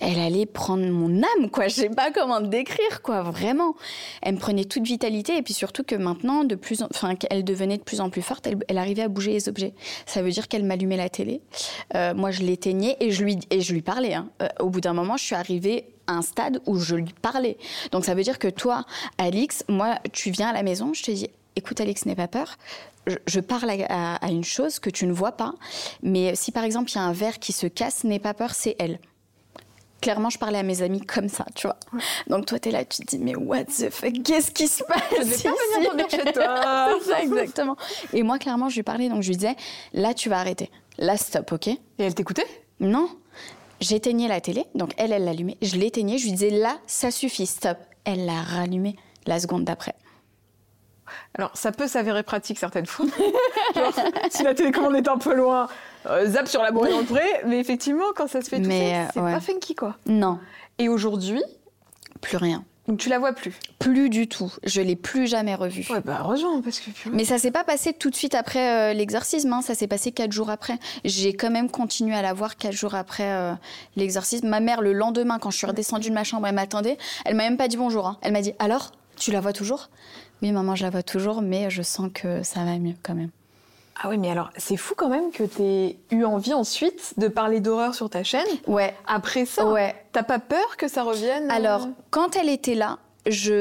elle 0.01 0.19
allait 0.19 0.47
prendre 0.47 0.87
mon 0.87 1.23
âme, 1.23 1.51
quoi. 1.51 1.69
Je 1.69 1.75
sais 1.75 1.89
pas 1.89 2.11
comment 2.11 2.41
décrire, 2.41 3.03
quoi. 3.03 3.23
Vraiment. 3.23 3.75
Elle 4.23 4.35
me 4.35 4.39
prenait 4.39 4.65
toute 4.65 4.85
vitalité 4.85 5.37
et 5.37 5.43
puis 5.43 5.55
surtout 5.55 5.83
que 5.83 5.95
maintenant, 5.95 6.45
de 6.45 6.55
plus, 6.55 6.83
enfin, 6.83 7.15
qu'elle 7.17 7.45
devenait 7.45 7.79
de 7.79 7.83
plus 7.83 8.01
en 8.01 8.11
plus 8.11 8.23
forte. 8.23 8.49
Elle, 8.69 8.79
arrivait 8.79 9.03
à 9.03 9.09
bouger 9.09 9.33
les 9.33 9.49
objets. 9.49 9.75
Ça 10.07 10.23
veut 10.23 10.31
dire 10.31 10.49
qu'elle 10.49 10.65
m'allumait 10.65 10.97
la 10.97 11.09
télé. 11.09 11.41
Euh, 11.95 12.15
moi, 12.15 12.31
je 12.31 12.43
l'éteignais 12.43 12.97
et 13.01 13.11
je 13.11 13.25
lui 13.25 13.39
et 13.51 13.61
je 13.61 13.73
lui 13.73 13.83
parlais. 13.83 14.15
Hein. 14.15 14.29
Euh, 14.43 14.49
au 14.61 14.71
bout 14.71 14.81
d'un 14.81 14.93
moment, 14.93 15.17
je 15.17 15.25
suis 15.25 15.35
arrivée 15.35 15.87
à 16.07 16.15
un 16.15 16.23
stade 16.23 16.61
où 16.67 16.79
je 16.79 16.95
lui 16.95 17.15
parlais. 17.23 17.57
Donc 17.93 18.05
ça 18.05 18.15
veut 18.15 18.23
dire 18.23 18.39
que 18.39 18.49
toi, 18.49 18.85
Alix, 19.19 19.65
moi, 19.69 19.99
tu 20.13 20.31
viens 20.31 20.49
à 20.49 20.53
la 20.53 20.63
maison, 20.63 20.95
je 20.95 21.03
te 21.03 21.11
dis 21.11 21.29
écoute 21.57 21.81
Alex, 21.81 22.07
n'aie 22.07 22.15
pas 22.15 22.29
peur. 22.29 22.57
Je, 23.27 23.41
parle 23.41 23.71
à, 23.89 24.29
une 24.29 24.45
chose 24.45 24.79
que 24.79 24.91
tu 24.91 25.07
ne 25.07 25.13
vois 25.13 25.33
pas, 25.33 25.55
mais 26.03 26.35
si 26.35 26.51
par 26.51 26.65
exemple 26.65 26.91
il 26.91 26.97
y 26.97 26.99
a 26.99 27.03
un 27.03 27.13
verre 27.13 27.39
qui 27.39 27.53
se 27.53 27.67
casse, 27.67 28.05
n'aie 28.05 28.19
pas 28.19 28.35
peur, 28.35 28.55
c'est 28.55 28.77
elle. 28.79 28.99
Clairement, 30.01 30.29
je 30.29 30.39
parlais 30.39 30.59
à 30.59 30.63
mes 30.63 30.83
amis 30.83 31.01
comme 31.01 31.29
ça, 31.29 31.47
tu 31.55 31.67
vois. 31.67 31.79
Donc 32.27 32.47
toi, 32.47 32.59
tu 32.59 32.69
es 32.69 32.73
là, 32.73 32.85
tu 32.85 33.03
te 33.03 33.17
dis, 33.17 33.19
mais 33.19 33.35
what 33.35 33.65
the 33.65 33.91
fuck, 33.91 34.13
qu'est-ce 34.25 34.51
qui 34.51 34.69
se 34.69 34.85
passe 34.85 35.03
Je 35.11 35.25
vais 35.25 35.43
pas 35.43 35.51
venir 35.77 35.89
dormir 35.89 36.11
chez 36.11 36.33
toi. 36.33 36.99
ça, 37.07 37.23
exactement. 37.23 37.77
Et 38.13 38.23
moi, 38.23 38.39
clairement, 38.39 38.69
je 38.69 38.77
lui 38.77 38.83
parlais, 38.83 39.09
donc 39.09 39.23
je 39.23 39.29
lui 39.29 39.37
disais, 39.37 39.57
là, 39.95 40.13
tu 40.13 40.29
vas 40.29 40.39
arrêter. 40.39 40.71
Là, 40.99 41.17
stop, 41.17 41.53
ok? 41.53 41.69
Et 41.69 41.79
elle 41.99 42.15
t'écoutait? 42.15 42.47
Non. 42.79 43.09
J'éteignais 43.81 44.29
la 44.29 44.41
télé, 44.41 44.65
donc 44.75 44.93
elle, 44.99 45.13
elle 45.13 45.25
l'allumait. 45.25 45.57
Je 45.63 45.77
l'éteignais, 45.77 46.19
je 46.19 46.25
lui 46.25 46.33
disais, 46.33 46.51
là, 46.51 46.79
ça 46.87 47.11
suffit, 47.11 47.47
stop. 47.47 47.79
Elle 48.05 48.27
l'a 48.27 48.43
rallumé 48.43 48.97
la 49.27 49.41
seconde 49.41 49.65
d'après. 49.65 49.95
Alors, 51.35 51.51
ça 51.55 51.73
peut 51.73 51.87
s'avérer 51.87 52.23
pratique 52.23 52.59
certaines 52.59 52.87
fois. 52.87 53.07
si 54.31 54.43
la 54.43 54.55
télécommande 54.55 54.97
est 54.97 55.09
un 55.09 55.19
peu 55.19 55.35
loin, 55.35 55.69
euh, 56.07 56.27
zap 56.27 56.49
sur 56.49 56.63
la 56.63 56.71
bourrée 56.71 56.91
dans 56.91 57.01
le 57.01 57.05
pré. 57.05 57.25
Mais 57.47 57.59
effectivement, 57.59 58.07
quand 58.15 58.27
ça 58.27 58.41
se 58.41 58.49
fait 58.49 58.59
tout 58.59 58.71
seul, 58.71 58.95
euh, 58.95 59.05
c'est 59.13 59.21
pas 59.21 59.41
funky, 59.41 59.75
quoi. 59.75 59.97
Non. 60.07 60.39
Et 60.79 60.89
aujourd'hui 60.89 61.43
Plus 62.21 62.37
rien. 62.37 62.65
Donc 62.89 63.01
tu 63.01 63.09
la 63.09 63.19
vois 63.19 63.33
plus 63.33 63.53
Plus 63.81 64.09
du 64.09 64.29
tout. 64.29 64.53
Je 64.63 64.81
l'ai 64.81 64.95
plus 64.95 65.27
jamais 65.27 65.57
revue. 65.57 65.85
Ouais, 65.91 66.01
bah 66.05 66.19
heureusement, 66.21 66.63
parce 66.63 66.79
que... 66.79 66.91
Mais 67.11 67.25
ça 67.25 67.37
s'est 67.37 67.51
pas 67.51 67.65
passé 67.65 67.93
tout 67.93 68.11
de 68.11 68.15
suite 68.15 68.37
après 68.37 68.93
euh, 68.93 68.95
l'exorcisme, 68.95 69.53
hein. 69.53 69.61
ça 69.61 69.75
s'est 69.75 69.89
passé 69.89 70.13
quatre 70.13 70.31
jours 70.31 70.51
après. 70.51 70.79
J'ai 71.05 71.35
quand 71.35 71.51
même 71.51 71.69
continué 71.69 72.15
à 72.15 72.23
la 72.23 72.33
voir 72.33 72.57
quatre 72.57 72.75
jours 72.75 72.95
après 72.95 73.57
l'exorcisme. 73.97 74.47
Ma 74.49 74.61
mère, 74.61 74.83
le 74.83 74.93
lendemain, 74.93 75.41
quand 75.41 75.51
je 75.51 75.59
suis 75.59 75.67
redescendue 75.67 76.11
de 76.11 76.15
ma 76.15 76.23
chambre, 76.23 76.47
elle 76.47 76.55
m'attendait. 76.55 76.97
Elle 77.25 77.35
m'a 77.35 77.43
même 77.43 77.57
pas 77.57 77.67
dit 77.67 77.77
bonjour. 77.77 78.07
Hein. 78.07 78.19
Elle 78.23 78.33
m'a 78.33 78.41
dit, 78.41 78.55
alors, 78.61 78.93
tu 79.17 79.33
la 79.33 79.41
vois 79.41 79.53
toujours? 79.53 79.89
Oui, 80.43 80.53
maman, 80.53 80.75
je 80.75 80.83
la 80.85 80.91
vois 80.91 81.03
toujours, 81.03 81.43
mais 81.43 81.71
je 81.71 81.83
sens 81.83 82.11
que 82.13 82.43
ça 82.43 82.65
va 82.65 82.79
mieux 82.79 82.95
quand 83.03 83.15
même. 83.15 83.31
Ah 84.03 84.09
oui, 84.11 84.19
mais 84.19 84.31
alors, 84.31 84.51
c'est 84.59 84.77
fou 84.77 84.95
quand 84.95 85.09
même 85.09 85.31
que 85.31 85.43
tu 85.45 85.63
aies 85.63 85.99
eu 86.11 86.25
envie 86.25 86.53
ensuite 86.53 87.15
de 87.17 87.29
parler 87.29 87.61
d'horreur 87.61 87.95
sur 87.95 88.11
ta 88.11 88.23
chaîne. 88.23 88.47
Ouais. 88.67 88.95
Après 89.07 89.47
ça, 89.47 89.67
ouais. 89.67 89.95
t'as 90.13 90.23
pas 90.23 90.39
peur 90.39 90.77
que 90.77 90.87
ça 90.87 91.03
revienne 91.03 91.51
Alors, 91.51 91.85
euh 91.85 91.91
quand 92.11 92.37
elle 92.37 92.51
était 92.51 92.75
là, 92.75 92.99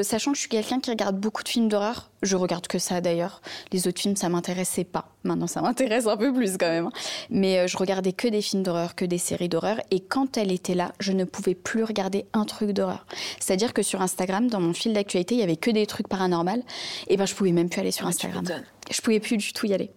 sachant 0.03 0.31
que 0.31 0.35
je 0.35 0.41
suis 0.41 0.49
quelqu'un 0.49 0.79
qui 0.79 0.89
regarde 0.89 1.17
beaucoup 1.17 1.43
de 1.43 1.49
films 1.49 1.69
d'horreur, 1.69 2.09
je 2.21 2.35
regarde 2.35 2.67
que 2.67 2.79
ça 2.79 3.01
d'ailleurs. 3.01 3.41
Les 3.71 3.87
autres 3.87 4.01
films, 4.01 4.15
ça 4.15 4.29
m'intéressait 4.29 4.83
pas. 4.83 5.09
Maintenant, 5.23 5.47
ça 5.47 5.61
m'intéresse 5.61 6.07
un 6.07 6.17
peu 6.17 6.33
plus 6.33 6.57
quand 6.57 6.69
même. 6.69 6.89
Mais 7.29 7.59
euh, 7.59 7.67
je 7.67 7.77
regardais 7.77 8.13
que 8.13 8.27
des 8.27 8.41
films 8.41 8.63
d'horreur, 8.63 8.95
que 8.95 9.05
des 9.05 9.17
séries 9.17 9.49
d'horreur. 9.49 9.79
Et 9.91 9.99
quand 9.99 10.37
elle 10.37 10.51
était 10.51 10.75
là, 10.75 10.91
je 10.99 11.11
ne 11.11 11.23
pouvais 11.23 11.55
plus 11.55 11.83
regarder 11.83 12.25
un 12.33 12.45
truc 12.45 12.71
d'horreur. 12.71 13.05
C'est-à-dire 13.39 13.73
que 13.73 13.81
sur 13.81 14.01
Instagram, 14.01 14.47
dans 14.47 14.59
mon 14.59 14.73
fil 14.73 14.93
d'actualité, 14.93 15.35
il 15.35 15.39
y 15.39 15.43
avait 15.43 15.57
que 15.57 15.71
des 15.71 15.85
trucs 15.85 16.07
paranormaux. 16.07 16.63
Et 17.07 17.17
ben, 17.17 17.25
je 17.25 17.33
pouvais 17.33 17.51
même 17.51 17.69
plus 17.69 17.81
aller 17.81 17.91
sur 17.91 18.07
Instagram. 18.07 18.43
Je 18.91 19.01
pouvais 19.01 19.19
plus 19.19 19.37
du 19.37 19.51
tout 19.53 19.65
y 19.65 19.73
aller. 19.73 19.91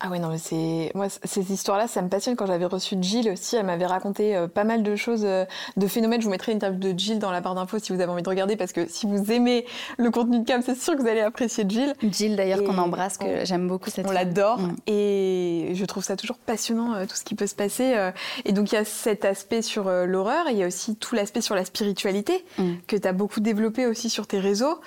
Ah 0.00 0.10
ouais, 0.10 0.18
non, 0.18 0.28
mais 0.28 0.38
c'est. 0.38 0.90
Moi, 0.94 1.06
ces 1.08 1.52
histoires-là, 1.52 1.86
ça 1.86 2.02
me 2.02 2.08
passionne. 2.08 2.34
Quand 2.34 2.46
j'avais 2.46 2.64
reçu 2.64 2.96
Jill 3.00 3.30
aussi, 3.30 3.56
elle 3.56 3.66
m'avait 3.66 3.86
raconté 3.86 4.36
euh, 4.36 4.48
pas 4.48 4.64
mal 4.64 4.82
de 4.82 4.96
choses, 4.96 5.22
euh, 5.24 5.44
de 5.76 5.86
phénomènes. 5.86 6.20
Je 6.20 6.26
vous 6.26 6.32
mettrai 6.32 6.52
une 6.52 6.56
interview 6.56 6.92
de 6.92 6.98
Jill 6.98 7.18
dans 7.18 7.30
la 7.30 7.40
barre 7.40 7.54
d'infos 7.54 7.78
si 7.78 7.92
vous 7.92 8.00
avez 8.00 8.10
envie 8.10 8.22
de 8.22 8.28
regarder, 8.28 8.56
parce 8.56 8.72
que 8.72 8.86
si 8.88 9.06
vous 9.06 9.30
aimez 9.30 9.64
le 9.96 10.10
contenu 10.10 10.40
de 10.40 10.44
Cam, 10.44 10.62
c'est 10.62 10.76
sûr 10.76 10.96
que 10.96 11.00
vous 11.00 11.08
allez 11.08 11.20
apprécier 11.20 11.64
Jill. 11.66 11.94
Jill, 12.02 12.34
d'ailleurs, 12.34 12.64
qu'on 12.64 12.76
embrasse, 12.76 13.18
que 13.18 13.44
j'aime 13.44 13.68
beaucoup 13.68 13.88
cette 13.88 14.06
On 14.06 14.10
l'adore. 14.10 14.58
Et 14.86 15.70
je 15.74 15.84
trouve 15.84 16.02
ça 16.02 16.16
toujours 16.16 16.38
passionnant, 16.38 16.94
euh, 16.94 17.06
tout 17.06 17.16
ce 17.16 17.24
qui 17.24 17.36
peut 17.36 17.46
se 17.46 17.54
passer. 17.54 17.94
Et 18.44 18.52
donc, 18.52 18.72
il 18.72 18.74
y 18.74 18.78
a 18.78 18.84
cet 18.84 19.24
aspect 19.24 19.62
sur 19.62 19.84
l'horreur, 19.84 20.48
et 20.48 20.52
il 20.52 20.58
y 20.58 20.64
a 20.64 20.66
aussi 20.66 20.96
tout 20.96 21.14
l'aspect 21.14 21.40
sur 21.40 21.54
la 21.54 21.64
spiritualité, 21.64 22.44
mm. 22.58 22.72
que 22.86 22.96
tu 22.96 23.06
as 23.06 23.12
beaucoup 23.12 23.40
développé 23.40 23.86
aussi 23.86 24.10
sur 24.10 24.26
tes 24.26 24.40
réseaux. 24.40 24.80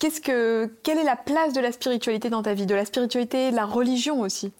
Qu'est-ce 0.00 0.20
que, 0.20 0.74
quelle 0.82 0.98
est 0.98 1.04
la 1.04 1.14
place 1.14 1.52
de 1.52 1.60
la 1.60 1.70
spiritualité 1.70 2.28
dans 2.28 2.42
ta 2.42 2.52
vie, 2.52 2.66
de 2.66 2.74
la 2.74 2.84
spiritualité, 2.84 3.52
de 3.52 3.56
la 3.56 3.64
religion 3.64 4.20
aussi? 4.20 4.50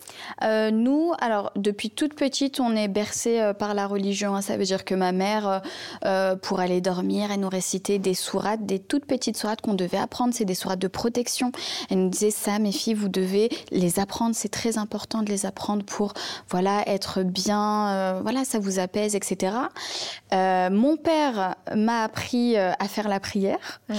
Euh, 0.45 0.71
Nous, 0.71 1.13
alors 1.19 1.51
depuis 1.57 1.91
toute 1.91 2.15
petite, 2.15 2.61
on 2.61 2.77
est 2.77 2.87
bercé 2.87 3.41
euh, 3.41 3.53
par 3.53 3.75
la 3.75 3.89
religion. 3.89 4.37
Hein. 4.37 4.43
Ça 4.43 4.57
veut 4.57 4.65
dire 4.65 4.85
que 4.85 4.95
ma 4.95 5.11
mère, 5.11 5.61
euh, 6.05 6.37
pour 6.37 6.61
aller 6.61 6.81
dormir, 6.81 7.33
elle 7.33 7.41
nous 7.41 7.49
récitait 7.49 7.99
des 7.99 8.15
sourates, 8.15 8.65
des 8.65 8.79
toutes 8.79 9.07
petites 9.07 9.37
sourates 9.37 9.61
qu'on 9.61 9.75
devait 9.75 9.99
apprendre. 9.99 10.33
C'est 10.35 10.45
des 10.45 10.55
sourates 10.55 10.79
de 10.79 10.89
protection. 10.89 11.51
Elle 11.91 11.99
nous 11.99 12.11
disait 12.11 12.31
ça, 12.31 12.61
mes 12.61 12.73
filles, 12.73 12.95
vous 12.95 13.09
devez 13.09 13.51
les 13.73 13.99
apprendre. 13.99 14.37
C'est 14.37 14.49
très 14.49 14.79
important 14.79 15.23
de 15.23 15.31
les 15.31 15.47
apprendre 15.47 15.85
pour, 15.85 16.15
voilà, 16.49 16.85
être 16.87 17.23
bien. 17.23 18.21
voilà, 18.23 18.45
ça 18.45 18.61
vous 18.61 18.79
apaise, 18.79 19.17
etc. 19.17 19.57
mon 20.33 20.97
père 20.97 21.57
m'a 21.75 22.05
appris 22.05 22.57
à 22.57 22.89
faire 22.89 23.09
la 23.09 23.19
prière. 23.19 23.81
Mmh. 23.89 23.95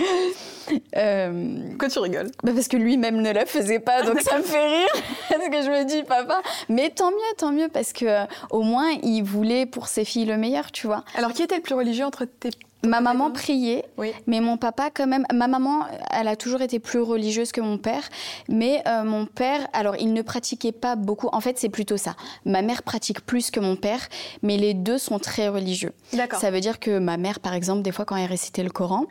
Euh, 0.96 1.72
tu 1.90 1.98
rigoles 1.98 2.30
bah 2.44 2.52
Parce 2.54 2.68
que 2.68 2.76
lui-même 2.76 3.20
ne 3.20 3.32
la 3.32 3.44
faisait 3.44 3.80
pas, 3.80 4.02
donc 4.02 4.20
ça 4.20 4.38
me 4.38 4.42
fait 4.42 4.66
rire. 4.66 5.02
parce 5.28 5.48
que 5.48 5.62
je 5.62 5.68
me 5.70 5.84
dis, 5.84 6.04
papa, 6.04 6.42
mais 6.68 6.90
tant 6.90 7.10
mieux, 7.10 7.34
tant 7.36 7.50
mieux, 7.50 7.68
parce 7.68 7.92
que 7.92 8.04
euh, 8.04 8.24
au 8.50 8.62
moins 8.62 8.90
il 9.02 9.22
voulait 9.22 9.66
pour 9.66 9.88
ses 9.88 10.04
filles 10.04 10.26
le 10.26 10.36
meilleur, 10.36 10.70
tu 10.70 10.86
vois. 10.86 11.04
Alors 11.16 11.32
qui 11.32 11.42
était 11.42 11.56
le 11.56 11.62
plus 11.62 11.74
religieux 11.74 12.04
entre 12.04 12.24
tes 12.24 12.50
Ma 12.82 13.02
maman 13.02 13.30
priait, 13.30 13.84
mais 14.26 14.40
mon 14.40 14.56
papa 14.56 14.88
quand 14.92 15.06
même. 15.06 15.26
Ma 15.34 15.48
maman, 15.48 15.84
elle 16.10 16.28
a 16.28 16.36
toujours 16.36 16.62
été 16.62 16.78
plus 16.78 17.00
religieuse 17.00 17.52
que 17.52 17.60
mon 17.60 17.76
père, 17.76 18.08
mais 18.48 18.82
euh, 18.86 19.04
mon 19.04 19.26
père, 19.26 19.68
alors 19.74 19.96
il 19.96 20.14
ne 20.14 20.22
pratiquait 20.22 20.72
pas 20.72 20.96
beaucoup. 20.96 21.28
En 21.32 21.40
fait, 21.40 21.58
c'est 21.58 21.68
plutôt 21.68 21.98
ça. 21.98 22.16
Ma 22.46 22.62
mère 22.62 22.82
pratique 22.82 23.20
plus 23.20 23.50
que 23.50 23.60
mon 23.60 23.76
père, 23.76 24.00
mais 24.42 24.56
les 24.56 24.72
deux 24.72 24.96
sont 24.96 25.18
très 25.18 25.48
religieux. 25.48 25.92
Ça 26.40 26.50
veut 26.50 26.60
dire 26.60 26.80
que 26.80 26.98
ma 26.98 27.18
mère, 27.18 27.40
par 27.40 27.52
exemple, 27.52 27.82
des 27.82 27.92
fois 27.92 28.06
quand 28.06 28.16
elle 28.16 28.30
récitait 28.30 28.62
le 28.62 28.70
Coran, 28.70 29.04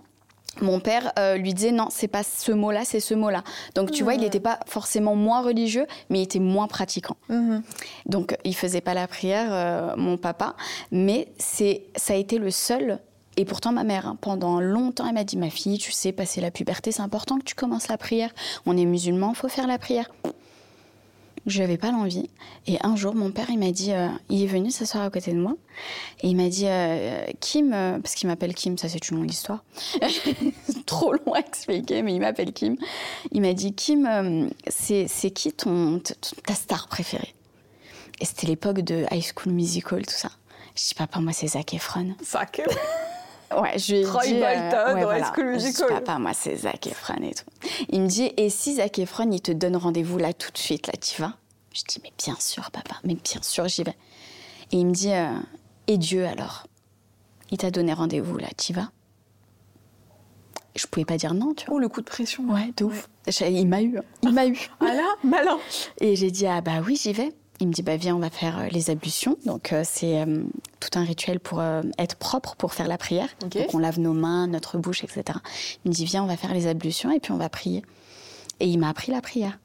mon 0.61 0.79
père 0.79 1.11
euh, 1.17 1.35
lui 1.37 1.53
disait 1.53 1.71
non, 1.71 1.87
c'est 1.89 2.07
pas 2.07 2.23
ce 2.23 2.51
mot-là, 2.51 2.83
c'est 2.85 2.99
ce 2.99 3.13
mot-là. 3.13 3.43
Donc 3.75 3.91
tu 3.91 4.03
vois, 4.03 4.15
il 4.15 4.21
n'était 4.21 4.39
pas 4.39 4.59
forcément 4.65 5.15
moins 5.15 5.41
religieux, 5.41 5.85
mais 6.09 6.19
il 6.19 6.23
était 6.23 6.39
moins 6.39 6.67
pratiquant. 6.67 7.17
Mhm. 7.29 7.61
Donc 8.05 8.35
il 8.43 8.55
faisait 8.55 8.81
pas 8.81 8.93
la 8.93 9.07
prière, 9.07 9.47
euh, 9.51 9.95
mon 9.95 10.17
papa, 10.17 10.55
mais 10.91 11.27
c'est 11.37 11.83
ça 11.95 12.13
a 12.13 12.17
été 12.17 12.37
le 12.37 12.51
seul. 12.51 12.99
Et 13.37 13.45
pourtant, 13.45 13.71
ma 13.71 13.85
mère, 13.85 14.05
hein, 14.05 14.17
pendant 14.19 14.59
longtemps, 14.59 15.07
elle 15.07 15.13
m'a 15.13 15.23
dit 15.23 15.37
Ma 15.37 15.49
fille, 15.49 15.77
tu 15.77 15.93
sais, 15.93 16.11
passer 16.11 16.41
la 16.41 16.51
puberté, 16.51 16.91
c'est 16.91 17.01
important 17.01 17.37
que 17.37 17.45
tu 17.45 17.55
commences 17.55 17.87
la 17.87 17.97
prière. 17.97 18.31
On 18.65 18.75
est 18.75 18.85
musulman, 18.85 19.33
faut 19.33 19.47
faire 19.47 19.67
la 19.67 19.77
prière 19.77 20.09
je 21.45 21.61
n'avais 21.61 21.77
pas 21.77 21.91
l'envie. 21.91 22.29
Et 22.67 22.77
un 22.81 22.95
jour, 22.95 23.15
mon 23.15 23.31
père, 23.31 23.49
il 23.49 23.59
m'a 23.59 23.71
dit, 23.71 23.91
euh, 23.91 24.09
il 24.29 24.43
est 24.43 24.47
venu 24.47 24.71
s'asseoir 24.71 25.03
à 25.03 25.09
côté 25.09 25.31
de 25.31 25.39
moi, 25.39 25.55
et 26.21 26.27
il 26.27 26.35
m'a 26.35 26.49
dit, 26.49 26.65
euh, 26.67 27.25
Kim, 27.39 27.73
euh, 27.73 27.99
parce 27.99 28.15
qu'il 28.15 28.27
m'appelle 28.27 28.53
Kim, 28.53 28.77
ça 28.77 28.89
c'est 28.89 29.09
une 29.09 29.17
longue 29.17 29.31
histoire, 29.31 29.63
trop 30.85 31.13
long 31.13 31.33
à 31.33 31.39
expliquer, 31.39 32.01
mais 32.01 32.13
il 32.13 32.19
m'appelle 32.19 32.53
Kim. 32.53 32.75
Il 33.31 33.41
m'a 33.41 33.53
dit, 33.53 33.73
Kim, 33.73 34.49
c'est 34.67 35.31
qui 35.31 35.51
ton, 35.51 36.01
ta 36.45 36.53
star 36.53 36.87
préférée? 36.87 37.33
Et 38.21 38.25
c'était 38.25 38.47
l'époque 38.47 38.81
de 38.81 39.05
High 39.11 39.23
School 39.23 39.53
Musical, 39.53 40.05
tout 40.05 40.13
ça. 40.13 40.29
Je 40.75 40.87
dis, 40.87 40.93
papa, 40.95 41.19
moi 41.19 41.33
c'est 41.33 41.47
Zac 41.47 41.73
Efron. 41.73 42.15
Zac 42.23 42.61
Ouais, 43.57 43.79
je 43.79 43.93
lui 43.93 44.01
ai 44.01 44.03
Troy 44.03 44.25
dit, 44.25 44.33
Bolton 44.33 45.01
dans 45.01 45.11
High 45.11 45.75
School 45.75 45.87
papa, 45.89 46.19
moi 46.19 46.33
c'est 46.33 46.55
Zac 46.55 46.85
Efron 46.85 47.15
et 47.23 47.33
tout. 47.33 47.45
Il 47.89 48.01
me 48.01 48.07
dit, 48.07 48.31
et 48.37 48.49
si 48.49 48.75
Zac 48.75 48.99
Efron, 48.99 49.29
il 49.31 49.41
te 49.41 49.51
donne 49.51 49.75
rendez-vous 49.75 50.17
là 50.17 50.33
tout 50.33 50.51
de 50.51 50.57
suite, 50.57 50.87
là, 50.87 50.93
tu 51.01 51.21
vas? 51.21 51.33
Je 51.73 51.81
dis, 51.87 51.99
mais 52.03 52.11
bien 52.23 52.35
sûr, 52.39 52.69
papa, 52.71 52.95
mais 53.03 53.15
bien 53.15 53.41
sûr, 53.41 53.67
j'y 53.67 53.83
vais. 53.83 53.95
Et 54.71 54.77
il 54.77 54.85
me 54.85 54.93
dit, 54.93 55.11
euh, 55.11 55.31
et 55.87 55.97
Dieu 55.97 56.25
alors? 56.27 56.67
Il 57.51 57.57
t'a 57.57 57.71
donné 57.71 57.93
rendez-vous 57.93 58.37
là, 58.37 58.47
t'y 58.55 58.73
vas? 58.73 58.91
Je 60.75 60.85
pouvais 60.85 61.05
pas 61.05 61.17
dire 61.17 61.33
non, 61.33 61.53
tu 61.53 61.65
vois. 61.65 61.75
Oh, 61.75 61.79
le 61.79 61.89
coup 61.89 62.01
de 62.01 62.05
pression. 62.05 62.43
Ouais, 62.43 62.71
de 62.77 62.85
ouf. 62.85 63.09
Il 63.41 63.67
m'a 63.67 63.81
eu. 63.81 63.97
Hein. 63.97 64.03
Il 64.23 64.31
m'a 64.31 64.45
eu. 64.45 64.57
Ah 64.79 64.93
là, 64.93 65.15
malin. 65.23 65.57
Et 65.99 66.15
j'ai 66.15 66.31
dit, 66.31 66.45
ah 66.45 66.61
bah 66.61 66.81
oui, 66.85 66.95
j'y 66.95 67.11
vais. 67.11 67.33
Il 67.59 67.67
me 67.67 67.73
dit, 67.73 67.81
bah 67.81 67.97
viens, 67.97 68.15
on 68.15 68.19
va 68.19 68.29
faire 68.29 68.59
euh, 68.59 68.67
les 68.67 68.89
ablutions. 68.89 69.37
Donc 69.45 69.73
euh, 69.73 69.83
c'est 69.85 70.25
tout 70.79 70.97
un 70.97 71.03
rituel 71.03 71.39
pour 71.39 71.61
être 71.97 72.15
propre, 72.15 72.55
pour 72.55 72.73
faire 72.73 72.87
la 72.87 72.97
prière. 72.97 73.29
Donc 73.41 73.73
on 73.73 73.79
lave 73.79 73.99
nos 73.99 74.13
mains, 74.13 74.47
notre 74.47 74.77
bouche, 74.77 75.03
etc. 75.03 75.23
Il 75.83 75.89
me 75.89 75.93
dit, 75.93 76.05
viens, 76.05 76.23
on 76.23 76.27
va 76.27 76.37
faire 76.37 76.53
les 76.53 76.67
ablutions 76.67 77.11
et 77.11 77.19
puis 77.19 77.31
on 77.31 77.37
va 77.37 77.49
prier. 77.49 77.83
Et 78.59 78.67
il 78.67 78.77
m'a 78.77 78.89
appris 78.89 79.11
la 79.11 79.21
prière. 79.21 79.59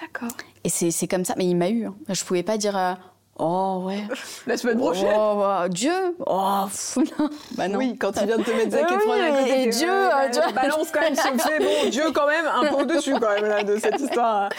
D'accord. 0.00 0.36
Et 0.64 0.68
c'est 0.68 1.08
comme 1.08 1.24
ça. 1.24 1.34
Mais 1.36 1.46
il 1.46 1.56
m'a 1.56 1.70
eu. 1.70 1.86
Hein. 1.86 1.94
Je 2.08 2.24
pouvais 2.24 2.42
pas 2.42 2.58
dire. 2.58 2.96
Euh, 3.40 3.44
oh 3.44 3.82
ouais. 3.84 4.04
La 4.46 4.56
semaine 4.56 4.78
prochaine. 4.78 5.12
Oh, 5.16 5.36
bah, 5.38 5.68
Dieu. 5.68 6.16
Oh 6.26 6.64
bah 7.56 7.68
non. 7.68 7.78
Oui, 7.78 7.96
quand 7.98 8.12
il 8.20 8.26
vient 8.26 8.38
de 8.38 8.44
te 8.44 8.50
mettre 8.50 8.70
Zac 8.70 8.90
Efron 8.90 9.12
oui, 9.12 9.20
à 9.20 9.38
côté. 9.38 9.62
Et 9.62 9.66
Dieu, 9.70 9.90
euh, 9.90 10.28
Dieu. 10.28 10.42
Balance 10.54 10.90
quand 10.92 11.00
même 11.00 11.16
ce 11.16 11.22
fait. 11.22 11.58
Bon, 11.58 11.90
Dieu 11.90 12.12
quand 12.12 12.26
même 12.26 12.46
un 12.46 12.66
peu 12.66 12.82
au-dessus 12.82 13.14
quand 13.14 13.34
même 13.34 13.46
là, 13.46 13.62
de 13.64 13.76
cette 13.76 14.00
histoire. 14.00 14.50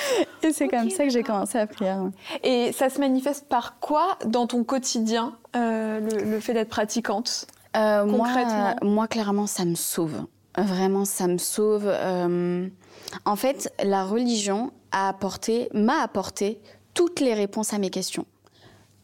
Et 0.44 0.52
c'est 0.52 0.68
comme 0.68 0.90
ça 0.90 1.06
que 1.06 1.10
j'ai 1.10 1.24
commencé 1.24 1.58
à 1.58 1.68
prier. 1.68 1.94
Et 2.44 2.72
ça 2.74 2.90
se 2.90 3.00
manifeste 3.00 3.48
par 3.48 3.80
quoi 3.80 4.18
dans 4.26 4.48
ton 4.48 4.64
quotidien, 4.64 5.36
euh, 5.56 6.02
le, 6.02 6.40
fait 6.40 6.54
d'être 6.54 6.70
pratiquante 6.70 7.48
concrètement 7.74 8.76
moi, 8.82 8.90
moi, 8.90 9.08
clairement, 9.08 9.48
ça 9.48 9.66
me 9.66 9.76
sauve. 9.76 10.26
Vraiment, 10.58 11.06
ça 11.06 11.28
me 11.28 11.38
sauve. 11.38 11.90
en 13.26 13.36
fait, 13.36 13.74
la 13.84 14.04
religion, 14.04 14.72
apporté, 14.92 15.70
m'a 15.74 16.02
apporté 16.02 16.60
toutes 16.94 17.20
les 17.20 17.34
réponses 17.34 17.74
à 17.74 17.78
mes 17.78 17.90
questions. 17.90 18.26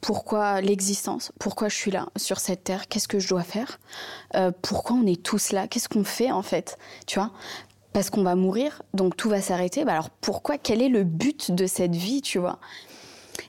Pourquoi 0.02 0.62
l'existence 0.62 1.32
Pourquoi 1.40 1.70
je 1.70 1.76
suis 1.76 1.92
là 1.92 2.08
sur 2.16 2.40
cette 2.40 2.64
terre 2.64 2.88
Qu'est-ce 2.88 3.08
que 3.08 3.20
je 3.20 3.30
dois 3.30 3.44
faire 3.44 3.80
euh, 4.36 4.52
Pourquoi 4.62 4.98
on 4.98 5.06
est 5.06 5.22
tous 5.22 5.52
là 5.52 5.68
Qu'est-ce 5.68 5.90
qu'on 5.90 6.04
fait 6.04 6.32
en 6.32 6.42
fait 6.42 6.78
Tu 7.08 7.20
vois? 7.20 7.32
Parce 7.94 8.10
qu'on 8.10 8.24
va 8.24 8.36
mourir, 8.36 8.82
donc 8.94 9.16
tout 9.16 9.30
va 9.30 9.42
s'arrêter. 9.42 9.86
Bah 9.86 9.94
alors 9.94 10.10
pourquoi 10.10 10.58
Quel 10.58 10.82
est 10.82 10.90
le 10.90 11.04
but 11.04 11.52
de 11.52 11.68
cette 11.68 11.96
vie 11.96 12.22
Tu 12.22 12.40
vois? 12.40 12.60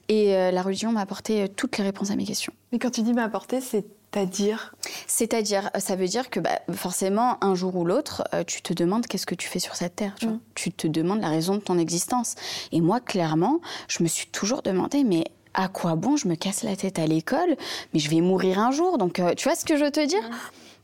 Et 0.09 0.35
euh, 0.37 0.51
la 0.51 0.63
religion 0.63 0.93
m'a 0.93 1.01
apporté 1.01 1.43
euh, 1.43 1.47
toutes 1.49 1.79
les 1.79 1.85
réponses 1.85 2.11
à 2.11 2.17
mes 2.17 2.25
questions. 2.25 2.53
Mais 2.73 2.79
quand 2.79 2.91
tu 2.91 3.03
dis 3.03 3.13
m'a 3.13 3.25
apporté, 3.25 3.61
c'est 3.61 3.87
c'est-à-dire? 4.13 4.75
C'est-à-dire, 5.07 5.71
ça 5.79 5.97
veut 5.97 6.07
dire 6.07 6.29
que 6.29 6.39
bah, 6.39 6.61
forcément, 6.75 7.43
un 7.43 7.55
jour 7.55 7.75
ou 7.77 7.85
l'autre, 7.85 8.25
euh, 8.35 8.45
tu 8.45 8.61
te 8.61 8.75
demandes 8.75 9.07
qu'est-ce 9.07 9.25
que 9.25 9.35
tu 9.35 9.49
fais 9.49 9.59
sur 9.59 9.75
cette 9.75 9.97
terre. 9.97 10.15
Mm. 10.23 10.39
Tu, 10.55 10.71
te 10.71 10.87
demandes 10.87 11.23
la 11.23 11.31
raison 11.31 11.55
de 11.55 11.61
ton 11.61 11.79
existence. 11.79 12.35
Et 12.73 12.83
moi, 12.83 13.01
clairement, 13.01 13.61
je 13.89 14.03
me 14.03 14.09
suis 14.09 14.27
toujours 14.27 14.61
demandé, 14.61 15.03
mais 15.03 15.25
à 15.55 15.69
quoi 15.69 15.95
bon 15.95 16.17
je 16.17 16.29
me 16.29 16.35
casse 16.35 16.63
la 16.63 16.77
tête 16.77 16.99
à 16.99 17.07
l'école 17.07 17.57
Mais 17.93 18.01
je 18.01 18.11
vais 18.11 18.21
mourir 18.21 18.59
un 18.59 18.71
jour. 18.71 18.99
Donc, 18.99 19.19
euh, 19.19 19.35
tu 19.35 19.49
vois 19.49 19.57
ce 19.57 19.65
que 19.65 19.77
je 19.77 19.85
veux 19.85 19.91
te 19.91 20.05
dire? 20.05 20.23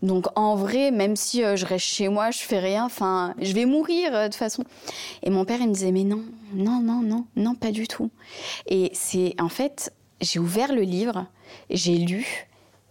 Donc 0.01 0.27
en 0.37 0.55
vrai, 0.55 0.93
même 0.93 1.17
si 1.17 1.43
euh, 1.43 1.57
je 1.57 1.67
reste 1.67 1.85
chez 1.85 2.09
moi, 2.09 2.31
je 2.31 2.39
fais 2.39 2.61
rien, 2.61 2.85
enfin, 2.85 3.35
je 3.41 3.53
vais 3.53 3.65
mourir 3.65 4.13
de 4.13 4.27
toute 4.27 4.37
façon. 4.37 4.63
Et 5.25 5.31
mon 5.31 5.45
père, 5.45 5.59
il 5.61 5.69
me 5.69 5.75
disait 5.75 5.91
mais 5.91 6.05
non, 6.05 6.23
non, 6.55 6.81
non, 6.81 7.03
non, 7.03 7.25
non, 7.35 7.55
pas 7.57 7.73
du 7.73 7.89
tout. 7.89 8.09
Et 8.69 8.91
c'est 8.95 9.35
en 9.41 9.49
fait, 9.49 9.93
j'ai 10.21 10.39
ouvert 10.39 10.73
le 10.73 10.83
livre, 10.83 11.27
j'ai 11.69 11.97
lu, 11.97 12.49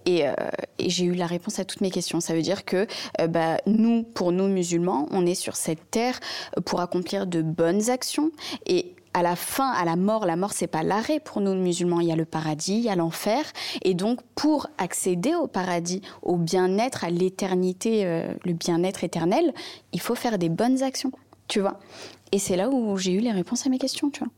euh, 0.07 0.33
et, 0.79 0.89
j'ai 0.89 1.05
eu 1.05 1.13
la 1.13 1.27
réponse 1.27 1.59
à 1.59 1.65
toutes 1.65 1.81
mes 1.81 1.91
questions. 1.91 2.19
Ça 2.19 2.33
veut 2.33 2.41
dire 2.41 2.65
que 2.65 2.87
euh, 3.19 3.27
bah, 3.27 3.57
nous, 3.65 4.03
pour 4.03 4.31
nous 4.31 4.47
musulmans, 4.47 5.07
on 5.11 5.25
est 5.25 5.35
sur 5.35 5.55
cette 5.55 5.91
terre 5.91 6.19
pour 6.65 6.79
accomplir 6.79 7.27
de 7.27 7.41
bonnes 7.41 7.89
actions 7.89 8.31
et 8.65 8.93
à 9.17 9.23
la 9.23 9.35
fin, 9.35 9.71
à 9.71 9.83
la 9.83 9.95
mort, 9.95 10.27
la 10.27 10.35
mort 10.35 10.53
c'est 10.53 10.67
pas 10.67 10.83
l'arrêt 10.83 11.19
pour 11.19 11.41
nous 11.41 11.55
musulmans. 11.55 12.01
Il 12.01 12.07
y 12.07 12.11
a 12.11 12.15
le 12.15 12.25
paradis, 12.25 12.75
il 12.75 12.83
y 12.83 12.89
a 12.89 12.95
l'enfer, 12.95 13.43
et 13.81 13.95
donc 13.95 14.21
pour 14.35 14.67
accéder 14.77 15.33
au 15.33 15.47
paradis, 15.47 16.01
au 16.21 16.37
bien-être, 16.37 17.03
à 17.03 17.09
l'éternité, 17.09 18.05
euh, 18.05 18.31
le 18.45 18.53
bien-être 18.53 19.03
éternel, 19.03 19.53
il 19.91 20.01
faut 20.01 20.13
faire 20.13 20.37
des 20.37 20.49
bonnes 20.49 20.83
actions, 20.83 21.11
tu 21.47 21.59
vois. 21.59 21.79
Et 22.31 22.37
c'est 22.37 22.55
là 22.55 22.69
où 22.69 22.95
j'ai 22.97 23.13
eu 23.13 23.19
les 23.19 23.31
réponses 23.31 23.65
à 23.65 23.69
mes 23.69 23.79
questions, 23.79 24.11
tu 24.11 24.19
vois. 24.19 24.31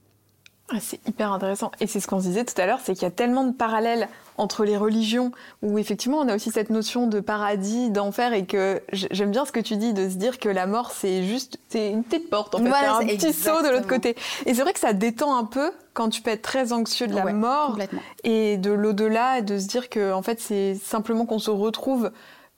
Ah, 0.71 0.77
c'est 0.79 0.99
hyper 1.07 1.31
intéressant. 1.31 1.71
Et 1.79 1.87
c'est 1.87 1.99
ce 1.99 2.07
qu'on 2.07 2.19
se 2.19 2.27
disait 2.27 2.45
tout 2.45 2.59
à 2.61 2.65
l'heure, 2.65 2.79
c'est 2.83 2.93
qu'il 2.93 3.03
y 3.03 3.07
a 3.07 3.11
tellement 3.11 3.43
de 3.43 3.53
parallèles 3.53 4.07
entre 4.37 4.63
les 4.63 4.77
religions, 4.77 5.31
où 5.61 5.77
effectivement 5.77 6.19
on 6.19 6.27
a 6.29 6.35
aussi 6.35 6.51
cette 6.51 6.69
notion 6.69 7.07
de 7.07 7.19
paradis, 7.19 7.89
d'enfer, 7.89 8.33
et 8.33 8.45
que 8.45 8.81
j'aime 8.93 9.31
bien 9.31 9.45
ce 9.45 9.51
que 9.51 9.59
tu 9.59 9.75
dis, 9.75 9.93
de 9.93 10.07
se 10.09 10.15
dire 10.15 10.39
que 10.39 10.47
la 10.47 10.65
mort 10.65 10.91
c'est 10.91 11.23
juste, 11.23 11.59
c'est 11.67 11.89
une 11.89 12.03
petite 12.03 12.29
porte 12.29 12.55
en 12.55 12.59
fait, 12.59 12.69
c'est 12.69 12.85
un 12.85 12.99
petit 12.99 13.33
saut 13.33 13.61
de 13.61 13.69
l'autre 13.69 13.87
côté. 13.87 14.15
Et 14.45 14.53
c'est 14.53 14.61
vrai 14.61 14.71
que 14.71 14.79
ça 14.79 14.93
détend 14.93 15.35
un 15.35 15.43
peu 15.43 15.71
quand 15.93 16.09
tu 16.09 16.21
peux 16.21 16.31
être 16.31 16.41
très 16.41 16.71
anxieux 16.71 17.07
de 17.07 17.15
la 17.15 17.33
mort 17.33 17.77
et 18.23 18.57
de 18.57 18.71
l'au-delà, 18.71 19.39
et 19.39 19.41
de 19.41 19.57
se 19.57 19.67
dire 19.67 19.89
que 19.89 20.13
en 20.13 20.21
fait 20.21 20.39
c'est 20.39 20.75
simplement 20.75 21.25
qu'on 21.25 21.39
se 21.39 21.51
retrouve 21.51 22.11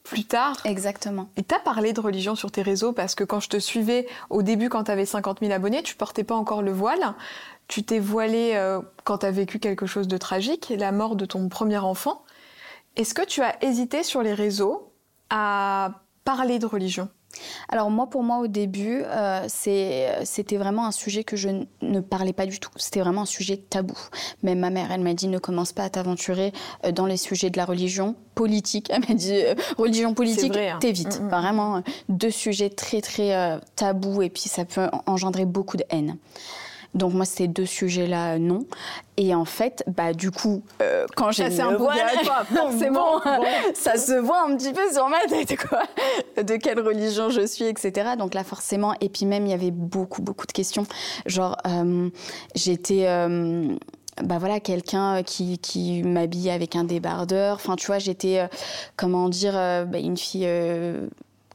plus 0.04 0.26
tard. 0.26 0.58
Exactement. 0.66 1.30
Et 1.38 1.44
tu 1.44 1.54
as 1.54 1.60
parlé 1.60 1.94
de 1.94 2.00
religion 2.00 2.36
sur 2.36 2.52
tes 2.52 2.62
réseaux 2.62 2.92
parce 2.92 3.16
que 3.16 3.24
quand 3.24 3.40
je 3.40 3.50
te 3.50 3.58
suivais 3.58 4.08
au 4.30 4.42
début, 4.42 4.70
quand 4.70 4.86
tu 4.86 4.92
avais 4.92 5.06
50 5.06 5.40
000 5.42 5.52
abonnés, 5.52 5.84
tu 5.84 5.96
portais 5.96 6.24
pas 6.24 6.36
encore 6.36 6.62
le 6.62 6.72
voile. 6.72 7.14
Tu 7.72 7.84
t'es 7.84 8.00
voilée 8.00 8.52
euh, 8.56 8.82
quand 9.06 9.20
tu 9.20 9.26
as 9.26 9.32
vécu 9.32 9.58
quelque 9.58 9.86
chose 9.86 10.10
de 10.10 10.18
tragique, 10.18 10.74
la 10.78 10.92
mort 10.92 11.16
de 11.16 11.26
ton 11.26 11.48
premier 11.48 11.78
enfant. 11.78 12.26
Est-ce 12.98 13.14
que 13.14 13.26
tu 13.26 13.42
as 13.42 13.64
hésité 13.64 14.04
sur 14.04 14.22
les 14.22 14.34
réseaux 14.34 14.92
à 15.30 16.02
parler 16.26 16.60
de 16.60 16.66
religion? 16.66 17.08
Alors 17.70 17.90
moi, 17.90 18.08
pour 18.08 18.24
moi, 18.24 18.40
au 18.40 18.48
début, 18.48 19.04
euh, 19.06 19.46
c'était 19.48 20.58
vraiment 20.58 20.86
un 20.86 20.92
sujet 20.92 21.24
que 21.24 21.38
je 21.38 21.48
ne 21.82 22.00
parlais 22.02 22.34
pas 22.34 22.46
du 22.46 22.60
tout. 22.60 22.72
C'était 22.76 23.00
vraiment 23.00 23.22
un 23.22 23.26
sujet 23.26 23.56
tabou. 23.56 23.98
Même 24.44 24.60
ma 24.60 24.70
mère, 24.70 24.92
elle 24.92 25.00
m'a 25.00 25.14
dit 25.14 25.30
ne 25.30 25.40
commence 25.40 25.72
pas 25.72 25.84
à 25.84 25.90
t'aventurer 25.90 26.52
euh, 26.86 26.92
dans 26.92 27.06
les 27.06 27.16
sujets 27.16 27.50
de 27.50 27.58
la 27.58 27.64
religion 27.64 28.16
politique. 28.36 28.90
Elle 28.90 29.08
m'a 29.08 29.16
dit 29.16 29.34
euh, 29.34 29.56
religion 29.78 30.14
politique, 30.14 30.58
hein. 30.58 30.80
t'évites. 30.82 31.22
Mm, 31.22 31.26
mm. 31.26 31.30
Vraiment 31.30 31.84
deux 32.10 32.32
sujets 32.32 32.70
très 32.70 33.00
très 33.00 33.60
tabous 33.78 34.22
et 34.22 34.30
puis 34.30 34.44
ça 34.44 34.66
peut 34.66 34.90
engendrer 35.06 35.46
beaucoup 35.46 35.78
de 35.78 35.86
haine. 35.90 36.18
Donc 36.94 37.14
moi, 37.14 37.26
ces 37.26 37.48
deux 37.48 37.66
sujets-là, 37.66 38.38
non. 38.38 38.66
Et 39.16 39.34
en 39.34 39.46
fait, 39.46 39.84
bah 39.88 40.14
du 40.14 40.30
coup, 40.30 40.62
euh, 40.82 41.06
quand 41.16 41.32
j'ai 41.32 41.48
mis 41.48 41.62
un 41.62 41.76
voile, 41.78 42.00
forcément, 42.54 43.20
bon, 43.24 43.44
ça 43.74 43.96
se 43.98 44.14
voit 44.14 44.44
un 44.44 44.58
petit 44.58 44.74
peu 44.74 44.92
sur 44.92 45.08
ma 45.08 45.22
tête, 45.22 45.58
quoi. 45.68 45.84
De 46.42 46.58
quelle 46.58 46.80
religion 46.80 47.30
je 47.30 47.46
suis, 47.46 47.66
etc. 47.66 48.12
Donc 48.18 48.34
là, 48.34 48.44
forcément, 48.44 48.94
et 49.00 49.08
puis 49.08 49.26
même, 49.26 49.46
il 49.46 49.52
y 49.52 49.54
avait 49.54 49.72
beaucoup, 49.72 50.22
beaucoup 50.22 50.46
de 50.46 50.52
questions. 50.52 50.86
Genre, 51.26 51.56
euh, 51.66 52.10
j'étais... 52.56 53.08
Euh, 53.08 53.76
bah 54.22 54.38
voilà 54.38 54.60
quelqu'un 54.60 55.24
qui, 55.24 55.58
qui 55.58 56.04
m'habille 56.04 56.50
avec 56.52 56.76
un 56.76 56.84
débardeur 56.84 57.56
enfin 57.56 57.78
tu 57.78 57.88
vois 57.88 57.98
j'étais 57.98 58.46
comment 58.98 59.30
dire 59.30 59.54
bah, 59.54 60.00
une 60.00 60.18
fille 60.18 60.48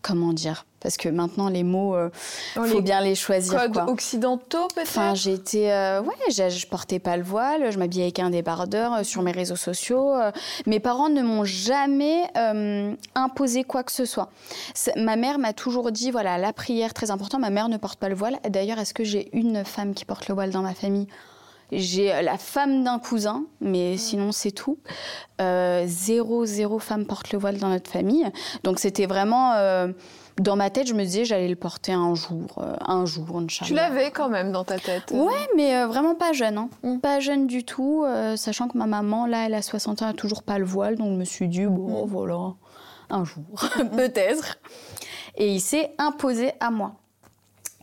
comment 0.01 0.33
dire 0.33 0.65
parce 0.87 0.99
que 0.99 1.09
maintenant 1.09 1.49
les 1.49 1.65
mots, 1.65 1.97
il 1.97 2.61
euh, 2.61 2.65
faut 2.65 2.81
bien 2.81 3.01
les 3.01 3.17
choisir. 3.17 3.73
Codes 3.73 3.89
occidentaux 3.89 4.69
peut-être? 4.73 4.87
Enfin, 4.87 5.17
j'étais, 5.17 5.73
euh, 5.73 6.01
ouais, 6.01 6.15
je 6.31 6.67
portais 6.69 7.01
pas 7.01 7.17
le 7.17 7.25
voile, 7.25 7.73
je 7.73 7.79
m'habillais 7.81 8.05
avec 8.05 8.21
un 8.21 8.31
débardeur 8.31 8.95
euh, 8.95 9.03
sur 9.03 9.23
mes 9.23 9.33
réseaux 9.33 9.57
sociaux. 9.57 10.15
mes 10.65 10.79
parents 10.79 11.09
ne 11.09 11.23
m'ont 11.23 11.45
jamais 11.45 12.23
imposé 13.17 13.65
quoi 13.65 13.83
que 13.83 13.91
ce 13.91 14.05
soit. 14.05 14.31
Ma 14.95 15.17
mère 15.17 15.41
m'a 15.41 15.53
toujours 15.53 15.91
dit, 15.91 16.13
voilà, 16.13 16.39
la 16.39 16.53
prière 16.53 16.95
très 16.95 17.11
important. 17.11 17.41
Ma 17.41 17.51
mère 17.51 17.69
ne 17.69 17.79
porte 17.79 17.99
pas 17.99 18.09
le 18.09 18.15
voile. 18.15 18.39
D'ailleurs, 18.49 18.79
est-ce 18.79 18.95
que 18.95 19.03
j'ai 19.03 19.29
une 19.37 19.65
femme 19.65 19.93
qui 19.93 20.05
porte 20.05 20.29
le 20.29 20.35
voile 20.37 20.51
dans 20.51 20.63
ma 20.63 20.75
famille? 20.75 21.09
J'ai 21.73 22.23
la 22.23 22.39
femme 22.39 22.85
d'un 22.85 23.01
cousin, 23.01 23.43
mais 23.61 23.97
sinon 23.97 24.31
c'est 24.31 24.53
tout. 24.53 24.79
zéro, 25.41 26.47
zéro 26.47 26.79
femme 26.79 27.07
porte 27.07 27.33
le 27.33 27.41
voile 27.41 27.59
dans 27.59 27.71
notre 27.71 27.91
famille. 27.91 28.31
Donc 28.63 28.79
c'était 28.79 29.07
vraiment 29.07 29.53
dans 30.39 30.57
ma 30.57 30.71
tête, 30.71 30.87
je 30.87 30.95
me 30.95 31.03
disais 31.03 31.25
j'allais 31.25 31.49
le 31.49 31.57
porter 31.57 31.93
un 31.93 32.15
jour, 32.15 32.47
euh, 32.59 32.77
un 32.81 33.07
jour, 33.07 33.27
Tu 33.49 33.75
l'avais 33.75 34.11
quand 34.11 34.29
même 34.29 34.53
dans 34.53 34.65
ta 34.65 34.79
tête. 34.79 35.11
Ouais, 35.11 35.49
mais 35.57 35.77
euh, 35.77 35.87
vraiment 35.87 36.15
pas 36.15 36.33
jeune, 36.33 36.59
hein. 36.59 36.69
mm. 36.83 36.99
pas 36.99 37.21
jeune 37.21 37.47
du 37.47 37.65
tout, 37.65 38.05
euh, 38.05 38.37
sachant 38.37 38.69
que 38.69 38.77
ma 38.77 38.87
maman, 38.87 39.27
là, 39.27 39.47
elle 39.47 39.55
a 39.55 39.63
60 39.63 40.03
ans, 40.03 40.07
elle 40.07 40.11
a 40.11 40.15
toujours 40.15 40.43
pas 40.43 40.59
le 40.59 40.65
voile, 40.65 40.97
donc 40.97 41.13
je 41.13 41.17
me 41.17 41.25
suis 41.25 41.49
dit 41.49 41.65
bon, 41.65 42.05
mm. 42.05 42.09
voilà, 42.09 42.55
un 43.11 43.25
jour, 43.25 43.45
peut-être. 43.97 44.59
Et 45.37 45.53
il 45.53 45.61
s'est 45.61 45.93
imposé 45.99 46.53
à 46.61 46.71
moi. 46.71 46.95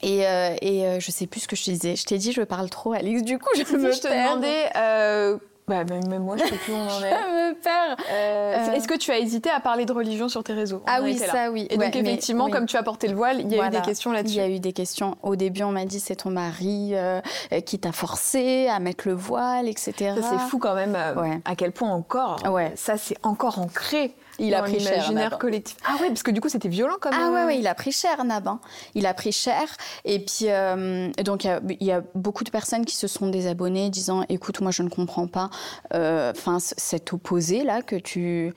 Et, 0.01 0.23
et 0.61 0.99
je 0.99 1.11
sais 1.11 1.27
plus 1.27 1.41
ce 1.41 1.47
que 1.47 1.55
je 1.55 1.63
te 1.63 1.71
disais. 1.71 1.95
Je 1.95 2.03
t'ai 2.03 2.17
dit, 2.17 2.33
je 2.33 2.41
parle 2.41 2.69
trop, 2.69 2.91
Alix. 2.91 3.23
Du 3.23 3.39
coup, 3.39 3.47
je 3.55 3.77
me 3.77 3.89
Je 3.89 4.01
te 4.01 4.07
demandais 4.09 5.39
bah, 5.67 5.83
même 5.85 6.23
moi, 6.23 6.35
je 6.37 6.43
sais 6.43 6.55
plus 6.55 6.73
où 6.73 6.75
on 6.75 6.87
en 6.87 6.99
est. 7.03 7.11
me 7.11 7.53
perd. 7.53 7.99
Euh, 8.11 8.73
est-ce 8.73 8.87
que 8.87 8.97
tu 8.97 9.11
as 9.11 9.19
hésité 9.19 9.49
à 9.49 9.59
parler 9.59 9.85
de 9.85 9.93
religion 9.93 10.27
sur 10.29 10.43
tes 10.43 10.53
réseaux 10.53 10.83
Ah 10.87 10.99
oui, 11.01 11.17
ça 11.17 11.51
oui. 11.51 11.67
Et 11.69 11.77
donc 11.77 11.95
effectivement, 11.95 12.49
comme 12.49 12.65
tu 12.65 12.77
as 12.77 12.83
porté 12.83 13.07
le 13.07 13.15
voile, 13.15 13.41
il 13.41 13.51
y 13.51 13.59
a 13.59 13.67
eu 13.67 13.69
des 13.69 13.81
questions 13.81 14.11
là-dessus. 14.11 14.35
Il 14.35 14.37
y 14.37 14.41
a 14.41 14.49
eu 14.49 14.59
des 14.59 14.73
questions. 14.73 15.15
Au 15.23 15.35
début, 15.35 15.63
on 15.63 15.71
m'a 15.71 15.85
dit 15.85 15.99
c'est 15.99 16.17
ton 16.17 16.29
mari 16.29 16.91
euh, 16.93 17.21
qui 17.65 17.79
t'a 17.79 17.91
forcé 17.91 18.67
à 18.67 18.79
mettre 18.79 19.07
le 19.07 19.13
voile, 19.13 19.67
etc. 19.67 20.15
Ça 20.15 20.29
c'est 20.31 20.49
fou 20.49 20.59
quand 20.59 20.75
même. 20.75 20.95
Euh, 20.95 21.35
à 21.45 21.55
quel 21.55 21.71
point 21.71 21.89
encore. 21.89 22.39
Ouais. 22.49 22.71
Ça 22.75 22.97
c'est 22.97 23.17
encore 23.23 23.59
ancré. 23.59 24.15
Il 24.39 24.53
a 24.55 24.63
pris 24.63 24.79
cher. 24.79 25.37
collectif. 25.37 25.77
Ah 25.85 25.95
ouais, 26.01 26.07
parce 26.07 26.23
que 26.23 26.31
du 26.31 26.41
coup, 26.41 26.49
c'était 26.49 26.69
violent 26.69 26.95
quand 26.99 27.11
même. 27.11 27.19
Ah 27.21 27.31
ouais, 27.31 27.45
ouais, 27.45 27.59
il 27.59 27.67
a 27.67 27.75
pris 27.75 27.91
cher, 27.91 28.23
Nab. 28.23 28.47
Hein. 28.47 28.59
Il 28.95 29.05
a 29.05 29.13
pris 29.13 29.31
cher. 29.31 29.63
Et 30.05 30.19
puis, 30.19 30.45
euh, 30.49 31.09
donc, 31.23 31.45
il 31.45 31.83
y, 31.85 31.91
a 31.91 32.01
beaucoup 32.15 32.43
de 32.43 32.49
personnes 32.49 32.85
qui 32.85 32.95
se 32.95 33.07
sont 33.07 33.27
désabonnées 33.27 33.89
disant 33.89 34.23
Écoute, 34.29 34.61
moi, 34.61 34.71
je 34.71 34.83
ne 34.83 34.89
comprends 34.89 35.27
pas 35.27 35.49
euh, 35.93 36.33
cet 36.59 37.13
opposé-là 37.13 37.81
que 37.81 37.95
tu. 37.95 38.53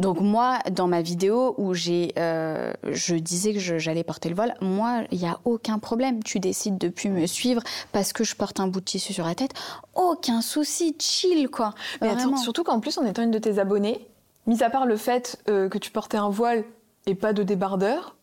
Donc 0.00 0.20
moi, 0.20 0.58
dans 0.72 0.88
ma 0.88 1.02
vidéo 1.02 1.54
où 1.56 1.72
j'ai, 1.72 2.12
euh, 2.18 2.72
je 2.90 3.14
disais 3.14 3.52
que 3.52 3.60
j'allais 3.60 4.02
porter 4.02 4.28
le 4.28 4.34
voile, 4.34 4.56
moi, 4.60 5.04
il 5.12 5.18
n'y 5.18 5.28
a 5.28 5.38
aucun 5.44 5.78
problème. 5.78 6.22
Tu 6.22 6.40
décides 6.40 6.78
de 6.78 6.88
plus 6.88 7.10
me 7.10 7.26
suivre 7.26 7.62
parce 7.92 8.12
que 8.12 8.24
je 8.24 8.34
porte 8.34 8.58
un 8.58 8.66
bout 8.66 8.80
de 8.80 8.84
tissu 8.84 9.12
sur 9.12 9.24
la 9.24 9.36
tête. 9.36 9.52
Aucun 9.94 10.40
souci, 10.40 10.96
chill 10.98 11.48
quoi. 11.48 11.74
Mais 12.02 12.08
attends, 12.08 12.36
surtout 12.36 12.64
qu'en 12.64 12.80
plus, 12.80 12.98
en 12.98 13.06
étant 13.06 13.22
une 13.22 13.30
de 13.30 13.38
tes 13.38 13.60
abonnées, 13.60 14.08
mis 14.46 14.62
à 14.62 14.70
part 14.70 14.86
le 14.86 14.96
fait 14.96 15.38
euh, 15.48 15.68
que 15.68 15.78
tu 15.78 15.90
portais 15.90 16.16
un 16.16 16.30
voile 16.30 16.64
et 17.06 17.14
pas 17.14 17.32
de 17.32 17.42
débardeur, 17.42 18.16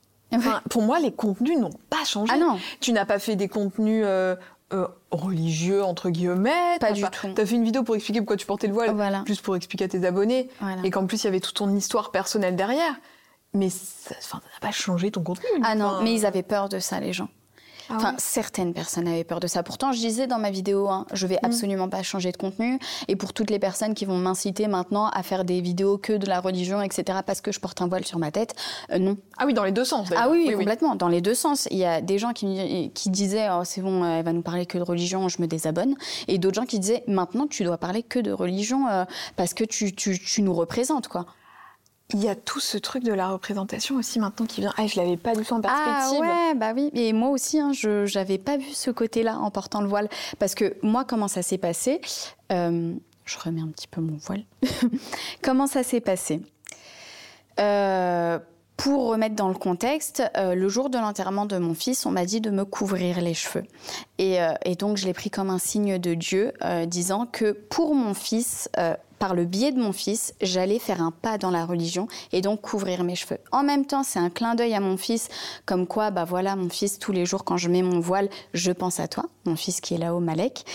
pour 0.70 0.82
moi, 0.82 1.00
les 1.00 1.12
contenus 1.12 1.58
n'ont 1.60 1.74
pas 1.90 2.04
changé. 2.06 2.32
Ah 2.34 2.38
non. 2.38 2.58
Tu 2.80 2.94
n'as 2.94 3.06
pas 3.06 3.20
fait 3.20 3.36
des 3.36 3.48
contenus 3.48 4.04
euh, 4.06 4.36
euh, 4.74 4.88
religieux, 5.12 5.84
entre 5.84 6.10
guillemets. 6.10 6.78
Pas 6.80 6.94
du 6.94 7.02
tout. 7.02 7.34
Tu 7.36 7.42
as 7.42 7.46
fait 7.46 7.56
une 7.56 7.64
vidéo 7.64 7.84
pour 7.84 7.96
expliquer 7.96 8.22
pourquoi 8.22 8.38
tu 8.38 8.46
portais 8.46 8.68
le 8.68 8.74
voile, 8.74 9.24
juste 9.26 9.42
pour 9.42 9.56
expliquer 9.56 9.86
à 9.86 9.88
tes 9.88 10.06
abonnés. 10.06 10.50
Et 10.84 10.92
qu'en 10.92 11.06
plus, 11.06 11.24
il 11.24 11.26
y 11.26 11.28
avait 11.28 11.40
toute 11.40 11.56
ton 11.56 11.74
histoire 11.76 12.12
personnelle 12.12 12.56
derrière. 12.56 12.96
Mais 13.54 13.70
ça 13.70 14.38
n'a 14.38 14.42
pas 14.62 14.72
changé 14.72 15.12
ton 15.12 15.24
contenu. 15.24 15.46
Ah 15.64 15.76
non, 15.76 16.02
mais 16.02 16.14
ils 16.14 16.26
avaient 16.26 16.44
peur 16.44 16.70
de 16.70 16.80
ça, 16.80 17.00
les 17.00 17.14
gens. 17.14 17.28
Ah 17.92 17.98
enfin, 17.98 18.16
certaines 18.18 18.74
personnes 18.74 19.08
avaient 19.08 19.24
peur 19.24 19.40
de 19.40 19.48
ça. 19.48 19.64
Pourtant, 19.64 19.92
je 19.92 20.00
disais 20.00 20.28
dans 20.28 20.40
ma 20.40 20.50
vidéo, 20.50 20.88
hein, 20.88 21.06
je 21.14 21.28
vais 21.28 21.36
mm. 21.36 21.46
absolument 21.46 21.90
pas 21.90 22.04
changer 22.04 22.32
de 22.32 22.38
contenu. 22.38 22.80
Et 23.08 23.16
pour 23.16 23.34
toutes 23.34 23.50
les 23.50 23.60
personnes 23.60 23.94
qui 23.94 24.06
vont 24.06 24.18
m'inciter 24.18 24.68
maintenant 24.68 25.08
à 25.08 25.24
faire 25.24 25.44
des 25.46 25.62
vidéos 25.62 25.98
que 25.98 26.14
de 26.14 26.26
la 26.28 26.40
religion, 26.40 26.82
etc., 26.82 27.20
parce 27.26 27.42
que 27.42 27.52
je 27.52 27.60
porte 27.60 27.82
un 27.82 27.88
voile 27.88 28.06
sur 28.06 28.20
ma 28.20 28.32
tête, 28.32 28.56
euh, 28.92 29.00
non. 29.00 29.18
Ah 29.38 29.46
oui, 29.46 29.54
dans 29.54 29.64
les 29.64 29.72
deux 29.72 29.86
sens. 29.86 30.10
Ah 30.16 30.30
oui, 30.30 30.52
complètement, 30.54 30.96
dans 30.96 31.10
les 31.10 31.22
deux 31.22 31.36
sens. 31.36 31.68
Il 31.72 31.78
y 31.78 31.86
a 31.86 32.02
des 32.02 32.18
gens 32.18 32.34
qui, 32.34 32.92
qui 32.94 33.10
disaient, 33.10 33.48
oh, 33.52 33.64
c'est 33.66 33.82
bon, 33.82 34.06
elle 34.06 34.24
va 34.24 34.34
nous 34.34 34.42
parler 34.42 34.66
que 34.66 34.78
de 34.78 34.84
religion, 34.84 35.28
je 35.28 35.42
me 35.42 35.48
désabonne. 35.48 35.96
Et 36.28 36.38
d'autres 36.38 36.56
gens 36.56 36.66
qui 36.66 36.80
disaient, 36.80 37.04
maintenant, 37.08 37.48
tu 37.48 37.64
dois 37.64 37.78
parler 37.78 38.04
que 38.04 38.20
de 38.20 38.32
religion 38.32 38.88
euh, 38.88 39.06
parce 39.36 39.54
que 39.54 39.64
tu, 39.64 39.94
tu, 39.94 40.20
tu 40.20 40.42
nous 40.42 40.54
représentes, 40.54 41.08
quoi. 41.08 41.26
Il 42.14 42.24
y 42.24 42.30
a 42.30 42.36
tout 42.36 42.60
ce 42.60 42.78
truc 42.78 43.04
de 43.04 43.14
la 43.14 43.30
représentation 43.30 43.96
aussi 43.96 44.20
maintenant 44.20 44.46
qui 44.46 44.62
vient. 44.62 44.74
Ah, 44.78 44.88
je 44.88 45.00
l'avais 45.00 45.18
pas 45.18 45.36
du 45.36 45.44
tout 45.44 45.54
en 45.54 45.62
perspective. 45.62 46.22
Ah 46.24 46.50
ouais, 46.50 46.56
bah 46.56 46.74
oui. 46.76 46.90
Et 46.94 47.14
moi 47.14 47.30
aussi, 47.30 47.60
hein, 47.60 47.72
je 47.74 48.14
n'avais 48.18 48.38
pas 48.38 48.58
vu 48.58 48.70
ce 48.74 48.92
côté-là 48.92 49.38
en 49.38 49.52
portant 49.52 49.82
le 49.82 49.88
voile. 49.88 50.10
Parce 50.40 50.56
que 50.56 50.76
moi, 50.82 51.06
comment 51.06 51.28
ça 51.28 51.42
s'est 51.42 51.58
passé 51.58 52.02
euh, 52.52 52.94
Je 53.26 53.38
remets 53.40 53.62
un 53.62 53.70
petit 53.70 53.88
peu 53.88 54.02
mon 54.02 54.18
voile. 54.18 54.44
comment 55.42 55.68
ça 55.68 55.84
s'est 55.84 56.02
passé 56.02 56.42
euh, 57.60 58.40
pour 58.78 59.10
remettre 59.10 59.36
dans 59.36 59.50
le 59.50 59.54
contexte, 59.54 60.24
euh, 60.38 60.56
le 60.56 60.68
jour 60.68 60.90
de 60.90 60.98
l'enterrement 60.98 61.46
de 61.46 61.58
mon 61.58 61.76
fils, 61.76 62.06
on 62.08 62.12
m'a 62.12 62.26
dit 62.26 62.42
de 62.42 62.50
me 62.50 62.66
couvrir 62.66 63.22
les 63.22 63.36
cheveux. 63.36 63.66
Et, 64.18 64.38
et 64.66 64.76
donc, 64.76 64.98
je 64.98 65.06
l'ai 65.06 65.14
pris 65.14 65.30
comme 65.30 65.52
un 65.52 65.60
signe 65.60 66.00
de 66.00 66.16
Dieu, 66.16 66.54
disant 66.88 67.28
que 67.28 67.52
pour 67.52 67.94
mon 67.94 68.16
fils, 68.16 68.70
par 69.22 69.36
le 69.36 69.46
biais 69.46 69.72
de 69.72 69.80
mon 69.80 69.92
fils, 69.94 70.34
j'allais 70.42 70.80
faire 70.80 71.00
un 71.00 71.12
pas 71.12 71.38
dans 71.38 71.52
la 71.52 71.64
religion 71.64 72.08
et 72.32 72.42
donc 72.42 72.62
couvrir 72.62 73.04
mes 73.04 73.14
cheveux. 73.14 73.38
En 73.52 73.62
même 73.62 73.86
temps, 73.86 74.02
c'est 74.02 74.18
un 74.18 74.32
clin 74.32 74.56
d'œil 74.56 74.74
à 74.74 74.80
mon 74.80 74.98
fils, 74.98 75.30
comme 75.68 75.86
quoi, 75.86 76.10
bah 76.10 76.26
voilà, 76.26 76.56
mon 76.56 76.70
fils, 76.70 76.98
tous 76.98 77.12
les 77.12 77.28
jours 77.28 77.44
quand 77.44 77.56
je 77.56 77.70
mets 77.70 77.84
mon 77.84 78.00
voile, 78.00 78.30
je 78.56 78.72
pense 78.72 79.00
à 79.00 79.08
toi, 79.08 79.26
mon 79.46 79.56
fils 79.56 79.80
qui 79.80 79.94
est 79.94 80.00
là-haut, 80.00 80.22
Malek. 80.22 80.66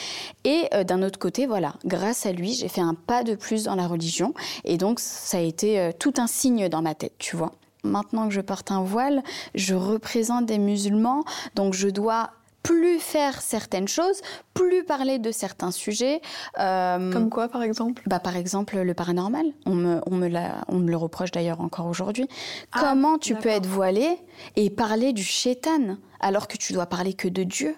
Et 0.45 0.69
euh, 0.75 0.85
d'un 0.85 1.03
autre 1.03 1.19
côté, 1.19 1.47
voilà, 1.47 1.75
grâce 1.85 2.25
à 2.25 2.31
lui, 2.31 2.55
j'ai 2.55 2.69
fait 2.69 2.81
un 2.81 2.95
pas 2.95 3.25
de 3.25 3.35
plus 3.35 3.65
dans 3.65 3.75
la 3.75 3.89
religion 3.89 4.33
et 4.65 4.79
donc 4.79 5.01
ça 5.01 5.39
a 5.39 5.41
été 5.41 5.81
euh, 5.81 5.91
tout 5.99 6.15
un 6.19 6.29
signe 6.29 6.69
dans 6.69 6.83
ma 6.83 6.95
tête, 6.95 7.15
tu 7.19 7.35
vois. 7.35 7.51
Maintenant 7.83 8.29
que 8.29 8.35
je 8.35 8.41
porte 8.41 8.71
un 8.71 8.83
voile, 8.83 9.25
je 9.57 9.75
représente 9.75 10.47
des 10.47 10.59
musulmans, 10.59 11.25
donc 11.57 11.75
je 11.75 11.89
dois 11.89 12.31
plus 12.67 12.99
faire 12.99 13.41
certaines 13.41 13.87
choses, 13.87 14.21
plus 14.55 14.85
parler 14.85 15.19
de 15.19 15.31
certains 15.31 15.71
sujets. 15.71 16.21
Euh, 16.59 17.13
Comme 17.13 17.31
quoi, 17.31 17.49
par 17.49 17.63
exemple? 17.63 18.03
bah, 18.07 18.19
Par 18.19 18.37
exemple, 18.37 18.79
le 18.79 18.95
paranormal. 18.95 19.47
On 19.67 19.75
me, 19.75 20.01
on 20.07 20.17
me, 20.17 20.29
on 20.69 20.79
me 20.79 20.91
le 20.91 20.97
reproche 20.97 21.31
d'ailleurs 21.31 21.61
encore 21.61 21.87
aujourd'hui. 21.87 22.27
Ah, 22.73 22.81
Comment 22.81 23.19
tu 23.19 23.35
peux 23.37 23.49
être 23.49 23.67
voilé 23.67 24.19
et 24.57 24.71
parler 24.71 25.13
du 25.13 25.23
chétan 25.23 25.97
alors 26.21 26.49
que 26.49 26.57
tu 26.57 26.73
dois 26.73 26.87
parler 26.87 27.15
que 27.15 27.29
de 27.29 27.45
Dieu? 27.45 27.77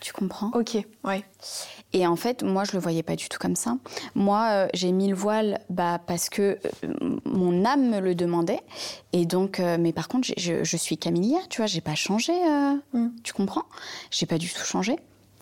Tu 0.00 0.12
comprends? 0.12 0.50
Ok, 0.52 0.76
ouais. 1.04 1.24
Et 1.94 2.06
en 2.06 2.16
fait, 2.16 2.42
moi, 2.42 2.64
je 2.64 2.72
le 2.72 2.78
voyais 2.78 3.02
pas 3.02 3.16
du 3.16 3.28
tout 3.28 3.38
comme 3.38 3.56
ça. 3.56 3.78
Moi, 4.14 4.48
euh, 4.50 4.68
j'ai 4.74 4.90
mis 4.92 5.08
le 5.08 5.14
voile 5.14 5.60
bah, 5.70 6.00
parce 6.04 6.28
que 6.28 6.58
euh, 6.84 7.18
mon 7.24 7.64
âme 7.64 7.88
me 7.88 8.00
le 8.00 8.14
demandait. 8.14 8.60
Et 9.12 9.26
donc, 9.26 9.60
euh, 9.60 9.78
mais 9.78 9.92
par 9.92 10.08
contre, 10.08 10.28
je, 10.36 10.64
je, 10.64 10.76
suis 10.76 10.98
camillière, 10.98 11.48
tu 11.48 11.58
vois, 11.58 11.66
j'ai 11.66 11.80
pas 11.80 11.94
changé. 11.94 12.32
Mm. 12.92 13.08
Tu 13.22 13.32
comprends? 13.32 13.62
J'ai 14.10 14.26
pas 14.26 14.38
du 14.38 14.52
tout 14.52 14.64
changé. 14.64 14.96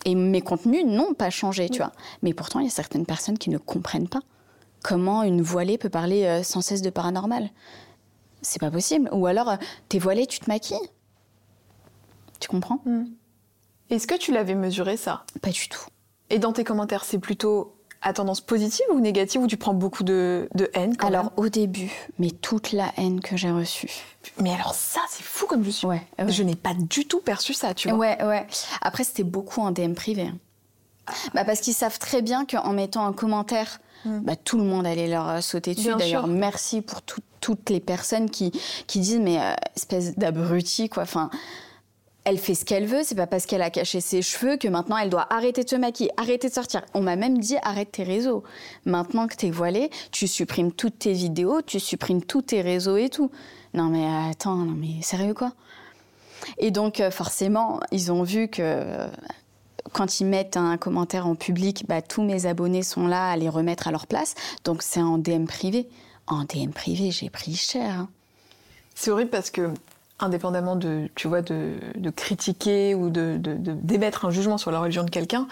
Et 0.05 0.15
mes 0.15 0.41
contenus 0.41 0.85
n'ont 0.85 1.13
pas 1.13 1.31
changé, 1.31 1.69
tu 1.69 1.79
mm. 1.79 1.83
vois. 1.85 1.91
Mais 2.21 2.33
pourtant, 2.33 2.59
il 2.59 2.65
y 2.65 2.69
a 2.69 2.71
certaines 2.71 3.05
personnes 3.05 3.37
qui 3.37 3.49
ne 3.49 3.57
comprennent 3.57 4.07
pas 4.07 4.21
comment 4.83 5.23
une 5.23 5.41
voilée 5.41 5.77
peut 5.77 5.89
parler 5.89 6.41
sans 6.43 6.61
cesse 6.61 6.81
de 6.81 6.89
paranormal. 6.89 7.49
c'est 8.41 8.59
pas 8.59 8.69
possible. 8.69 9.09
Ou 9.11 9.25
alors, 9.25 9.57
t'es 9.89 9.97
voilée, 9.97 10.27
tu 10.27 10.39
te 10.39 10.49
maquilles? 10.49 10.89
Tu 12.39 12.47
comprends? 12.47 12.79
Hmm. 12.85 13.05
Est-ce 13.93 14.07
que 14.07 14.15
tu 14.15 14.31
l'avais 14.31 14.55
mesuré 14.55 14.97
ça? 14.97 15.23
Pas 15.41 15.51
du 15.51 15.69
tout. 15.69 15.85
Et 16.31 16.39
dans 16.39 16.51
tes 16.51 16.63
commentaires, 16.63 17.05
c'est 17.05 17.19
plutôt 17.19 17.75
à 18.01 18.11
tendance 18.11 18.41
positive 18.41 18.87
ou 18.91 18.99
négative 18.99 19.41
ou 19.41 19.47
tu 19.47 19.55
prends 19.55 19.75
beaucoup 19.75 20.03
de, 20.03 20.49
haine 20.73 20.95
Alors 20.99 21.31
au 21.37 21.47
début, 21.47 21.91
mais 22.17 22.31
toute 22.31 22.71
la 22.71 22.91
haine 22.97 23.21
que 23.21 23.37
j'ai 23.37 23.51
reçue. 23.51 23.91
Mais 24.41 24.51
alors 24.51 24.73
ça, 24.73 24.99
c'est 25.09 25.23
fou 25.23 25.45
comme 25.45 25.63
je 25.63 25.69
suis. 25.69 25.85
Ouais, 25.85 26.01
Je 26.27 26.41
n'ai 26.41 26.55
pas 26.55 26.73
du 26.73 27.05
tout 27.05 27.19
perçu 27.19 27.53
ça, 27.53 27.75
tu 27.75 27.87
vois. 27.87 27.97
Ouais, 27.99 28.23
ouais. 28.23 28.47
Après, 28.81 29.03
c'était 29.03 29.23
beaucoup 29.23 29.61
en 29.61 29.69
DM 29.69 29.93
privé. 29.93 30.23
Hein. 30.23 30.37
Bah 31.35 31.45
parce 31.45 31.59
qu'ils 31.59 31.75
savent 31.75 31.99
très 31.99 32.23
bien 32.23 32.45
qu'en 32.45 32.73
mettant 32.73 33.05
un 33.05 33.13
commentaire, 33.13 33.79
hmm. 34.05 34.21
bah, 34.21 34.35
tout 34.35 34.57
le 34.57 34.63
monde 34.63 34.87
allait 34.87 35.07
leur 35.07 35.29
euh, 35.29 35.41
sauter 35.41 35.75
dessus. 35.75 35.93
D'ailleurs, 35.95 36.25
merci 36.25 36.81
pour 36.81 37.01
toutes 37.03 37.69
les 37.69 37.79
personnes 37.79 38.29
qui, 38.29 38.51
qui 38.87 38.99
disent 38.99 39.19
mais 39.19 39.39
euh, 39.39 39.53
espèce 39.75 40.17
d'abruti 40.17 40.89
quoi. 40.89 41.03
Enfin, 41.03 41.29
elle 42.25 42.37
fait 42.37 42.55
ce 42.55 42.63
qu'elle 42.63 42.85
veut, 42.85 43.01
c'est 43.03 43.15
pas 43.15 43.27
parce 43.27 43.45
qu'elle 43.45 43.61
a 43.61 43.69
caché 43.69 43.99
ses 43.99 44.21
cheveux 44.21 44.57
que 44.57 44.67
maintenant 44.67 44.97
elle 44.97 45.09
doit 45.09 45.27
arrêter 45.29 45.63
de 45.63 45.69
se 45.69 45.75
maquiller, 45.75 46.09
arrêter 46.17 46.47
de 46.47 46.53
sortir. 46.53 46.81
On 46.93 47.01
m'a 47.01 47.15
même 47.15 47.37
dit 47.37 47.57
arrête 47.63 47.91
tes 47.91 48.03
réseaux. 48.03 48.43
Maintenant 48.85 49.27
que 49.27 49.35
t'es 49.35 49.49
voilée, 49.49 49.89
tu 50.11 50.27
supprimes 50.27 50.71
toutes 50.71 50.99
tes 50.99 51.13
vidéos, 51.13 51.61
tu 51.61 51.79
supprimes 51.79 52.23
tous 52.23 52.43
tes 52.43 52.61
réseaux 52.61 52.97
et 52.97 53.09
tout. 53.09 53.29
Non 53.73 53.85
mais 53.85 54.05
attends, 54.29 54.55
non 54.55 54.75
mais 54.75 55.01
sérieux 55.01 55.33
quoi? 55.33 55.53
Et 56.57 56.71
donc 56.71 56.99
euh, 56.99 57.11
forcément, 57.11 57.79
ils 57.91 58.11
ont 58.11 58.23
vu 58.23 58.47
que 58.47 59.07
quand 59.91 60.19
ils 60.19 60.25
mettent 60.25 60.57
un 60.57 60.77
commentaire 60.77 61.27
en 61.27 61.35
public, 61.35 61.85
bah, 61.87 62.01
tous 62.01 62.23
mes 62.23 62.45
abonnés 62.45 62.83
sont 62.83 63.07
là 63.07 63.31
à 63.31 63.37
les 63.37 63.49
remettre 63.49 63.87
à 63.87 63.91
leur 63.91 64.07
place. 64.07 64.35
Donc 64.63 64.81
c'est 64.81 65.01
en 65.01 65.17
DM 65.17 65.45
privé. 65.45 65.87
En 66.27 66.43
DM 66.45 66.71
privé, 66.71 67.11
j'ai 67.11 67.29
pris 67.29 67.55
cher. 67.55 67.99
Hein. 67.99 68.09
C'est 68.95 69.11
horrible 69.11 69.29
parce 69.29 69.49
que 69.49 69.71
indépendamment 70.19 70.75
de, 70.75 71.09
tu 71.15 71.27
vois, 71.27 71.41
de, 71.41 71.75
critiquer 72.15 72.95
ou 72.95 73.09
de, 73.09 73.37
d'émettre 73.37 74.25
un 74.25 74.31
jugement 74.31 74.57
sur 74.57 74.71
la 74.71 74.79
religion 74.79 75.03
de 75.03 75.09
quelqu'un, 75.09 75.47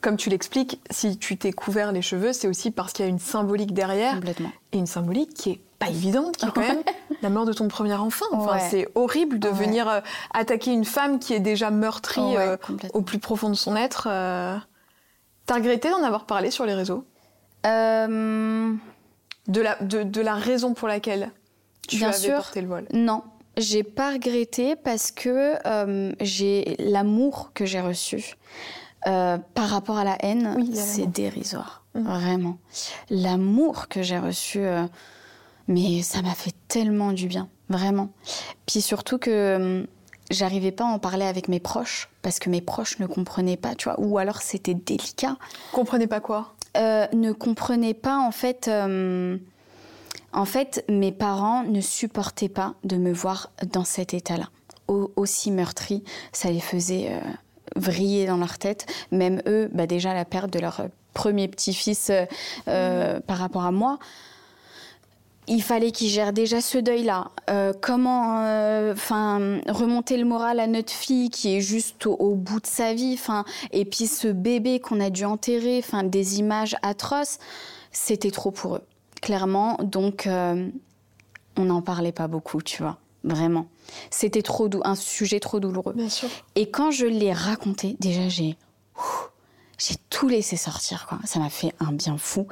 comme 0.00 0.16
tu 0.16 0.30
l'expliques, 0.30 0.80
si 0.90 1.18
tu 1.18 1.36
t'es 1.36 1.52
couvert 1.52 1.92
les 1.92 2.02
cheveux, 2.02 2.32
c'est 2.32 2.46
aussi 2.46 2.70
parce 2.70 2.92
qu'il 2.92 3.04
y 3.04 3.08
a 3.08 3.10
une 3.10 3.18
symbolique 3.18 3.72
derrière. 3.72 4.14
Complètement. 4.14 4.52
Et 4.72 4.78
une 4.78 4.86
symbolique 4.86 5.32
qui 5.34 5.50
est 5.50 5.60
pas 5.78 5.88
évidente, 5.88 6.36
qui 6.36 6.44
est 6.44 6.50
quand 6.50 6.60
même 6.60 6.82
la 7.22 7.30
mort 7.30 7.46
de 7.46 7.52
ton 7.52 7.68
premier 7.68 7.94
enfant. 7.94 8.26
Enfin, 8.32 8.58
c'est 8.58 8.88
horrible 8.94 9.38
de 9.38 9.48
venir 9.48 9.88
euh, 9.88 10.00
attaquer 10.34 10.72
une 10.72 10.84
femme 10.84 11.18
qui 11.18 11.32
est 11.34 11.40
déjà 11.40 11.70
meurtrie 11.70 12.36
euh, 12.36 12.56
au 12.92 13.02
plus 13.02 13.18
profond 13.18 13.48
de 13.48 13.54
son 13.54 13.76
être. 13.76 14.08
Euh. 14.10 14.56
T'as 15.46 15.54
regretté 15.54 15.88
d'en 15.88 16.02
avoir 16.02 16.26
parlé 16.26 16.50
sur 16.50 16.66
les 16.66 16.74
réseaux? 16.74 17.04
De, 17.64 19.62
la, 19.62 19.76
de, 19.80 20.20
la 20.20 20.34
raison 20.34 20.74
pour 20.74 20.88
laquelle 20.88 21.30
tu 21.86 21.96
Bien 21.96 22.10
avais 22.10 22.32
porté 22.32 22.60
le 22.60 22.68
voile? 22.68 22.86
Non, 22.92 23.22
j'ai 23.58 23.82
pas 23.82 24.12
regretté 24.12 24.76
parce 24.76 25.10
que 25.10 25.54
euh, 25.66 26.12
j'ai 26.20 26.76
l'amour 26.78 27.50
que 27.54 27.66
j'ai 27.66 27.80
reçu 27.80 28.34
euh, 29.06 29.38
par 29.54 29.68
rapport 29.68 29.98
à 29.98 30.04
la 30.04 30.16
haine, 30.24 30.56
c'est 30.74 31.06
dérisoire, 31.06 31.84
mmh. 31.94 32.02
vraiment. 32.02 32.58
L'amour 33.10 33.88
que 33.88 34.02
j'ai 34.02 34.18
reçu, 34.18 34.60
euh, 34.60 34.84
mais 35.66 36.02
ça 36.02 36.22
m'a 36.22 36.34
fait 36.34 36.54
tellement 36.68 37.12
du 37.12 37.26
bien, 37.26 37.48
vraiment. 37.68 38.10
Puis 38.66 38.80
surtout 38.80 39.18
que 39.18 39.86
j'arrivais 40.30 40.72
pas 40.72 40.84
à 40.84 40.88
en 40.88 40.98
parler 40.98 41.24
avec 41.24 41.48
mes 41.48 41.60
proches 41.60 42.08
parce 42.22 42.38
que 42.38 42.50
mes 42.50 42.60
proches 42.60 42.98
ne 42.98 43.06
comprenaient 43.06 43.56
pas, 43.56 43.74
tu 43.74 43.88
vois, 43.88 43.98
ou 44.00 44.18
alors 44.18 44.40
c'était 44.40 44.74
délicat. 44.74 45.36
Comprenaient 45.72 46.06
pas 46.06 46.20
quoi? 46.20 46.54
Ne 46.76 47.32
comprenaient 47.32 47.94
pas 47.94 48.18
en 48.18 48.30
fait 48.30 48.70
en 50.32 50.44
fait, 50.44 50.84
mes 50.88 51.12
parents 51.12 51.62
ne 51.64 51.80
supportaient 51.80 52.48
pas 52.48 52.74
de 52.84 52.96
me 52.96 53.12
voir 53.12 53.50
dans 53.72 53.84
cet 53.84 54.14
état-là. 54.14 54.48
aussi 54.88 55.50
meurtri, 55.50 56.02
ça 56.32 56.50
les 56.50 56.60
faisait 56.60 57.08
euh, 57.10 57.20
vriller 57.76 58.26
dans 58.26 58.36
leur 58.36 58.58
tête. 58.58 58.86
Même 59.10 59.42
eux, 59.46 59.68
bah 59.72 59.86
déjà 59.86 60.14
la 60.14 60.24
perte 60.24 60.50
de 60.50 60.58
leur 60.58 60.86
premier 61.14 61.48
petit-fils 61.48 62.10
euh, 62.10 62.24
euh, 62.68 63.20
par 63.20 63.38
rapport 63.38 63.64
à 63.64 63.72
moi, 63.72 63.98
il 65.46 65.62
fallait 65.62 65.92
qu'ils 65.92 66.08
gèrent 66.10 66.34
déjà 66.34 66.60
ce 66.60 66.76
deuil-là. 66.76 67.30
comment, 67.80 68.34
enfin, 68.92 69.60
remonter 69.66 70.18
le 70.18 70.26
moral 70.26 70.60
à 70.60 70.66
notre 70.66 70.92
fille 70.92 71.30
qui 71.30 71.56
est 71.56 71.62
juste 71.62 72.04
au, 72.04 72.34
bout 72.34 72.60
de 72.60 72.66
sa 72.66 72.92
vie, 72.92 73.14
enfin, 73.14 73.46
et 73.72 73.86
puis 73.86 74.06
ce 74.06 74.28
bébé 74.28 74.78
qu'on 74.78 75.00
a 75.00 75.08
dû 75.08 75.24
enterrer, 75.24 75.80
enfin, 75.82 76.04
des 76.04 76.38
images 76.38 76.76
atroces, 76.82 77.38
c'était 77.92 78.30
trop 78.30 78.50
pour 78.50 78.76
eux 78.76 78.82
clairement. 79.20 79.78
Donc, 79.82 80.26
euh, 80.26 80.68
on 81.56 81.64
n'en 81.64 81.82
parlait 81.82 82.12
pas 82.12 82.28
beaucoup, 82.28 82.62
tu 82.62 82.82
vois, 82.82 82.98
vraiment. 83.24 83.66
C'était 84.10 84.42
trop 84.42 84.68
un 84.84 84.94
sujet 84.94 85.40
trop 85.40 85.60
douloureux. 85.60 85.94
Bien 85.94 86.08
sûr. 86.08 86.28
Et 86.54 86.70
quand 86.70 86.90
je 86.90 87.06
l'ai 87.06 87.32
raconté, 87.32 87.96
déjà, 88.00 88.28
j'ai 88.28 88.56
j'ai 89.78 89.94
tout 90.10 90.28
laissé 90.28 90.56
sortir, 90.56 91.06
quoi. 91.08 91.20
Ça 91.24 91.38
m'a 91.38 91.50
fait 91.50 91.72
un 91.78 91.92
bien 91.92 92.18
fou. 92.18 92.48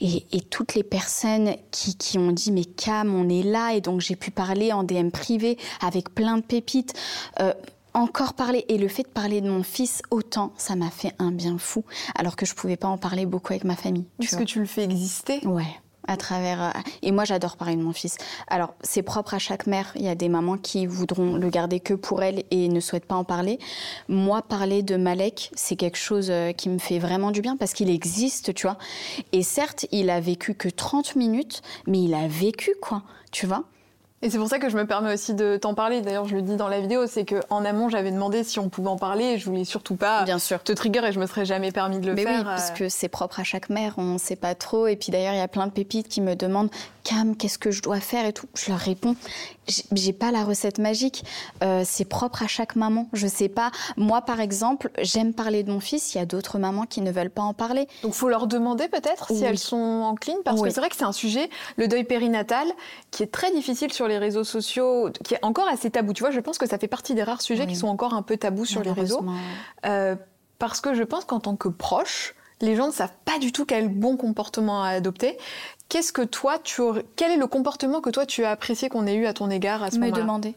Et, 0.00 0.40
toutes 0.50 0.74
les 0.74 0.82
personnes 0.82 1.54
qui, 1.70 1.96
qui, 1.96 2.18
ont 2.18 2.32
dit 2.32 2.50
mais 2.50 2.64
Cam, 2.64 3.14
on 3.14 3.28
est 3.28 3.44
là, 3.44 3.74
et 3.74 3.80
donc 3.80 4.00
j'ai 4.00 4.16
pu 4.16 4.32
parler 4.32 4.72
en 4.72 4.82
DM 4.82 5.10
privé 5.10 5.58
avec 5.80 6.12
plein 6.12 6.38
de 6.38 6.42
pépites. 6.42 6.94
Euh, 7.38 7.52
encore 7.94 8.32
parler 8.34 8.64
et 8.68 8.78
le 8.78 8.88
fait 8.88 9.04
de 9.04 9.08
parler 9.08 9.40
de 9.40 9.48
mon 9.48 9.62
fils 9.62 10.02
autant, 10.10 10.52
ça 10.56 10.74
m'a 10.74 10.90
fait 10.90 11.12
un 11.20 11.30
bien 11.30 11.56
fou, 11.58 11.84
alors 12.16 12.34
que 12.34 12.46
je 12.46 12.54
pouvais 12.54 12.76
pas 12.76 12.88
en 12.88 12.98
parler 12.98 13.26
beaucoup 13.26 13.52
avec 13.52 13.64
ma 13.64 13.76
famille. 13.76 14.06
Est-ce 14.20 14.36
que 14.36 14.44
tu 14.44 14.58
le 14.58 14.66
fais 14.66 14.82
exister 14.82 15.46
Ouais 15.46 15.80
à 16.06 16.16
travers. 16.16 16.62
Euh, 16.62 16.70
et 17.02 17.12
moi, 17.12 17.24
j'adore 17.24 17.56
parler 17.56 17.76
de 17.76 17.82
mon 17.82 17.92
fils. 17.92 18.16
Alors, 18.48 18.74
c'est 18.82 19.02
propre 19.02 19.34
à 19.34 19.38
chaque 19.38 19.66
mère. 19.66 19.92
Il 19.94 20.02
y 20.02 20.08
a 20.08 20.14
des 20.14 20.28
mamans 20.28 20.58
qui 20.58 20.86
voudront 20.86 21.34
le 21.36 21.48
garder 21.48 21.80
que 21.80 21.94
pour 21.94 22.22
elles 22.22 22.44
et 22.50 22.68
ne 22.68 22.80
souhaitent 22.80 23.06
pas 23.06 23.14
en 23.14 23.24
parler. 23.24 23.58
Moi, 24.08 24.42
parler 24.42 24.82
de 24.82 24.96
Malek, 24.96 25.50
c'est 25.54 25.76
quelque 25.76 25.98
chose 25.98 26.28
euh, 26.30 26.52
qui 26.52 26.68
me 26.68 26.78
fait 26.78 26.98
vraiment 26.98 27.30
du 27.30 27.40
bien 27.40 27.56
parce 27.56 27.72
qu'il 27.72 27.90
existe, 27.90 28.54
tu 28.54 28.66
vois. 28.66 28.78
Et 29.32 29.42
certes, 29.42 29.86
il 29.92 30.10
a 30.10 30.20
vécu 30.20 30.54
que 30.54 30.68
30 30.68 31.16
minutes, 31.16 31.62
mais 31.86 32.02
il 32.02 32.14
a 32.14 32.28
vécu, 32.28 32.74
quoi, 32.80 33.02
tu 33.30 33.46
vois. 33.46 33.64
Et 34.24 34.30
c'est 34.30 34.38
pour 34.38 34.48
ça 34.48 34.60
que 34.60 34.68
je 34.68 34.76
me 34.76 34.86
permets 34.86 35.12
aussi 35.12 35.34
de 35.34 35.56
t'en 35.56 35.74
parler. 35.74 36.00
D'ailleurs, 36.00 36.28
je 36.28 36.36
le 36.36 36.42
dis 36.42 36.54
dans 36.54 36.68
la 36.68 36.80
vidéo, 36.80 37.08
c'est 37.08 37.24
qu'en 37.24 37.64
amont, 37.64 37.88
j'avais 37.88 38.12
demandé 38.12 38.44
si 38.44 38.60
on 38.60 38.68
pouvait 38.68 38.88
en 38.88 38.96
parler 38.96 39.24
et 39.24 39.38
je 39.38 39.44
voulais 39.46 39.64
surtout 39.64 39.96
pas 39.96 40.22
Bien 40.22 40.38
sûr. 40.38 40.62
te 40.62 40.72
trigger 40.72 41.00
et 41.08 41.12
je 41.12 41.18
me 41.18 41.26
serais 41.26 41.44
jamais 41.44 41.72
permis 41.72 41.98
de 41.98 42.06
le 42.06 42.14
Mais 42.14 42.22
faire. 42.22 42.38
Oui, 42.38 42.44
parce 42.44 42.70
euh. 42.70 42.74
que 42.74 42.88
c'est 42.88 43.08
propre 43.08 43.40
à 43.40 43.44
chaque 43.44 43.68
mère, 43.68 43.94
on 43.96 44.14
ne 44.14 44.18
sait 44.18 44.36
pas 44.36 44.54
trop. 44.54 44.86
Et 44.86 44.94
puis 44.94 45.10
d'ailleurs, 45.10 45.32
il 45.34 45.38
y 45.38 45.40
a 45.40 45.48
plein 45.48 45.66
de 45.66 45.72
pépites 45.72 46.08
qui 46.08 46.20
me 46.20 46.36
demandent 46.36 46.70
Cam, 47.04 47.36
qu'est-ce 47.36 47.58
que 47.58 47.70
je 47.70 47.82
dois 47.82 48.00
faire 48.00 48.26
et 48.26 48.32
tout. 48.32 48.46
Je 48.54 48.70
leur 48.70 48.78
réponds 48.78 49.16
j'ai 49.66 50.12
pas 50.12 50.30
la 50.30 50.44
recette 50.44 50.78
magique. 50.78 51.24
Euh, 51.62 51.82
c'est 51.84 52.04
propre 52.04 52.42
à 52.42 52.46
chaque 52.46 52.76
maman. 52.76 53.08
Je 53.12 53.26
sais 53.26 53.48
pas. 53.48 53.70
Moi, 53.96 54.22
par 54.22 54.40
exemple, 54.40 54.90
j'aime 55.00 55.34
parler 55.34 55.62
de 55.62 55.70
mon 55.70 55.80
fils. 55.80 56.14
Il 56.14 56.18
y 56.18 56.20
a 56.20 56.26
d'autres 56.26 56.58
mamans 56.58 56.84
qui 56.84 57.00
ne 57.00 57.10
veulent 57.10 57.30
pas 57.30 57.42
en 57.42 57.54
parler. 57.54 57.86
Donc, 58.02 58.12
faut 58.12 58.28
leur 58.28 58.46
demander 58.46 58.88
peut-être 58.88 59.28
si 59.32 59.44
elles 59.44 59.58
sont 59.58 59.76
enclines, 59.76 60.38
parce 60.44 60.60
que 60.60 60.70
c'est 60.70 60.80
vrai 60.80 60.88
que 60.88 60.96
c'est 60.96 61.04
un 61.04 61.12
sujet, 61.12 61.48
le 61.76 61.88
deuil 61.88 62.04
périnatal, 62.04 62.66
qui 63.10 63.22
est 63.22 63.32
très 63.32 63.52
difficile 63.52 63.92
sur 63.92 64.08
les 64.08 64.18
réseaux 64.18 64.44
sociaux, 64.44 65.10
qui 65.24 65.34
est 65.34 65.44
encore 65.44 65.68
assez 65.68 65.90
tabou. 65.90 66.12
Tu 66.12 66.22
vois, 66.22 66.30
je 66.30 66.40
pense 66.40 66.58
que 66.58 66.68
ça 66.68 66.78
fait 66.78 66.88
partie 66.88 67.14
des 67.14 67.22
rares 67.22 67.42
sujets 67.42 67.66
qui 67.66 67.76
sont 67.76 67.88
encore 67.88 68.14
un 68.14 68.22
peu 68.22 68.36
tabous 68.36 68.64
sur 68.64 68.82
les 68.82 68.92
réseaux, 68.92 69.24
euh, 69.86 70.16
parce 70.58 70.80
que 70.80 70.94
je 70.94 71.02
pense 71.02 71.24
qu'en 71.24 71.40
tant 71.40 71.56
que 71.56 71.68
proche, 71.68 72.34
les 72.60 72.76
gens 72.76 72.86
ne 72.86 72.92
savent 72.92 73.12
pas 73.24 73.38
du 73.38 73.52
tout 73.52 73.66
quel 73.66 73.88
bon 73.88 74.16
comportement 74.16 74.82
à 74.82 74.90
adopter. 74.90 75.36
Qu'est-ce 75.92 76.14
que 76.14 76.22
toi, 76.22 76.58
tu 76.58 76.80
quel 77.16 77.32
est 77.32 77.36
le 77.36 77.46
comportement 77.46 78.00
que 78.00 78.08
toi 78.08 78.24
tu 78.24 78.46
as 78.46 78.50
apprécié 78.50 78.88
qu'on 78.88 79.06
ait 79.06 79.14
eu 79.14 79.26
à 79.26 79.34
ton 79.34 79.50
égard 79.50 79.82
à 79.82 79.90
ce 79.90 79.96
moment-là 79.96 80.16
Me 80.16 80.22
demander. 80.22 80.54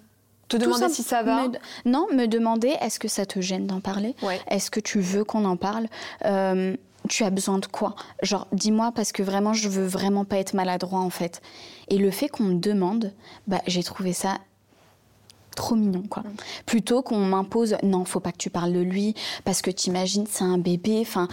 Te 0.47 0.55
demander 0.55 0.87
si 0.87 1.03
ça 1.03 1.23
va 1.23 1.47
Non, 1.83 2.07
me 2.13 2.25
demander 2.25 2.69
est-ce 2.79 2.99
que 2.99 3.09
ça 3.09 3.25
te 3.25 3.41
gêne 3.41 3.67
d'en 3.67 3.81
parler 3.81 4.15
Est-ce 4.47 4.71
que 4.71 4.79
tu 4.79 5.01
veux 5.01 5.25
qu'on 5.25 5.43
en 5.43 5.57
parle 5.57 5.87
euh, 6.23 6.77
Tu 7.09 7.25
as 7.25 7.31
besoin 7.31 7.57
de 7.57 7.65
quoi? 7.65 7.97
Genre, 8.23 8.47
dis-moi 8.53 8.93
parce 8.95 9.11
que 9.11 9.23
vraiment, 9.23 9.51
je 9.51 9.67
veux 9.67 9.85
vraiment 9.85 10.23
pas 10.23 10.37
être 10.37 10.53
maladroit 10.53 11.01
en 11.01 11.09
fait. 11.09 11.41
Et 11.89 11.97
le 11.97 12.11
fait 12.11 12.29
qu'on 12.29 12.43
me 12.43 12.55
demande, 12.57 13.11
bah, 13.45 13.59
j'ai 13.67 13.83
trouvé 13.83 14.13
ça 14.13 14.37
trop 15.53 15.75
mignon 15.75 16.03
quoi. 16.09 16.23
Mm. 16.23 16.35
Plutôt 16.65 17.01
qu'on 17.01 17.19
m'impose 17.19 17.75
non, 17.83 18.05
faut 18.05 18.21
pas 18.21 18.31
que 18.31 18.37
tu 18.37 18.49
parles 18.49 18.71
de 18.71 18.79
lui 18.79 19.15
parce 19.43 19.61
que 19.61 19.69
t'imagines 19.69 20.27
c'est 20.29 20.45
un 20.45 20.57
bébé, 20.57 20.99
enfin 21.01 21.27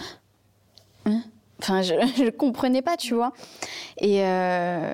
hein? 1.05 1.21
Enfin, 1.63 1.81
je 1.81 1.93
ne 2.23 2.29
comprenais 2.29 2.81
pas, 2.81 2.97
tu 2.97 3.13
vois. 3.13 3.31
Et, 3.97 4.23
euh, 4.23 4.93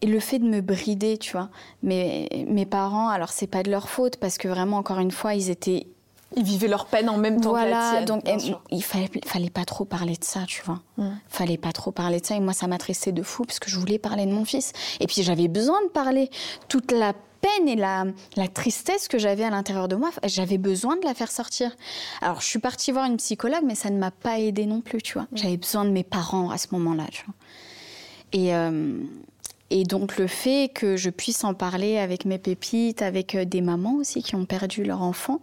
et, 0.00 0.06
le 0.06 0.20
fait 0.20 0.38
de 0.38 0.44
me 0.44 0.60
brider, 0.60 1.18
tu 1.18 1.32
vois. 1.32 1.48
Mais 1.82 2.28
mes 2.48 2.66
parents, 2.66 3.08
alors 3.08 3.30
c'est 3.30 3.46
pas 3.46 3.62
de 3.62 3.70
leur 3.70 3.88
faute 3.88 4.16
parce 4.16 4.38
que 4.38 4.48
vraiment, 4.48 4.78
encore 4.78 4.98
une 4.98 5.10
fois, 5.10 5.34
ils 5.34 5.50
étaient. 5.50 5.86
Ils 6.34 6.44
vivaient 6.44 6.68
leur 6.68 6.86
peine 6.86 7.10
en 7.10 7.18
même 7.18 7.42
temps 7.42 7.50
voilà, 7.50 7.90
que 7.90 7.96
la 7.96 8.04
donc 8.06 8.22
il 8.70 8.82
fallait, 8.82 9.10
fallait 9.26 9.50
pas 9.50 9.66
trop 9.66 9.84
parler 9.84 10.14
de 10.16 10.24
ça, 10.24 10.40
tu 10.46 10.62
vois. 10.64 10.80
Mm. 10.96 11.10
Fallait 11.28 11.58
pas 11.58 11.72
trop 11.72 11.90
parler 11.90 12.20
de 12.20 12.26
ça. 12.26 12.36
Et 12.36 12.40
moi, 12.40 12.54
ça 12.54 12.66
m'attristait 12.66 13.12
de 13.12 13.22
fou 13.22 13.44
parce 13.44 13.58
que 13.58 13.70
je 13.70 13.78
voulais 13.78 13.98
parler 13.98 14.24
de 14.24 14.32
mon 14.32 14.46
fils. 14.46 14.72
Et 15.00 15.06
puis 15.06 15.22
j'avais 15.22 15.48
besoin 15.48 15.82
de 15.82 15.88
parler. 15.88 16.30
Toute 16.68 16.90
la 16.90 17.12
peine 17.42 17.68
et 17.68 17.76
la, 17.76 18.06
la 18.36 18.48
tristesse 18.48 19.08
que 19.08 19.18
j'avais 19.18 19.44
à 19.44 19.50
l'intérieur 19.50 19.88
de 19.88 19.96
moi, 19.96 20.10
j'avais 20.24 20.58
besoin 20.58 20.96
de 20.96 21.04
la 21.04 21.12
faire 21.12 21.30
sortir. 21.30 21.76
Alors, 22.22 22.40
je 22.40 22.46
suis 22.46 22.58
partie 22.58 22.92
voir 22.92 23.04
une 23.04 23.18
psychologue, 23.18 23.64
mais 23.64 23.74
ça 23.74 23.90
ne 23.90 23.98
m'a 23.98 24.10
pas 24.10 24.38
aidée 24.38 24.64
non 24.64 24.80
plus, 24.80 25.02
tu 25.02 25.14
vois. 25.14 25.26
J'avais 25.34 25.58
besoin 25.58 25.84
de 25.84 25.90
mes 25.90 26.04
parents 26.04 26.50
à 26.50 26.56
ce 26.56 26.68
moment-là, 26.72 27.04
tu 27.10 27.24
vois. 27.26 27.34
Et, 28.32 28.54
euh, 28.54 28.98
Et 29.74 29.84
donc 29.84 30.18
le 30.18 30.26
fait 30.26 30.70
que 30.74 30.96
je 30.96 31.08
puisse 31.08 31.44
en 31.44 31.54
parler 31.54 31.96
avec 31.96 32.26
mes 32.26 32.38
pépites, 32.38 33.00
avec 33.00 33.34
des 33.36 33.62
mamans 33.62 33.94
aussi 33.94 34.22
qui 34.22 34.34
ont 34.34 34.44
perdu 34.44 34.84
leur 34.84 35.00
enfant 35.00 35.40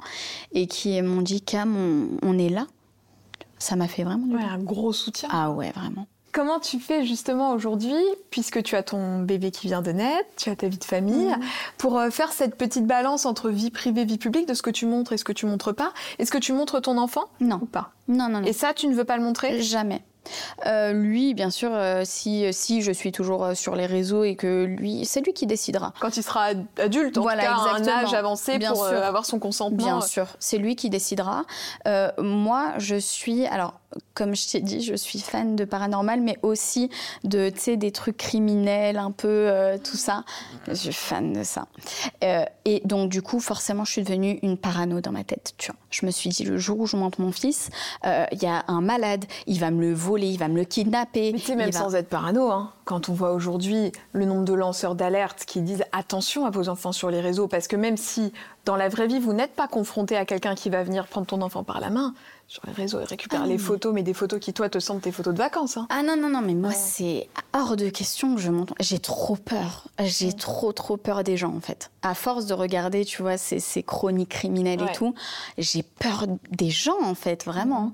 et 0.54 0.68
qui 0.68 1.02
m'ont 1.02 1.24
dit 1.24 1.42
Cam, 1.42 1.76
on, 2.22 2.38
est 2.38 2.50
là, 2.50 2.68
ça 3.58 3.76
m'a 3.76 3.88
fait 3.88 4.04
vraiment 4.04 4.28
ouais, 4.36 4.44
un 4.44 4.60
gros 4.60 4.94
soutien. 4.94 5.30
Ah 5.32 5.50
ouais, 5.50 5.72
vraiment. 5.72 6.06
Comment 6.32 6.60
tu 6.60 6.80
fais 6.80 7.08
justement 7.08 7.54
aujourd'hui, 7.54 7.96
puisque 8.30 8.62
tu 8.62 8.76
as 8.76 8.84
ton 8.84 9.24
bébé 9.24 9.50
qui 9.50 9.66
vient 9.66 9.82
de 9.82 9.92
naître, 9.92 10.30
tu 10.38 10.52
as 10.52 10.56
ta 10.56 10.68
vie 10.68 10.78
de 10.78 10.84
famille, 10.84 11.30
mhm. 11.30 11.42
pour 11.80 11.98
euh, 11.98 12.12
faire 12.12 12.32
cette 12.32 12.56
petite 12.56 12.86
balance 12.86 13.26
entre 13.26 13.50
vie 13.50 13.72
privée, 13.72 14.06
vie 14.06 14.20
publique, 14.20 14.48
de 14.48 14.54
ce 14.54 14.62
que 14.62 14.70
tu 14.70 14.86
montres 14.86 15.12
et 15.14 15.18
ce 15.18 15.24
que 15.24 15.34
tu 15.34 15.48
montres 15.48 15.74
pas? 15.74 15.92
Est-ce 16.20 16.30
que 16.30 16.38
tu 16.38 16.54
montres 16.54 16.80
ton 16.84 17.00
enfant 17.00 17.24
Non. 17.40 17.58
Ou 17.64 17.66
pas? 17.66 17.94
Non, 18.08 18.30
non, 18.30 18.42
non. 18.42 18.46
Et 18.46 18.54
ça, 18.54 18.76
tu 18.76 18.88
ne 18.88 18.94
veux 18.94 19.06
pas 19.06 19.18
le 19.18 19.24
montrer? 19.24 19.60
Jamais. 19.60 20.04
Euh, 20.66 20.94
lui, 20.94 21.34
bien 21.34 21.50
sûr, 21.50 21.72
euh, 21.74 22.02
si, 22.06 22.52
si 22.54 22.82
je 22.82 22.92
suis 22.92 23.12
toujours 23.12 23.46
euh, 23.46 23.54
sur 23.54 23.76
les 23.76 23.86
réseaux 23.86 24.24
et 24.24 24.36
que 24.36 24.64
lui, 24.64 25.06
c'est 25.06 25.22
lui 25.22 25.34
qui 25.34 25.46
décidera. 25.46 25.94
Quand 26.00 26.18
il 26.18 26.24
sera 26.24 26.50
adulte, 26.78 27.18
en 27.18 27.22
voilà, 27.22 27.44
tout 27.44 27.86
cas, 27.86 27.94
un 27.94 28.04
âge 28.04 28.14
avancé 28.14 28.60
pour 28.60 28.86
avoir 28.86 29.26
son 29.26 29.40
consentement. 29.40 29.78
Bien 29.78 30.02
sûr, 30.02 30.28
c'est 30.40 30.58
lui 30.58 30.76
qui 30.76 30.90
décidera. 30.90 31.46
moi, 32.18 32.74
je 32.78 32.96
suis, 32.96 33.46
alors, 33.48 33.79
comme 34.14 34.36
je 34.36 34.48
t'ai 34.50 34.62
dit, 34.62 34.82
je 34.82 34.96
suis 34.96 35.20
fan 35.20 35.56
de 35.56 35.66
paranormal, 35.66 36.22
mais 36.22 36.38
aussi 36.44 36.90
de, 37.24 37.50
tu 37.50 37.60
sais, 37.60 37.78
des 37.78 37.92
trucs 37.92 38.18
criminels, 38.18 38.98
un 38.98 39.12
peu 39.12 39.52
tout 39.84 39.98
ça. 39.98 40.24
Je 40.68 40.74
suis 40.74 40.94
fan 40.94 41.34
de 41.34 41.44
ça. 41.44 41.68
et 42.22 42.82
donc, 42.86 43.10
du 43.10 43.22
coup, 43.22 43.40
forcément, 43.40 43.86
je 43.86 43.92
suis 43.92 44.04
devenue 44.04 44.40
une 44.42 44.58
parano 44.58 45.02
dans 45.02 45.12
ma 45.12 45.24
tête. 45.24 45.54
Tu 45.58 45.72
vois. 45.72 45.80
Je 45.90 46.06
me 46.06 46.12
suis 46.12 46.30
dit, 46.30 46.44
le 46.44 46.58
jour 46.58 46.80
où 46.80 46.86
je 46.86 46.96
monte 46.96 47.20
mon 47.20 47.32
fils, 47.32 47.70
il 48.04 48.42
y 48.42 48.46
a 48.46 48.64
un 48.68 48.82
malade, 48.82 49.26
il 49.48 49.60
va 49.60 49.72
me 49.72 49.82
le 49.82 49.94
voler 49.94 50.30
il 50.30 50.38
va 50.38 50.48
me 50.48 50.56
le 50.56 50.64
kidnapper. 50.64 51.32
Mais 51.32 51.40
tu 51.40 51.46
sais, 51.46 51.56
même 51.56 51.72
sans 51.72 51.96
être 51.96 52.10
parano, 52.10 52.52
hein, 52.52 52.72
quand 52.86 53.10
on 53.10 53.14
voit 53.14 53.34
aujourd'hui 53.34 53.92
le 54.14 54.26
nombre 54.26 54.46
de 54.46 54.54
lanceurs 54.54 54.96
d'alerte 54.96 55.46
qui 55.46 55.62
disent 55.62 55.84
attention 55.92 56.46
à 56.46 56.50
vos 56.50 56.70
enfants 56.70 56.92
sur 56.92 57.10
les 57.10 57.22
réseaux, 57.22 57.48
parce 57.48 57.68
que 57.68 57.76
même 57.76 57.98
si 57.98 58.32
dans 58.66 58.76
la 58.76 58.90
vraie 58.90 59.08
vie, 59.08 59.20
vous 59.20 59.34
n'êtes 59.34 59.56
pas 59.56 59.68
confronté 59.68 60.16
à 60.16 60.26
quelqu'un 60.26 60.56
qui 60.56 60.70
va 60.70 60.84
venir 60.84 61.08
prendre 61.08 61.28
ton 61.28 61.42
enfant 61.42 61.64
par 61.64 61.80
la 61.80 61.90
main, 61.90 62.14
sur 62.50 62.64
les 62.66 62.74
réseaux, 62.74 63.00
il 63.00 63.06
récupère 63.06 63.44
ah 63.44 63.48
les 63.48 63.60
photos, 63.60 63.94
mais 63.94 64.02
des 64.02 64.16
photos 64.16 64.40
qui, 64.40 64.54
toi, 64.54 64.70
te 64.70 64.80
semblent 64.80 65.02
tes 65.02 65.12
photos 65.12 65.36
de 65.36 65.38
vacances. 65.38 65.78
Hein. 65.78 65.86
Ah 65.92 66.02
non, 66.02 66.18
non, 66.18 66.30
non, 66.30 66.42
mais 66.42 66.56
moi, 66.56 66.72
c'est 66.72 67.30
hors 67.54 67.78
de 67.78 67.90
question 67.90 68.34
que 68.34 68.42
je 68.42 68.50
monte. 68.50 68.74
J'ai 68.80 68.98
trop 68.98 69.36
peur. 69.36 69.86
J'ai 70.00 70.34
trop, 70.34 70.74
trop 70.74 70.98
peur 70.98 71.24
des 71.24 71.38
gens, 71.38 71.56
en 71.56 71.60
fait. 71.60 71.92
À 72.02 72.16
force 72.16 72.48
de 72.48 72.56
regarder, 72.56 73.06
tu 73.06 73.22
vois, 73.22 73.38
ces, 73.38 73.60
ces 73.60 73.84
chroniques 73.84 74.30
criminelles 74.30 74.82
et 74.82 74.92
tout, 74.94 75.14
j'ai 75.60 75.84
peur 75.84 76.26
des 76.50 76.72
gens, 76.72 77.00
en 77.04 77.14
fait, 77.14 77.46
vraiment 77.46 77.94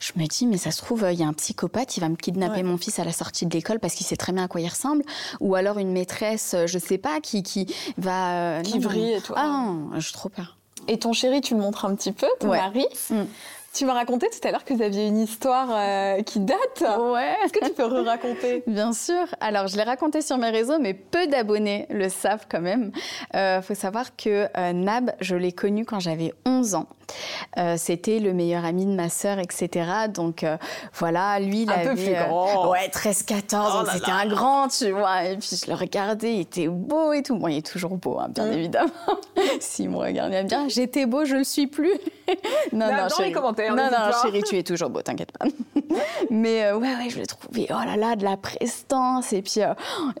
je 0.00 0.12
me 0.16 0.26
dis, 0.26 0.46
mais 0.46 0.58
ça 0.58 0.70
se 0.70 0.82
trouve, 0.82 1.06
il 1.10 1.18
y 1.18 1.22
a 1.22 1.26
un 1.26 1.32
psychopathe, 1.32 1.96
il 1.96 2.00
va 2.00 2.10
me 2.10 2.16
kidnapper 2.16 2.62
mon 2.62 2.76
fils 2.76 2.98
à 2.98 3.04
la 3.04 3.12
sortie 3.12 3.46
de 3.46 3.54
l'école 3.54 3.78
parce 3.78 3.94
qu'il 3.94 4.04
sait 4.04 4.16
très 4.16 4.32
bien 4.32 4.44
à 4.44 4.48
quoi 4.48 4.60
il 4.60 4.68
ressemble. 4.68 5.02
Ou 5.40 5.54
alors 5.54 5.78
une 5.78 5.92
maîtresse, 5.92 6.52
euh, 6.52 6.66
je 6.66 6.78
sais 6.78 6.98
pas, 6.98 7.20
qui, 7.20 7.42
qui 7.42 7.74
va. 7.96 8.58
Euh, 8.58 8.62
qui 8.62 8.80
brille 8.80 9.14
et 9.14 9.20
toi. 9.22 9.36
Ah 9.38 9.46
non, 9.46 9.98
j'ai 9.98 10.12
trop 10.12 10.28
peur. 10.28 10.58
Et 10.88 10.98
ton 10.98 11.14
chéri, 11.14 11.40
tu 11.40 11.54
le 11.54 11.60
montres 11.60 11.86
un 11.86 11.94
petit 11.94 12.12
peu, 12.12 12.26
ton 12.38 12.48
mari? 12.48 12.84
Mm. 13.08 13.22
Tu 13.74 13.86
m'as 13.86 13.94
raconté 13.94 14.28
tout 14.30 14.46
à 14.46 14.52
l'heure 14.52 14.64
que 14.64 14.72
vous 14.72 14.82
aviez 14.82 15.08
une 15.08 15.18
histoire 15.18 15.66
euh, 15.72 16.22
qui 16.22 16.38
date. 16.38 16.58
Ouais. 16.80 17.34
Est-ce 17.44 17.52
que 17.52 17.64
tu 17.64 17.72
peux 17.72 17.84
re-raconter? 17.84 18.62
Bien 18.68 18.92
sûr. 18.92 19.26
Alors, 19.40 19.66
je 19.66 19.76
l'ai 19.76 19.82
raconté 19.82 20.22
sur 20.22 20.38
mes 20.38 20.50
réseaux, 20.50 20.78
mais 20.78 20.94
peu 20.94 21.26
d'abonnés 21.26 21.86
le 21.90 22.08
savent 22.08 22.46
quand 22.48 22.60
même. 22.60 22.92
Il 23.32 23.38
euh, 23.38 23.62
faut 23.62 23.74
savoir 23.74 24.14
que 24.14 24.46
euh, 24.56 24.72
Nab, 24.72 25.10
je 25.20 25.34
l'ai 25.34 25.50
connu 25.50 25.84
quand 25.84 25.98
j'avais 25.98 26.32
11 26.46 26.76
ans. 26.76 26.86
C'était 27.76 28.18
le 28.18 28.32
meilleur 28.32 28.64
ami 28.64 28.86
de 28.86 28.94
ma 28.94 29.10
sœur, 29.10 29.38
etc. 29.38 30.08
Donc, 30.08 30.44
voilà, 30.94 31.38
lui, 31.38 31.62
il 31.62 31.70
un 31.70 31.74
avait... 31.74 31.90
peu 31.90 31.96
plus 31.96 32.14
grand. 32.14 32.70
ouais, 32.70 32.88
13-14, 32.88 33.92
c'était 33.92 34.10
un 34.10 34.26
grand, 34.26 34.68
tu 34.68 34.90
vois. 34.90 35.24
Et 35.24 35.36
puis, 35.36 35.60
je 35.62 35.70
le 35.70 35.76
regardais, 35.76 36.34
il 36.34 36.40
était 36.40 36.66
beau 36.66 37.12
et 37.12 37.22
tout. 37.22 37.36
Bon, 37.36 37.48
il 37.48 37.58
est 37.58 37.66
toujours 37.66 37.98
beau, 37.98 38.18
hein, 38.18 38.28
bien 38.30 38.46
mm. 38.46 38.52
évidemment. 38.52 38.90
S'il 39.60 39.90
me 39.90 39.98
regardait 39.98 40.44
bien, 40.44 40.66
j'étais 40.68 41.04
beau, 41.04 41.26
je 41.26 41.36
le 41.36 41.44
suis 41.44 41.66
plus. 41.66 41.92
non, 42.72 42.86
non, 42.86 43.06
dans 43.06 43.22
les 43.22 43.32
commentaires. 43.32 43.63
Non, 43.70 43.90
non, 43.90 44.12
chérie, 44.22 44.42
tu 44.42 44.56
es 44.56 44.62
toujours 44.62 44.90
beau, 44.90 45.02
t'inquiète 45.02 45.32
pas. 45.32 45.46
Mais 46.30 46.64
euh, 46.64 46.78
ouais, 46.78 46.94
ouais, 46.96 47.10
je 47.10 47.18
l'ai 47.18 47.26
trouvé, 47.26 47.66
oh 47.70 47.84
là 47.84 47.96
là, 47.96 48.16
de 48.16 48.24
la 48.24 48.36
prestance. 48.36 49.32
Et 49.32 49.42
puis, 49.42 49.62
euh, 49.62 49.74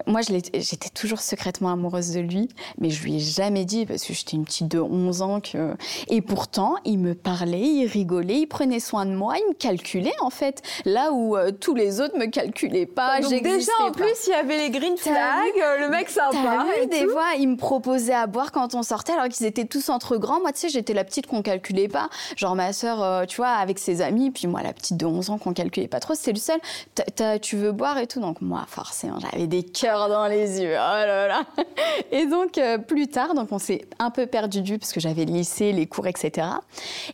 moi, 0.06 0.20
j'étais 0.22 0.88
toujours 0.90 1.20
secrètement 1.20 1.70
amoureuse 1.70 2.12
de 2.12 2.20
lui, 2.20 2.48
mais 2.78 2.90
je 2.90 3.02
lui 3.02 3.16
ai 3.16 3.20
jamais 3.20 3.64
dit 3.64 3.86
parce 3.86 4.04
que 4.04 4.12
j'étais 4.12 4.36
une 4.36 4.44
petite 4.44 4.68
de 4.68 4.80
11 4.80 5.22
ans. 5.22 5.40
Que... 5.40 5.74
Et 6.08 6.20
pourtant, 6.20 6.76
il 6.84 6.98
me 6.98 7.14
parlait, 7.14 7.60
il 7.60 7.86
rigolait, 7.86 8.40
il 8.40 8.46
prenait 8.46 8.80
soin 8.80 9.06
de 9.06 9.12
moi, 9.12 9.36
il 9.38 9.48
me 9.48 9.54
calculait 9.54 10.14
en 10.20 10.30
fait. 10.30 10.62
Là 10.84 11.12
où 11.12 11.36
euh, 11.36 11.50
tous 11.50 11.74
les 11.74 12.00
autres 12.00 12.16
me 12.18 12.26
calculaient 12.26 12.86
pas, 12.86 13.20
Donc 13.20 13.42
déjà, 13.42 13.72
en 13.80 13.92
plus, 13.92 14.26
il 14.26 14.30
y 14.30 14.34
avait 14.34 14.58
les 14.58 14.70
green 14.70 14.96
flags, 14.96 15.54
le 15.80 15.88
mec 15.88 16.08
sympa. 16.08 16.66
Vu, 16.80 16.86
des 16.86 17.06
fois, 17.08 17.34
il 17.38 17.48
me 17.48 17.56
proposait 17.56 18.14
à 18.14 18.26
boire 18.26 18.52
quand 18.52 18.74
on 18.74 18.82
sortait 18.82 19.12
alors 19.12 19.28
qu'ils 19.28 19.46
étaient 19.46 19.64
tous 19.64 19.88
entre 19.88 20.16
grands. 20.16 20.40
Moi, 20.40 20.52
tu 20.52 20.60
sais, 20.60 20.68
j'étais 20.68 20.94
la 20.94 21.04
petite 21.04 21.26
qu'on 21.26 21.42
calculait 21.42 21.88
pas. 21.88 22.08
Genre, 22.36 22.54
ma 22.54 22.72
sœur, 22.72 23.26
tu 23.26 23.33
vois, 23.36 23.48
avec 23.48 23.78
ses 23.78 24.00
amis, 24.00 24.30
puis 24.30 24.46
moi, 24.46 24.62
la 24.62 24.72
petite 24.72 24.96
de 24.96 25.06
11 25.06 25.30
ans 25.30 25.38
qu'on 25.38 25.52
calculait 25.52 25.88
pas 25.88 26.00
trop, 26.00 26.14
c'était 26.14 26.32
le 26.32 26.38
seul. 26.38 27.40
tu 27.40 27.56
veux 27.56 27.72
boire 27.72 27.98
et 27.98 28.06
tout. 28.06 28.20
Donc, 28.20 28.40
moi, 28.40 28.64
forcément, 28.68 29.18
j'avais 29.20 29.46
des 29.46 29.62
cœurs 29.62 30.08
dans 30.08 30.26
les 30.26 30.60
yeux. 30.60 30.74
Oh 30.74 31.06
là 31.06 31.28
là. 31.28 31.42
Et 32.12 32.26
donc, 32.26 32.58
euh, 32.58 32.78
plus 32.78 33.08
tard, 33.08 33.34
donc 33.34 33.52
on 33.52 33.58
s'est 33.58 33.86
un 33.98 34.10
peu 34.10 34.26
perdu 34.26 34.62
du 34.62 34.78
parce 34.78 34.92
que 34.92 35.00
j'avais 35.00 35.24
le 35.24 35.32
lycée, 35.32 35.72
les 35.72 35.86
cours, 35.86 36.06
etc. 36.06 36.46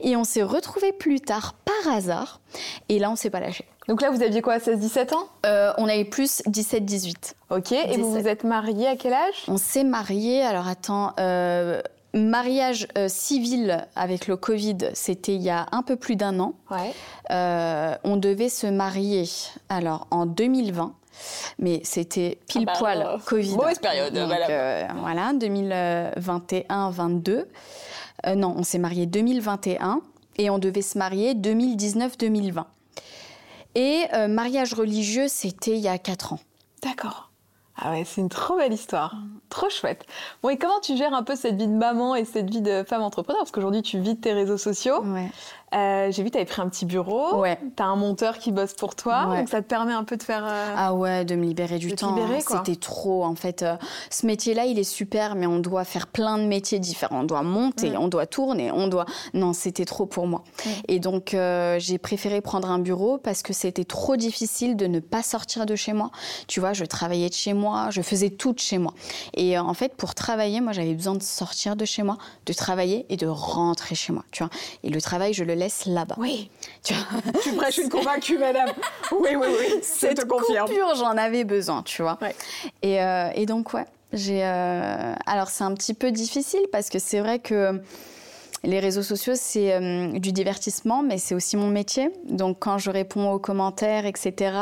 Et 0.00 0.16
on 0.16 0.24
s'est 0.24 0.42
retrouvés 0.42 0.92
plus 0.92 1.20
tard 1.20 1.54
par 1.54 1.94
hasard. 1.94 2.40
Et 2.88 2.98
là, 2.98 3.10
on 3.10 3.16
s'est 3.16 3.30
pas 3.30 3.40
lâché. 3.40 3.64
Donc 3.88 4.02
là, 4.02 4.10
vous 4.10 4.22
aviez 4.22 4.42
quoi, 4.42 4.58
16-17 4.58 5.14
ans? 5.14 5.26
Euh, 5.46 5.72
On 5.78 5.88
avait 5.88 6.04
plus 6.04 6.42
17-18. 6.46 7.34
Ok, 7.50 7.72
et 7.72 7.96
vous 7.96 8.10
vous 8.12 8.28
êtes 8.28 8.44
mariés 8.44 8.86
à 8.86 8.96
quel 8.96 9.12
âge? 9.12 9.44
On 9.48 9.56
s'est 9.56 9.84
mariés, 9.84 10.42
alors 10.42 10.68
attends, 10.68 11.12
euh, 11.18 11.82
Mariage 12.12 12.88
euh, 12.98 13.08
civil 13.08 13.86
avec 13.94 14.26
le 14.26 14.36
Covid, 14.36 14.78
c'était 14.94 15.34
il 15.34 15.42
y 15.42 15.50
a 15.50 15.66
un 15.70 15.82
peu 15.82 15.94
plus 15.96 16.16
d'un 16.16 16.40
an. 16.40 16.54
Euh, 17.30 17.94
on 18.02 18.16
devait 18.16 18.48
se 18.48 18.66
marier 18.66 19.28
alors 19.68 20.08
en 20.10 20.26
2020. 20.26 20.94
Mais 21.58 21.80
c'était 21.84 22.38
pile 22.48 22.64
ah 22.66 22.72
bah, 22.72 22.78
poil 22.78 23.02
euh, 23.02 23.18
Covid. 23.18 23.56
Mauvaise 23.56 23.78
période. 23.78 24.14
voilà, 24.14 25.32
2021-22. 25.34 27.44
non, 28.36 28.54
on 28.56 28.62
s'est 28.62 28.78
marié 28.78 29.04
2021 29.06 30.00
et 30.38 30.50
on 30.50 30.58
devait 30.58 30.82
se 30.82 30.98
marier 30.98 31.34
2019-2020. 31.34 32.64
Et 33.76 34.06
mariage 34.28 34.74
religieux, 34.74 35.28
c'était 35.28 35.72
il 35.72 35.80
y 35.80 35.88
a 35.88 35.98
4 35.98 36.32
ans. 36.32 36.40
D'accord. 36.82 37.29
Ah 37.82 37.92
ouais, 37.92 38.04
c'est 38.04 38.20
une 38.20 38.28
trop 38.28 38.56
belle 38.56 38.72
histoire. 38.72 39.16
Trop 39.48 39.70
chouette. 39.70 40.04
Bon, 40.42 40.50
et 40.50 40.58
comment 40.58 40.80
tu 40.80 40.96
gères 40.96 41.14
un 41.14 41.22
peu 41.22 41.34
cette 41.34 41.56
vie 41.56 41.66
de 41.66 41.72
maman 41.72 42.14
et 42.14 42.24
cette 42.24 42.50
vie 42.50 42.60
de 42.60 42.84
femme 42.84 43.02
entrepreneur? 43.02 43.40
Parce 43.40 43.50
qu'aujourd'hui, 43.50 43.82
tu 43.82 43.98
vis 43.98 44.14
de 44.14 44.20
tes 44.20 44.32
réseaux 44.32 44.58
sociaux. 44.58 45.02
Euh, 45.74 46.10
j'ai 46.10 46.22
vu, 46.22 46.30
tu 46.30 46.36
avais 46.36 46.46
pris 46.46 46.60
un 46.60 46.68
petit 46.68 46.84
bureau. 46.84 47.36
Ouais. 47.36 47.58
Tu 47.76 47.82
as 47.82 47.86
un 47.86 47.96
monteur 47.96 48.38
qui 48.38 48.50
bosse 48.50 48.74
pour 48.74 48.94
toi. 48.96 49.26
Donc, 49.26 49.48
ça 49.48 49.62
te 49.62 49.66
permet 49.66 49.92
un 49.92 50.04
peu 50.04 50.16
de 50.16 50.22
faire. 50.22 50.44
Euh, 50.44 50.74
ah 50.76 50.94
ouais, 50.94 51.24
de 51.24 51.36
me 51.36 51.44
libérer 51.44 51.78
du 51.78 51.94
temps. 51.94 52.16
Hein. 52.16 52.38
C'était 52.40 52.76
trop, 52.76 53.24
en 53.24 53.34
fait. 53.34 53.62
Euh, 53.62 53.76
ce 54.10 54.26
métier-là, 54.26 54.64
il 54.64 54.78
est 54.78 54.84
super, 54.84 55.34
mais 55.36 55.46
on 55.46 55.58
doit 55.58 55.84
faire 55.84 56.08
plein 56.08 56.38
de 56.38 56.44
métiers 56.44 56.78
différents. 56.78 57.20
On 57.20 57.24
doit 57.24 57.42
monter, 57.42 57.96
on 57.96 58.08
doit 58.08 58.26
tourner, 58.26 58.70
on 58.72 58.88
doit. 58.88 59.06
Non, 59.34 59.52
c'était 59.52 59.84
trop 59.84 60.06
pour 60.06 60.26
moi. 60.26 60.42
Et 60.88 60.98
donc, 60.98 61.36
j'ai 61.78 61.98
préféré 61.98 62.40
prendre 62.40 62.70
un 62.70 62.78
bureau 62.78 63.18
parce 63.18 63.42
que 63.42 63.52
c'était 63.52 63.84
trop 63.84 64.16
difficile 64.16 64.76
de 64.76 64.86
ne 64.86 65.00
pas 65.00 65.22
sortir 65.22 65.66
de 65.66 65.76
chez 65.76 65.92
moi. 65.92 66.10
Tu 66.46 66.60
vois, 66.60 66.72
je 66.72 66.84
travaillais 66.84 67.28
de 67.28 67.34
chez 67.34 67.52
moi, 67.52 67.88
je 67.90 68.02
faisais 68.02 68.30
tout 68.30 68.52
de 68.52 68.58
chez 68.58 68.78
moi. 68.78 68.92
Et 69.34 69.58
en 69.58 69.74
fait, 69.74 69.94
pour 69.94 70.14
travailler, 70.14 70.60
moi, 70.60 70.72
j'avais 70.72 70.94
besoin 70.94 71.14
de 71.14 71.22
sortir 71.22 71.76
de 71.76 71.84
chez 71.84 72.02
moi, 72.02 72.18
de 72.46 72.52
travailler 72.52 73.06
et 73.08 73.16
de 73.16 73.26
rentrer 73.26 73.94
chez 73.94 74.12
moi. 74.12 74.24
Tu 74.32 74.42
vois. 74.42 74.50
Et 74.82 74.90
le 74.90 75.00
travail, 75.00 75.32
je 75.32 75.44
le 75.44 75.54
laisse 75.60 75.86
là-bas. 75.86 76.16
Oui. 76.18 76.50
Tu, 76.82 76.94
tu 77.42 77.52
prêches 77.52 77.78
une 77.78 77.88
convaincue, 77.98 78.38
madame. 78.38 78.70
Oui, 79.12 79.30
oui, 79.36 79.46
oui. 79.48 79.80
C'est 79.82 80.14
te 80.14 80.24
confirme. 80.24 80.66
coupure, 80.66 80.94
j'en 80.96 81.16
avais 81.16 81.44
besoin, 81.44 81.82
tu 81.82 82.02
vois. 82.02 82.18
Et, 82.82 83.00
euh, 83.02 83.30
et, 83.34 83.46
donc, 83.46 83.72
ouais. 83.74 83.84
J'ai. 84.12 84.44
Euh, 84.44 85.14
alors, 85.26 85.48
c'est 85.48 85.62
un 85.62 85.74
petit 85.74 85.94
peu 85.94 86.10
difficile 86.10 86.66
parce 86.72 86.88
que 86.88 86.98
c'est 86.98 87.20
vrai 87.20 87.38
que 87.38 87.80
les 88.62 88.78
réseaux 88.78 89.02
sociaux, 89.02 89.32
c'est 89.36 89.72
euh, 89.72 90.18
du 90.18 90.32
divertissement, 90.32 91.02
mais 91.02 91.16
c'est 91.16 91.34
aussi 91.34 91.56
mon 91.56 91.68
métier. 91.68 92.10
Donc, 92.28 92.58
quand 92.60 92.76
je 92.76 92.90
réponds 92.90 93.32
aux 93.32 93.38
commentaires, 93.38 94.04
etc., 94.04 94.52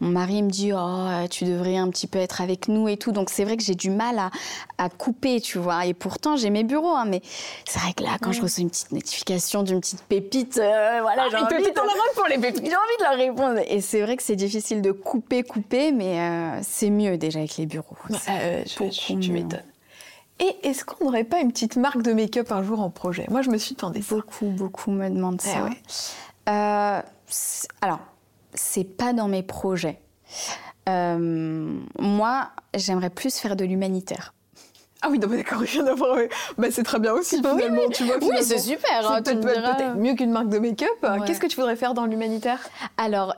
mon 0.00 0.08
mari 0.08 0.42
me 0.42 0.48
dit 0.48 0.72
Oh, 0.72 1.26
tu 1.30 1.44
devrais 1.44 1.76
un 1.76 1.90
petit 1.90 2.06
peu 2.06 2.18
être 2.18 2.40
avec 2.40 2.68
nous 2.68 2.88
et 2.88 2.96
tout. 2.96 3.12
Donc, 3.12 3.28
c'est 3.28 3.44
vrai 3.44 3.58
que 3.58 3.62
j'ai 3.62 3.74
du 3.74 3.90
mal 3.90 4.30
à, 4.78 4.88
couper, 4.88 5.42
tu 5.42 5.58
vois. 5.58 5.84
Et 5.84 5.92
pourtant, 5.92 6.36
j'ai 6.36 6.48
mes 6.48 6.64
bureaux, 6.64 6.94
hein, 6.94 7.04
mais 7.06 7.20
c'est 7.66 7.78
vrai 7.78 7.92
que 7.92 8.02
là, 8.02 8.16
quand 8.22 8.32
je 8.32 8.40
reçois 8.40 8.62
une 8.62 8.70
petite 8.70 8.92
notification 8.92 9.62
d'une 9.62 9.80
petite 9.80 10.02
pépite, 10.04 10.56
euh, 10.56 11.00
voilà, 11.02 11.24
ah, 11.26 11.28
j'ai 11.30 11.36
envie, 11.36 11.64
de... 11.64 12.14
pour 12.14 12.26
les 12.28 12.38
pépites. 12.38 12.64
J'ai 12.64 12.76
envie 12.76 12.98
de 12.98 13.04
leur 13.04 13.16
répondre. 13.16 13.60
Et 13.68 13.82
c'est 13.82 14.00
vrai 14.00 14.16
que 14.16 14.22
c'est 14.22 14.36
difficile 14.36 14.80
de 14.80 14.92
couper, 14.92 15.42
couper, 15.42 15.92
mais 15.92 16.20
euh, 16.20 16.60
c'est 16.62 16.90
mieux 16.90 17.18
déjà 17.18 17.40
avec 17.40 17.58
les 17.58 17.66
bureaux. 17.66 17.96
je, 18.10 19.16
tu 19.20 19.32
m'étonnes. 19.32 19.62
Et 20.38 20.56
est-ce 20.62 20.84
qu'on 20.84 21.06
n'aurait 21.06 21.24
pas 21.24 21.40
une 21.40 21.50
petite 21.50 21.76
marque 21.76 22.02
de 22.02 22.12
make-up 22.12 22.52
un 22.52 22.62
jour 22.62 22.80
en 22.80 22.90
projet? 22.90 23.26
Moi, 23.30 23.42
je 23.42 23.50
me 23.50 23.56
suis 23.56 23.74
demandé 23.74 24.02
ça. 24.02 24.14
Beaucoup, 24.14 24.46
beaucoup 24.46 24.90
me 24.90 25.08
demandent 25.08 25.40
eh 25.44 25.48
ça. 25.48 25.70
Euh, 26.48 27.02
alors, 27.80 28.00
c'est 28.52 28.84
pas 28.84 29.12
dans 29.12 29.28
mes 29.28 29.42
projets. 29.42 30.00
Moi, 30.86 32.50
j'aimerais 32.74 33.10
plus 33.10 33.36
faire 33.36 33.56
de 33.56 33.64
l'humanitaire. 33.64 34.34
Ah 35.06 35.08
oui, 35.08 35.20
d'accord, 35.20 35.62
d'avoir. 35.84 36.18
Bah, 36.58 36.66
c'est 36.72 36.82
très 36.82 36.98
bien 36.98 37.12
aussi, 37.12 37.40
bah 37.40 37.54
finalement. 37.54 37.82
Oui, 37.86 37.94
tu 37.94 38.02
vois, 38.04 38.16
oui 38.20 38.38
c'est 38.40 38.58
super. 38.58 39.08
Hein, 39.08 39.22
peut-être 39.22 39.96
mieux 39.96 40.14
qu'une 40.14 40.32
marque 40.32 40.48
de 40.48 40.58
make-up. 40.58 40.88
Qu'est-ce 41.24 41.38
que 41.38 41.46
tu 41.46 41.56
voudrais 41.56 41.76
faire 41.76 41.94
dans 41.94 42.06
l'humanitaire? 42.06 42.58
Alors, 42.96 43.36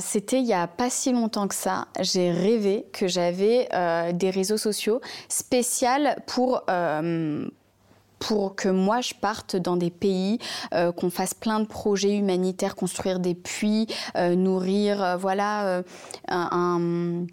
c'était 0.00 0.38
il 0.38 0.44
n'y 0.44 0.54
a 0.54 0.68
pas 0.68 0.88
si 0.88 1.12
longtemps 1.12 1.48
que 1.48 1.54
ça. 1.54 1.86
J'ai 2.00 2.30
rêvé 2.30 2.86
que 2.92 3.08
j'avais 3.08 3.68
euh, 3.74 4.12
des 4.12 4.30
réseaux 4.30 4.56
sociaux 4.56 5.00
spéciaux 5.28 5.88
pour. 6.26 6.62
Euh, 6.70 7.48
pour 8.18 8.54
que 8.54 8.68
moi 8.68 9.00
je 9.00 9.14
parte 9.14 9.56
dans 9.56 9.76
des 9.76 9.88
pays, 9.88 10.38
euh, 10.74 10.92
qu'on 10.92 11.08
fasse 11.08 11.32
plein 11.32 11.58
de 11.58 11.64
projets 11.64 12.14
humanitaires, 12.14 12.76
construire 12.76 13.18
des 13.18 13.34
puits, 13.34 13.86
nourrir, 14.14 15.16
voilà, 15.18 15.82
un 16.28 17.24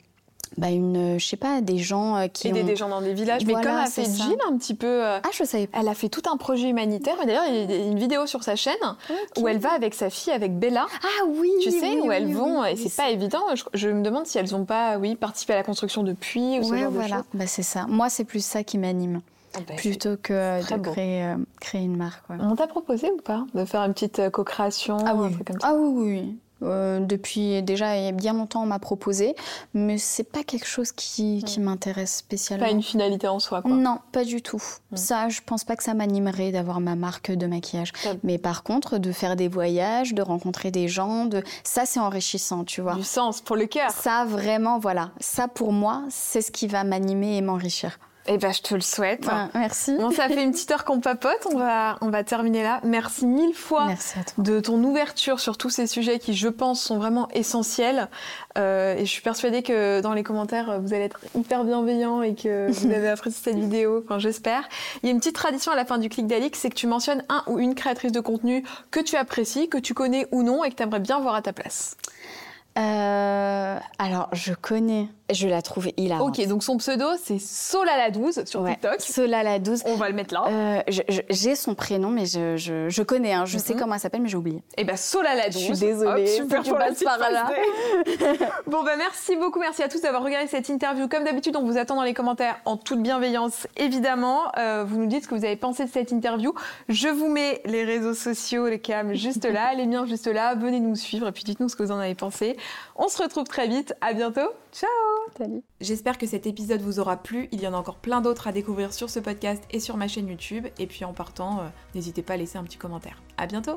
bah 0.58 0.72
une, 0.72 1.20
je 1.20 1.26
sais 1.26 1.38
pas, 1.38 1.62
des 1.62 1.78
gens 1.78 2.18
euh, 2.18 2.28
qui 2.28 2.48
aider 2.48 2.64
ont... 2.64 2.66
des 2.66 2.76
gens 2.76 2.90
dans 2.90 3.02
des 3.02 3.14
villages. 3.14 3.46
mais 3.46 3.54
comme 3.54 3.68
a 3.68 3.86
fait 3.86 4.06
Jill 4.06 4.38
un 4.50 4.58
petit 4.58 4.74
peu. 4.74 4.88
Euh, 5.06 5.20
ah, 5.24 5.30
je 5.32 5.44
savais 5.44 5.70
Elle 5.72 5.88
a 5.88 5.94
fait 5.94 6.10
tout 6.10 6.24
un 6.32 6.38
projet 6.38 6.70
humanitaire. 6.70 7.16
D'ailleurs, 7.24 7.44
il 7.48 7.72
y 7.72 7.74
a 7.74 7.86
une 7.86 8.00
vidéo 8.00 8.26
sur 8.26 8.44
sa 8.44 8.56
chaîne 8.56 8.74
où 9.38 9.48
elle 9.48 9.60
va 9.60 9.72
avec 9.72 9.94
sa 9.94 10.10
fille, 10.10 10.34
avec 10.34 10.58
Bella. 10.58 10.88
Ah 11.04 11.26
oui. 11.28 11.52
Tu 11.62 11.72
sais 11.72 12.00
où 12.00 12.12
elles 12.12 12.34
vont 12.34 12.66
et 12.66 12.76
c'est 12.76 12.96
pas 12.96 13.12
évident. 13.12 13.42
Je, 13.74 13.90
me 13.90 14.02
demande 14.02 14.26
si 14.26 14.38
elles 14.38 14.56
ont 14.56 14.66
pas, 14.66 14.98
oui, 14.98 15.16
participé 15.16 15.54
à 15.54 15.58
la 15.58 15.64
construction 15.64 16.04
de 16.04 16.14
puits 16.14 16.60
ou 16.60 16.64
ce 16.64 16.76
genre 16.76 16.92
voilà. 16.92 17.08
de 17.08 17.14
choses. 17.14 17.24
Bah 17.34 17.48
c'est 17.48 17.64
ça. 17.64 17.86
Moi, 17.88 18.10
c'est 18.10 18.26
plus 18.26 18.44
ça 18.44 18.64
qui 18.64 18.78
m'anime. 18.78 19.22
Ah 19.54 19.60
bah, 19.68 19.76
plutôt 19.76 20.18
que 20.18 20.60
de 20.60 20.82
créer, 20.92 21.24
euh, 21.24 21.36
créer, 21.62 21.84
une 21.84 21.96
marque. 21.96 22.24
On 22.30 22.56
t'a 22.56 22.68
proposé 22.68 23.12
ou 23.12 23.18
pas 23.18 23.46
de 23.54 23.66
faire 23.66 23.82
une 23.82 23.94
petite 23.94 24.30
co-création 24.30 24.98
ah, 25.06 25.16
oui. 25.16 25.28
un 25.28 25.32
truc 25.32 25.48
comme 25.48 25.60
ça? 25.60 25.70
Ah 25.70 25.76
oui, 25.76 26.12
oui. 26.12 26.38
Euh, 26.64 27.00
depuis 27.00 27.62
déjà 27.62 27.98
il 27.98 28.06
y 28.06 28.08
a 28.08 28.12
bien 28.12 28.34
longtemps, 28.34 28.64
on 28.64 28.66
m'a 28.66 28.80
proposé, 28.80 29.36
mais 29.74 29.98
c'est 29.98 30.24
pas 30.24 30.44
quelque 30.44 30.66
chose 30.66 30.92
qui, 30.92 31.44
qui 31.46 31.60
m'intéresse 31.60 32.18
spécialement. 32.18 32.66
Pas 32.66 32.72
une 32.72 32.84
finalité 32.84 33.28
en 33.28 33.40
soi, 33.40 33.62
quoi. 33.62 33.72
Non, 33.72 34.00
pas 34.12 34.24
du 34.24 34.42
tout. 34.42 34.62
Ça, 34.94 35.30
je 35.30 35.42
pense 35.46 35.64
pas 35.64 35.76
que 35.76 35.84
ça 35.84 35.94
m'animerait 35.94 36.52
d'avoir 36.52 36.80
ma 36.80 36.96
marque 36.96 37.32
de 37.32 37.46
maquillage. 37.46 37.92
Mais 38.24 38.38
par 38.38 38.64
contre, 38.64 38.98
de 38.98 39.12
faire 39.12 39.36
des 39.36 39.48
voyages, 39.48 40.14
de 40.14 40.22
rencontrer 40.22 40.72
des 40.72 40.88
gens, 40.88 41.26
de 41.26 41.44
ça, 41.64 41.86
c'est 41.86 42.00
enrichissant, 42.00 42.64
tu 42.64 42.82
vois. 42.82 42.96
Du 42.96 43.04
sens 43.04 43.42
pour 43.42 43.56
le 43.56 43.68
cœur. 43.68 43.92
Ça, 43.92 44.26
vraiment, 44.26 44.80
voilà. 44.80 45.12
Ça, 45.20 45.48
pour 45.48 45.72
moi, 45.72 46.04
c'est 46.10 46.42
ce 46.42 46.52
qui 46.52 46.68
va 46.68 46.84
m'animer 46.84 47.38
et 47.38 47.42
m'enrichir. 47.42 48.00
Eh 48.28 48.38
ben, 48.38 48.52
je 48.52 48.62
te 48.62 48.76
le 48.76 48.82
souhaite. 48.82 49.28
merci. 49.54 49.96
Bon, 49.98 50.12
ça 50.12 50.28
fait 50.28 50.44
une 50.44 50.52
petite 50.52 50.70
heure 50.72 50.84
qu'on 50.84 51.00
papote. 51.00 51.48
On 51.52 51.58
va, 51.58 51.98
on 52.02 52.10
va 52.10 52.24
terminer 52.24 52.64
là. 52.64 52.82
Merci 52.84 53.26
mille 53.26 53.56
fois 53.56 53.88
de 54.38 54.60
ton 54.60 54.84
ouverture 54.84 55.40
sur 55.40 55.58
tous 55.58 55.70
ces 55.70 55.88
sujets 55.88 56.20
qui, 56.20 56.34
je 56.34 56.48
pense, 56.48 56.82
sont 56.82 56.98
vraiment 56.98 57.28
essentiels. 57.34 58.10
Euh, 58.58 58.96
et 58.96 59.06
je 59.06 59.12
suis 59.12 59.22
persuadée 59.22 59.64
que 59.64 60.02
dans 60.02 60.14
les 60.14 60.24
commentaires, 60.24 60.80
vous 60.82 60.94
allez 60.94 61.06
être 61.06 61.20
hyper 61.36 61.64
bienveillants 61.64 62.22
et 62.22 62.36
que 62.36 62.70
vous 62.72 62.92
avez 62.92 63.10
apprécié 63.10 63.42
cette 63.52 63.60
vidéo. 63.60 64.04
Enfin, 64.04 64.20
j'espère. 64.20 64.68
Il 65.02 65.08
y 65.08 65.10
a 65.10 65.12
une 65.14 65.20
petite 65.20 65.36
tradition 65.36 65.72
à 65.72 65.76
la 65.76 65.86
fin 65.86 65.98
du 65.98 66.10
clic 66.10 66.28
d'Alix, 66.28 66.60
c'est 66.60 66.70
que 66.70 66.76
tu 66.76 66.88
mentionnes 66.88 67.24
un 67.30 67.44
ou 67.48 67.60
une 67.60 67.76
créatrice 67.76 68.12
de 68.12 68.20
contenu 68.20 68.64
que 68.92 69.00
tu 69.00 69.16
apprécies, 69.16 69.70
que 69.70 69.78
tu 69.78 69.94
connais 69.94 70.28
ou 70.32 70.44
non 70.44 70.64
et 70.64 70.70
que 70.70 70.76
tu 70.76 70.84
aimerais 70.84 71.00
bien 71.00 71.20
voir 71.20 71.36
à 71.36 71.42
ta 71.42 71.54
place. 71.54 71.96
Euh, 72.78 73.80
alors, 73.98 74.30
je 74.34 74.54
connais 74.54 75.10
je 75.30 75.48
la 75.48 75.62
trouve 75.62 75.90
hilarante. 75.98 76.40
Ok, 76.40 76.48
donc 76.48 76.64
son 76.64 76.78
pseudo, 76.78 77.06
c'est 77.22 77.36
Solala12 77.36 78.46
sur 78.46 78.66
TikTok. 78.66 79.00
Solala12. 79.00 79.82
On 79.86 79.96
va 79.96 80.08
le 80.08 80.16
mettre 80.16 80.34
là. 80.34 80.46
Euh, 80.50 80.82
j'ai 81.30 81.56
son 81.56 81.76
prénom, 81.76 82.10
mais 82.10 82.26
je, 82.26 82.56
je, 82.56 82.88
je 82.88 83.04
connais. 83.04 83.34
Hein. 83.34 83.46
Je 83.46 83.58
sais 83.58 83.74
mhm. 83.74 83.80
comment 83.80 83.96
elle 83.96 84.00
s'appelle, 84.00 84.22
mais 84.22 84.30
j'ai 84.30 84.38
oublié. 84.38 84.64
Eh 84.78 84.86
ben 84.86 84.96
Solala12. 84.96 85.52
Je 85.52 85.58
suis 85.58 85.74
désolée. 85.74 86.28
super 86.28 86.64
pour 86.64 86.78
la 86.78 86.92
par 87.04 87.20
là. 87.20 87.52
bon, 88.68 88.84
ben 88.84 88.98
merci 88.98 89.36
beaucoup. 89.36 89.60
Merci 89.60 89.84
à 89.84 89.90
tous 89.90 90.02
d'avoir 90.02 90.24
regardé 90.24 90.48
cette 90.48 90.70
interview. 90.70 91.08
Comme 91.10 91.26
d'habitude, 91.26 91.58
on 91.58 91.64
vous 91.64 91.78
attend 91.78 91.96
dans 91.96 92.04
les 92.04 92.14
commentaires 92.14 92.60
en 92.66 92.78
toute 92.78 93.02
bienveillance, 93.02 93.68
évidemment. 93.76 94.44
Euh, 94.58 94.86
vous 94.88 94.98
nous 94.98 95.08
dites 95.08 95.24
ce 95.24 95.28
que 95.28 95.36
vous 95.36 95.46
avez 95.46 95.58
pensé 95.58 95.84
de 95.84 95.90
cette 95.90 96.12
interview. 96.12 96.54
Je 96.88 97.10
vous 97.10 97.28
mets 97.28 97.62
les 97.66 97.84
réseaux 97.84 98.14
sociaux, 98.14 98.68
les 98.68 98.80
cams 98.80 99.14
juste 99.14 99.46
là, 99.46 99.74
les 99.76 99.88
miens 99.88 100.06
juste 100.06 100.28
là. 100.28 100.56
Venez 100.56 100.80
nous 100.80 100.96
suivre 100.96 101.28
et 101.28 101.32
puis 101.34 101.44
dites-nous 101.44 101.68
ce 101.68 101.76
que 101.76 101.84
vous 101.84 101.92
en 101.92 102.00
avez 102.00 102.16
pensé. 102.16 102.56
On 102.96 103.08
se 103.08 103.22
retrouve 103.22 103.46
très 103.46 103.68
vite. 103.68 103.94
À 104.02 104.14
bientôt. 104.14 104.50
Ciao 104.72 104.90
J'espère 105.82 106.18
que 106.18 106.26
cet 106.26 106.48
épisode 106.48 106.82
vous 106.82 107.00
aura 107.00 107.18
plu. 107.18 107.48
Il 107.52 107.62
y 107.62 107.68
en 107.68 107.74
a 107.74 107.78
encore 107.78 107.98
plein 107.98 108.22
d'autres 108.22 108.48
à 108.48 108.52
découvrir 108.52 108.94
sur 108.94 109.10
ce 109.10 109.20
podcast 109.20 109.64
et 109.72 109.80
sur 109.80 109.98
ma 109.98 110.08
chaîne 110.08 110.28
YouTube. 110.28 110.68
Et 110.80 110.88
puis 110.88 111.06
en 111.06 111.14
partant, 111.14 111.60
euh, 111.60 111.68
n'hésitez 111.96 112.24
pas 112.24 112.34
à 112.34 112.38
laisser 112.38 112.58
un 112.58 112.64
petit 112.64 112.78
commentaire. 112.78 113.22
À 113.38 113.46
bientôt 113.46 113.76